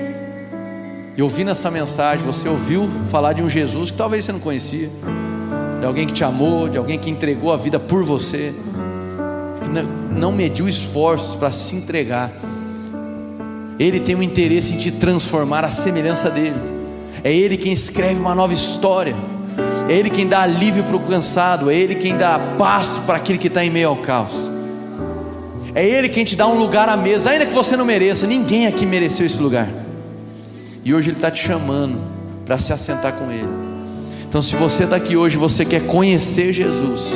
e 1.14 1.22
ouvindo 1.22 1.51
essa 1.51 1.70
mensagem, 1.70 2.24
você 2.24 2.49
ouviu 2.49 2.88
falar 3.11 3.34
de 3.34 3.43
um 3.43 3.51
Jesus 3.51 3.91
que 3.91 3.99
talvez 3.99 4.24
você 4.24 4.32
não 4.32 4.41
conhecia, 4.41 4.88
de 5.78 5.84
alguém 5.84 6.07
que 6.07 6.14
te 6.14 6.24
amou, 6.24 6.70
de 6.70 6.78
alguém 6.78 6.99
que 6.99 7.11
entregou 7.11 7.53
a 7.53 7.59
vida 7.59 7.78
por 7.78 8.03
você, 8.03 8.55
que 9.62 10.18
não 10.18 10.32
mediu 10.32 10.66
esforços 10.66 11.34
para 11.34 11.53
se 11.53 11.76
entregar. 11.76 12.32
Ele 13.78 14.01
tem 14.01 14.14
um 14.14 14.22
interesse 14.22 14.72
em 14.72 14.78
te 14.78 14.91
transformar 14.91 15.66
à 15.66 15.70
semelhança 15.70 16.30
dele. 16.30 16.57
É 17.22 17.30
Ele 17.30 17.59
quem 17.59 17.74
escreve 17.74 18.18
uma 18.18 18.34
nova 18.34 18.55
história. 18.55 19.14
É 19.89 19.95
Ele 19.95 20.11
quem 20.11 20.27
dá 20.27 20.43
alívio 20.43 20.85
para 20.85 20.97
o 20.97 21.01
cansado. 21.01 21.71
É 21.71 21.75
Ele 21.75 21.95
quem 21.95 22.17
dá 22.17 22.39
paz 22.59 22.99
para 23.07 23.17
aquele 23.17 23.39
que 23.39 23.49
está 23.49 23.65
em 23.65 23.71
meio 23.71 23.89
ao 23.89 23.97
caos. 23.97 24.51
É 25.75 25.87
Ele 25.87 26.09
quem 26.09 26.25
te 26.25 26.37
dá 26.37 26.47
um 26.47 26.59
lugar 26.59 26.89
à 26.89 26.97
mesa, 26.97 27.31
ainda 27.31 27.47
que 27.47 27.53
você 27.53 27.77
não 27.77 27.85
mereça. 27.85 28.27
Ninguém 28.27 28.67
aqui 28.67 28.87
mereceu 28.87 29.27
esse 29.27 29.41
lugar. 29.41 29.69
E 30.85 30.95
hoje 30.95 31.11
Ele 31.11 31.17
está 31.17 31.31
te 31.31 31.43
chamando 31.43 31.99
para 32.45 32.59
se 32.59 32.73
assentar 32.73 33.13
com 33.13 33.31
Ele. 33.31 33.49
Então, 34.29 34.41
se 34.41 34.55
você 34.55 34.85
está 34.85 34.97
aqui 34.97 35.17
hoje, 35.17 35.37
você 35.37 35.65
quer 35.65 35.87
conhecer 35.87 36.53
Jesus. 36.53 37.13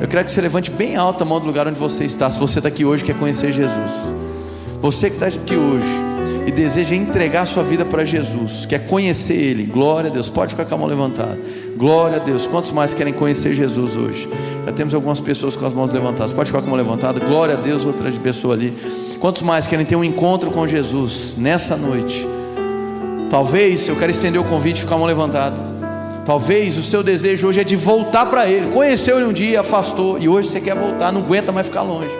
Eu 0.00 0.06
quero 0.06 0.24
que 0.24 0.30
você 0.30 0.40
levante 0.40 0.70
bem 0.70 0.96
alta 0.96 1.24
a 1.24 1.26
mão 1.26 1.40
do 1.40 1.46
lugar 1.46 1.66
onde 1.66 1.78
você 1.78 2.04
está. 2.04 2.30
Se 2.30 2.38
você 2.38 2.58
está 2.60 2.68
aqui 2.68 2.84
hoje, 2.84 3.04
quer 3.04 3.16
conhecer 3.16 3.52
Jesus. 3.52 4.12
Você 4.82 5.08
que 5.08 5.14
está 5.14 5.26
aqui 5.26 5.54
hoje 5.54 5.86
e 6.44 6.50
deseja 6.50 6.96
entregar 6.96 7.46
sua 7.46 7.62
vida 7.62 7.84
para 7.84 8.04
Jesus, 8.04 8.66
quer 8.66 8.84
conhecer 8.88 9.34
Ele, 9.34 9.62
glória 9.62 10.10
a 10.10 10.12
Deus, 10.12 10.28
pode 10.28 10.54
ficar 10.54 10.64
com 10.64 10.74
a 10.74 10.78
mão 10.78 10.88
levantada. 10.88 11.38
Glória 11.76 12.16
a 12.16 12.18
Deus. 12.18 12.48
Quantos 12.48 12.72
mais 12.72 12.92
querem 12.92 13.12
conhecer 13.12 13.54
Jesus 13.54 13.96
hoje? 13.96 14.28
Já 14.66 14.72
temos 14.72 14.92
algumas 14.92 15.20
pessoas 15.20 15.54
com 15.54 15.64
as 15.64 15.72
mãos 15.72 15.92
levantadas. 15.92 16.32
Pode 16.32 16.50
ficar 16.50 16.60
com 16.62 16.66
a 16.66 16.70
mão 16.70 16.76
levantada. 16.76 17.20
Glória 17.20 17.54
a 17.54 17.56
Deus, 17.56 17.86
outra 17.86 18.10
pessoa 18.10 18.54
ali. 18.54 18.76
Quantos 19.20 19.42
mais 19.42 19.68
querem 19.68 19.86
ter 19.86 19.94
um 19.94 20.02
encontro 20.02 20.50
com 20.50 20.66
Jesus 20.66 21.34
nessa 21.38 21.76
noite? 21.76 22.26
Talvez, 23.30 23.86
eu 23.86 23.94
quero 23.94 24.10
estender 24.10 24.40
o 24.40 24.44
convite, 24.44 24.80
ficar 24.80 24.90
com 24.90 24.96
a 24.96 24.98
mão 24.98 25.06
levantada. 25.06 25.62
Talvez 26.24 26.76
o 26.76 26.82
seu 26.82 27.04
desejo 27.04 27.46
hoje 27.46 27.60
é 27.60 27.64
de 27.64 27.76
voltar 27.76 28.26
para 28.26 28.48
Ele. 28.48 28.66
Conheceu 28.72 29.16
Ele 29.16 29.26
um 29.26 29.32
dia, 29.32 29.60
afastou, 29.60 30.18
e 30.18 30.28
hoje 30.28 30.48
você 30.48 30.60
quer 30.60 30.74
voltar, 30.74 31.12
não 31.12 31.20
aguenta 31.20 31.52
mais 31.52 31.68
ficar 31.68 31.82
longe. 31.82 32.12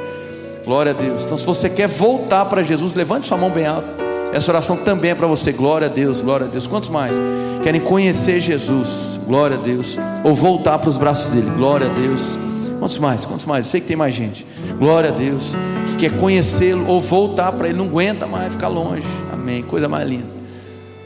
Glória 0.65 0.93
a 0.93 0.95
Deus. 0.95 1.25
Então, 1.25 1.37
se 1.37 1.45
você 1.45 1.69
quer 1.69 1.89
voltar 1.89 2.45
para 2.47 2.63
Jesus, 2.63 2.95
levante 2.95 3.27
sua 3.27 3.37
mão 3.37 3.51
bem 3.51 3.67
alta. 3.67 3.89
Essa 4.33 4.51
oração 4.51 4.77
também 4.77 5.11
é 5.11 5.15
para 5.15 5.27
você. 5.27 5.53
Glória 5.53 5.87
a 5.87 5.91
Deus, 5.91 6.21
glória 6.21 6.47
a 6.47 6.49
Deus. 6.49 6.67
Quantos 6.67 6.89
mais 6.89 7.17
querem 7.63 7.81
conhecer 7.81 8.41
Jesus? 8.41 9.21
Glória 9.27 9.57
a 9.57 9.61
Deus. 9.61 9.99
Ou 10.25 10.35
voltar 10.35 10.79
para 10.79 10.89
os 10.89 10.97
braços 10.97 11.33
dele? 11.33 11.51
Glória 11.51 11.87
a 11.87 11.91
Deus. 11.91 12.39
Quantos 12.79 12.99
mais? 12.99 13.25
Quantos 13.25 13.47
mais? 13.47 13.67
Eu 13.67 13.71
sei 13.71 13.81
que 13.81 13.87
tem 13.87 13.97
mais 13.97 14.15
gente. 14.15 14.47
Glória 14.79 15.11
a 15.11 15.13
Deus. 15.13 15.55
Que 15.87 15.97
quer 15.97 16.17
conhecê-lo 16.19 16.87
ou 16.87 17.01
voltar 17.01 17.53
para 17.53 17.69
ele. 17.69 17.77
Não 17.77 17.87
aguenta 17.87 18.27
mais 18.27 18.53
ficar 18.53 18.69
longe. 18.69 19.07
Amém. 19.33 19.63
Coisa 19.63 19.89
mais 19.89 20.09
linda. 20.09 20.27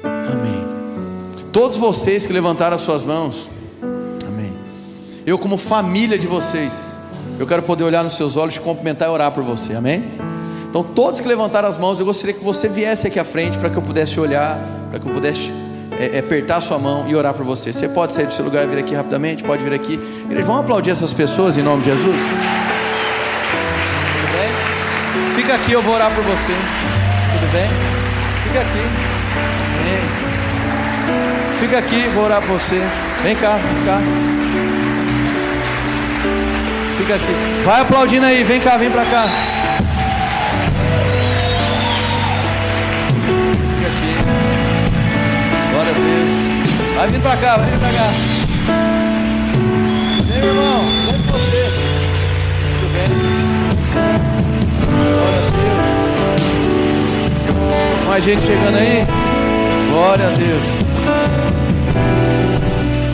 Amém. 0.05 0.65
Todos 1.53 1.77
vocês 1.77 2.25
que 2.25 2.33
levantaram 2.33 2.77
as 2.77 2.83
suas 2.83 3.03
mãos, 3.03 3.51
amém. 4.27 4.53
Eu, 5.27 5.39
como 5.39 5.57
família 5.57 6.19
de 6.19 6.27
vocês, 6.27 6.96
eu 7.39 7.47
quero 7.47 7.63
poder 7.63 7.85
olhar 7.85 8.03
nos 8.03 8.15
seus 8.17 8.37
olhos, 8.37 8.55
te 8.55 8.61
cumprimentar 8.61 9.09
e 9.09 9.11
orar 9.11 9.31
por 9.31 9.43
você, 9.43 9.75
amém? 9.75 10.05
Então, 10.69 10.83
todos 10.83 11.21
que 11.21 11.29
levantaram 11.29 11.69
as 11.69 11.79
mãos, 11.79 11.99
eu 12.01 12.07
gostaria 12.07 12.35
que 12.35 12.45
você 12.45 12.69
viesse 12.69 13.07
aqui 13.07 13.19
à 13.19 13.25
frente 13.25 13.59
para 13.59 13.71
que 13.71 13.77
eu 13.77 13.83
pudesse 13.83 14.19
olhar, 14.21 14.59
para 14.91 14.99
que 14.99 15.09
eu 15.09 15.13
pudesse 15.13 15.51
é, 15.99 16.17
é, 16.17 16.19
apertar 16.19 16.59
a 16.59 16.61
sua 16.61 16.79
mão 16.79 17.09
e 17.09 17.15
orar 17.15 17.35
por 17.35 17.45
você. 17.45 17.73
Você 17.73 17.89
pode 17.89 18.13
sair 18.13 18.27
do 18.27 18.33
seu 18.33 18.45
lugar 18.45 18.67
vir 18.67 18.79
aqui 18.79 18.95
rapidamente, 18.95 19.43
pode 19.43 19.65
vir 19.65 19.73
aqui. 19.73 19.99
Eles 20.31 20.45
vão 20.45 20.59
aplaudir 20.59 20.91
essas 20.91 21.13
pessoas 21.13 21.57
em 21.57 21.63
nome 21.63 21.83
de 21.83 21.91
Jesus. 21.91 22.17
Tudo 24.15 24.33
bem? 24.33 24.49
Fica 25.35 25.55
aqui, 25.55 25.73
eu 25.73 25.83
vou 25.83 25.95
orar 25.95 26.15
por 26.15 26.25
você. 26.25 26.53
Tudo 26.53 27.53
bem? 27.53 27.69
Fica 28.45 28.61
aqui. 28.61 29.17
Fica 31.59 31.79
aqui, 31.79 32.09
vou 32.15 32.25
orar 32.25 32.41
por 32.43 32.51
você. 32.51 32.81
Vem 33.23 33.35
cá, 33.35 33.57
vem 33.57 33.85
cá. 33.87 34.36
Fica 37.07 37.19
aqui. 37.19 37.63
Vai 37.65 37.83
aplaudindo 37.83 38.27
aí, 38.27 38.43
vem 38.43 38.59
cá, 38.59 38.77
vem 38.77 38.91
pra 38.91 39.05
cá. 39.05 39.29
Fica 43.77 43.87
aqui. 43.87 44.17
Glória 45.71 45.93
a 45.93 45.95
Deus. 45.95 46.33
Vai 46.97 47.09
vir 47.09 47.21
pra 47.21 47.37
cá, 47.37 47.59
vai 47.59 47.71
vir 47.71 47.79
pra 47.79 47.91
cá. 47.91 48.11
Vem, 50.27 50.41
meu 50.41 50.49
irmão, 50.49 50.85
vem 50.85 51.23
com 51.23 51.33
você. 51.33 51.71
Tudo 52.81 52.89
bem? 52.93 53.07
Glória 55.15 55.39
a 55.39 55.51
Deus. 55.63 55.87
Mais 58.09 58.25
gente 58.25 58.43
chegando 58.43 58.79
aí. 58.79 59.07
Glória 59.93 60.27
a 60.27 60.31
Deus. 60.31 60.81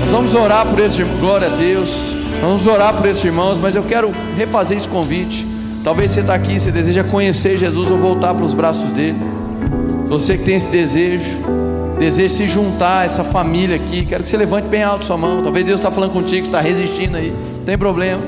Nós 0.01 0.11
vamos 0.11 0.35
orar 0.35 0.65
por 0.65 0.81
esse 0.81 1.03
irmão, 1.03 1.19
glória 1.19 1.47
a 1.47 1.51
Deus. 1.51 2.12
Vamos 2.43 2.67
orar 2.67 2.93
por 2.95 3.07
esses 3.07 3.25
irmãos, 3.25 3.57
mas 3.57 3.77
eu 3.77 3.85
quero 3.85 4.11
refazer 4.37 4.77
esse 4.77 4.89
convite. 4.89 5.47
Talvez 5.85 6.11
você 6.11 6.23
está 6.23 6.35
aqui, 6.35 6.59
você 6.59 6.73
deseja 6.73 7.05
conhecer 7.05 7.57
Jesus 7.57 7.89
ou 7.89 7.97
voltar 7.97 8.35
para 8.35 8.45
os 8.45 8.53
braços 8.53 8.91
dele. 8.91 9.17
Você 10.09 10.37
que 10.37 10.43
tem 10.43 10.57
esse 10.57 10.69
desejo, 10.69 11.39
deseja 12.01 12.35
se 12.35 12.49
juntar 12.49 13.03
a 13.03 13.05
essa 13.05 13.23
família 13.23 13.77
aqui, 13.77 14.05
quero 14.05 14.25
que 14.25 14.29
você 14.29 14.37
levante 14.37 14.67
bem 14.67 14.83
alto 14.83 15.05
sua 15.05 15.17
mão. 15.17 15.41
Talvez 15.41 15.65
Deus 15.65 15.79
está 15.79 15.89
falando 15.89 16.13
contigo, 16.13 16.45
está 16.45 16.61
resistindo 16.61 17.17
aí, 17.17 17.33
não 17.59 17.65
tem 17.65 17.79
problema. 17.79 18.21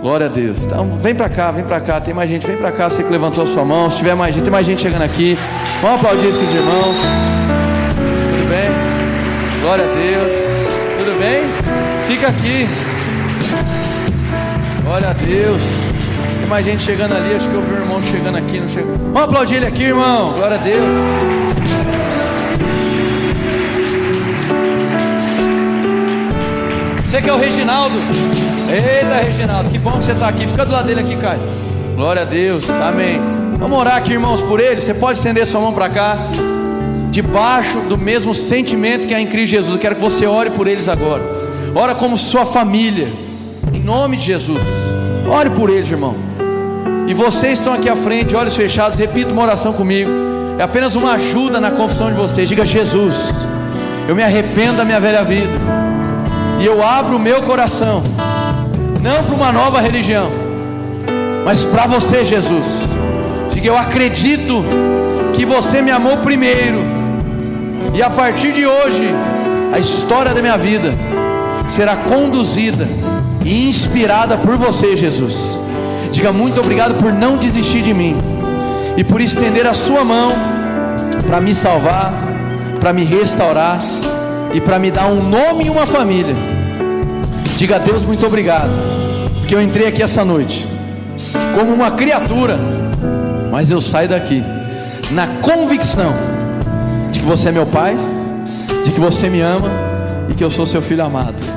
Glória 0.00 0.26
a 0.26 0.28
Deus. 0.28 0.64
Então, 0.64 0.96
vem 1.02 1.16
para 1.16 1.28
cá, 1.28 1.50
vem 1.50 1.64
para 1.64 1.80
cá. 1.80 2.00
Tem 2.00 2.14
mais 2.14 2.30
gente, 2.30 2.46
vem 2.46 2.58
para 2.58 2.70
cá. 2.70 2.90
Você 2.90 3.02
que 3.02 3.10
levantou 3.10 3.42
a 3.42 3.46
sua 3.46 3.64
mão. 3.64 3.90
Se 3.90 3.96
tiver 3.96 4.14
mais 4.14 4.34
gente, 4.34 4.44
tem 4.44 4.52
mais 4.52 4.66
gente 4.66 4.82
chegando 4.82 5.02
aqui. 5.02 5.36
Vamos 5.82 5.96
aplaudir 5.96 6.28
esses 6.28 6.52
irmãos. 6.52 6.94
Tudo 8.30 8.48
bem? 8.50 9.62
Glória 9.62 9.84
a 9.84 9.94
Deus. 9.94 10.43
Fica 12.14 12.28
aqui. 12.28 12.68
Glória 14.84 15.08
a 15.08 15.12
Deus. 15.14 15.62
Tem 16.38 16.48
mais 16.48 16.64
gente 16.64 16.84
chegando 16.84 17.12
ali. 17.12 17.34
Acho 17.34 17.48
que 17.48 17.54
eu 17.56 17.60
vi 17.60 17.72
um 17.72 17.80
irmão 17.80 18.00
chegando 18.02 18.38
aqui. 18.38 18.60
Não 18.60 18.68
chega. 18.68 18.86
Vamos 18.86 19.22
aplaudir 19.22 19.56
ele 19.56 19.66
aqui, 19.66 19.82
irmão. 19.82 20.32
Glória 20.34 20.54
a 20.54 20.60
Deus. 20.60 20.86
Você 27.04 27.20
que 27.20 27.28
é 27.28 27.32
o 27.32 27.36
Reginaldo. 27.36 27.96
Eita, 28.70 29.16
Reginaldo, 29.16 29.70
que 29.70 29.78
bom 29.80 29.98
que 29.98 30.04
você 30.04 30.12
está 30.12 30.28
aqui. 30.28 30.46
Fica 30.46 30.64
do 30.64 30.70
lado 30.70 30.86
dele 30.86 31.00
aqui, 31.00 31.16
Caio. 31.16 31.40
Glória 31.96 32.22
a 32.22 32.24
Deus, 32.24 32.70
amém. 32.70 33.20
Vamos 33.58 33.76
orar 33.76 33.96
aqui, 33.96 34.12
irmãos, 34.12 34.40
por 34.40 34.60
ele. 34.60 34.80
Você 34.80 34.94
pode 34.94 35.18
estender 35.18 35.48
sua 35.48 35.60
mão 35.60 35.72
para 35.72 35.88
cá. 35.88 36.16
Debaixo 37.10 37.80
do 37.88 37.98
mesmo 37.98 38.32
sentimento 38.36 39.08
que 39.08 39.14
há 39.14 39.20
em 39.20 39.26
Cristo 39.26 39.50
Jesus. 39.50 39.74
Eu 39.74 39.80
quero 39.80 39.96
que 39.96 40.00
você 40.00 40.26
ore 40.26 40.50
por 40.50 40.68
eles 40.68 40.88
agora. 40.88 41.33
Ora 41.74 41.94
como 41.94 42.16
sua 42.16 42.46
família. 42.46 43.12
Em 43.72 43.80
nome 43.80 44.16
de 44.16 44.26
Jesus. 44.26 44.62
Ore 45.28 45.50
por 45.50 45.68
eles, 45.68 45.90
irmão. 45.90 46.14
E 47.06 47.14
vocês 47.14 47.54
estão 47.54 47.72
aqui 47.72 47.88
à 47.88 47.96
frente, 47.96 48.36
olhos 48.36 48.54
fechados. 48.54 48.98
Repita 48.98 49.32
uma 49.32 49.42
oração 49.42 49.72
comigo. 49.72 50.10
É 50.58 50.62
apenas 50.62 50.94
uma 50.94 51.14
ajuda 51.14 51.60
na 51.60 51.72
confissão 51.72 52.10
de 52.10 52.16
vocês. 52.16 52.48
Diga: 52.48 52.64
Jesus, 52.64 53.16
eu 54.08 54.14
me 54.14 54.22
arrependo 54.22 54.76
da 54.76 54.84
minha 54.84 55.00
velha 55.00 55.24
vida. 55.24 55.52
E 56.60 56.64
eu 56.64 56.86
abro 56.86 57.16
o 57.16 57.18
meu 57.18 57.42
coração 57.42 58.02
não 59.02 59.22
para 59.22 59.34
uma 59.34 59.52
nova 59.52 59.80
religião, 59.82 60.30
mas 61.44 61.62
para 61.64 61.86
você, 61.86 62.24
Jesus. 62.24 62.64
Diga, 63.50 63.68
eu 63.68 63.76
acredito 63.76 64.64
que 65.34 65.44
você 65.44 65.82
me 65.82 65.90
amou 65.90 66.16
primeiro, 66.18 66.78
e 67.92 68.02
a 68.02 68.08
partir 68.08 68.52
de 68.52 68.66
hoje, 68.66 69.10
a 69.74 69.78
história 69.78 70.32
da 70.32 70.40
minha 70.40 70.56
vida 70.56 70.94
será 71.66 71.96
conduzida 71.96 72.88
e 73.44 73.68
inspirada 73.68 74.36
por 74.36 74.56
você, 74.56 74.96
Jesus. 74.96 75.58
Diga 76.10 76.32
muito 76.32 76.60
obrigado 76.60 76.94
por 76.94 77.12
não 77.12 77.36
desistir 77.36 77.82
de 77.82 77.92
mim 77.92 78.16
e 78.96 79.04
por 79.04 79.20
estender 79.20 79.66
a 79.66 79.74
sua 79.74 80.04
mão 80.04 80.32
para 81.26 81.40
me 81.40 81.54
salvar, 81.54 82.12
para 82.80 82.92
me 82.92 83.04
restaurar 83.04 83.80
e 84.52 84.60
para 84.60 84.78
me 84.78 84.90
dar 84.90 85.06
um 85.06 85.28
nome 85.28 85.66
e 85.66 85.70
uma 85.70 85.86
família. 85.86 86.34
Diga 87.56 87.76
a 87.76 87.78
Deus 87.78 88.04
muito 88.04 88.24
obrigado 88.26 88.70
porque 89.40 89.54
eu 89.54 89.60
entrei 89.60 89.86
aqui 89.86 90.02
essa 90.02 90.24
noite 90.24 90.66
como 91.54 91.72
uma 91.72 91.90
criatura, 91.90 92.58
mas 93.50 93.70
eu 93.70 93.80
saio 93.80 94.08
daqui 94.08 94.42
na 95.10 95.26
convicção 95.42 96.14
de 97.12 97.20
que 97.20 97.26
você 97.26 97.50
é 97.50 97.52
meu 97.52 97.66
pai, 97.66 97.96
de 98.84 98.90
que 98.90 99.00
você 99.00 99.28
me 99.28 99.40
ama 99.40 99.68
e 100.28 100.34
que 100.34 100.42
eu 100.42 100.50
sou 100.50 100.66
seu 100.66 100.80
filho 100.80 101.04
amado. 101.04 101.53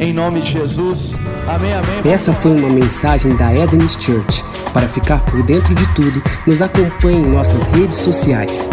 Em 0.00 0.14
nome 0.14 0.40
de 0.40 0.52
Jesus. 0.52 1.14
Amém, 1.46 1.74
amém. 1.74 2.10
Essa 2.10 2.32
foi 2.32 2.52
uma 2.52 2.70
mensagem 2.70 3.36
da 3.36 3.54
Eden's 3.54 3.98
Church. 4.00 4.42
Para 4.72 4.88
ficar 4.88 5.22
por 5.26 5.42
dentro 5.42 5.74
de 5.74 5.86
tudo, 5.94 6.22
nos 6.46 6.62
acompanhe 6.62 7.18
em 7.18 7.28
nossas 7.28 7.66
redes 7.66 7.98
sociais. 7.98 8.70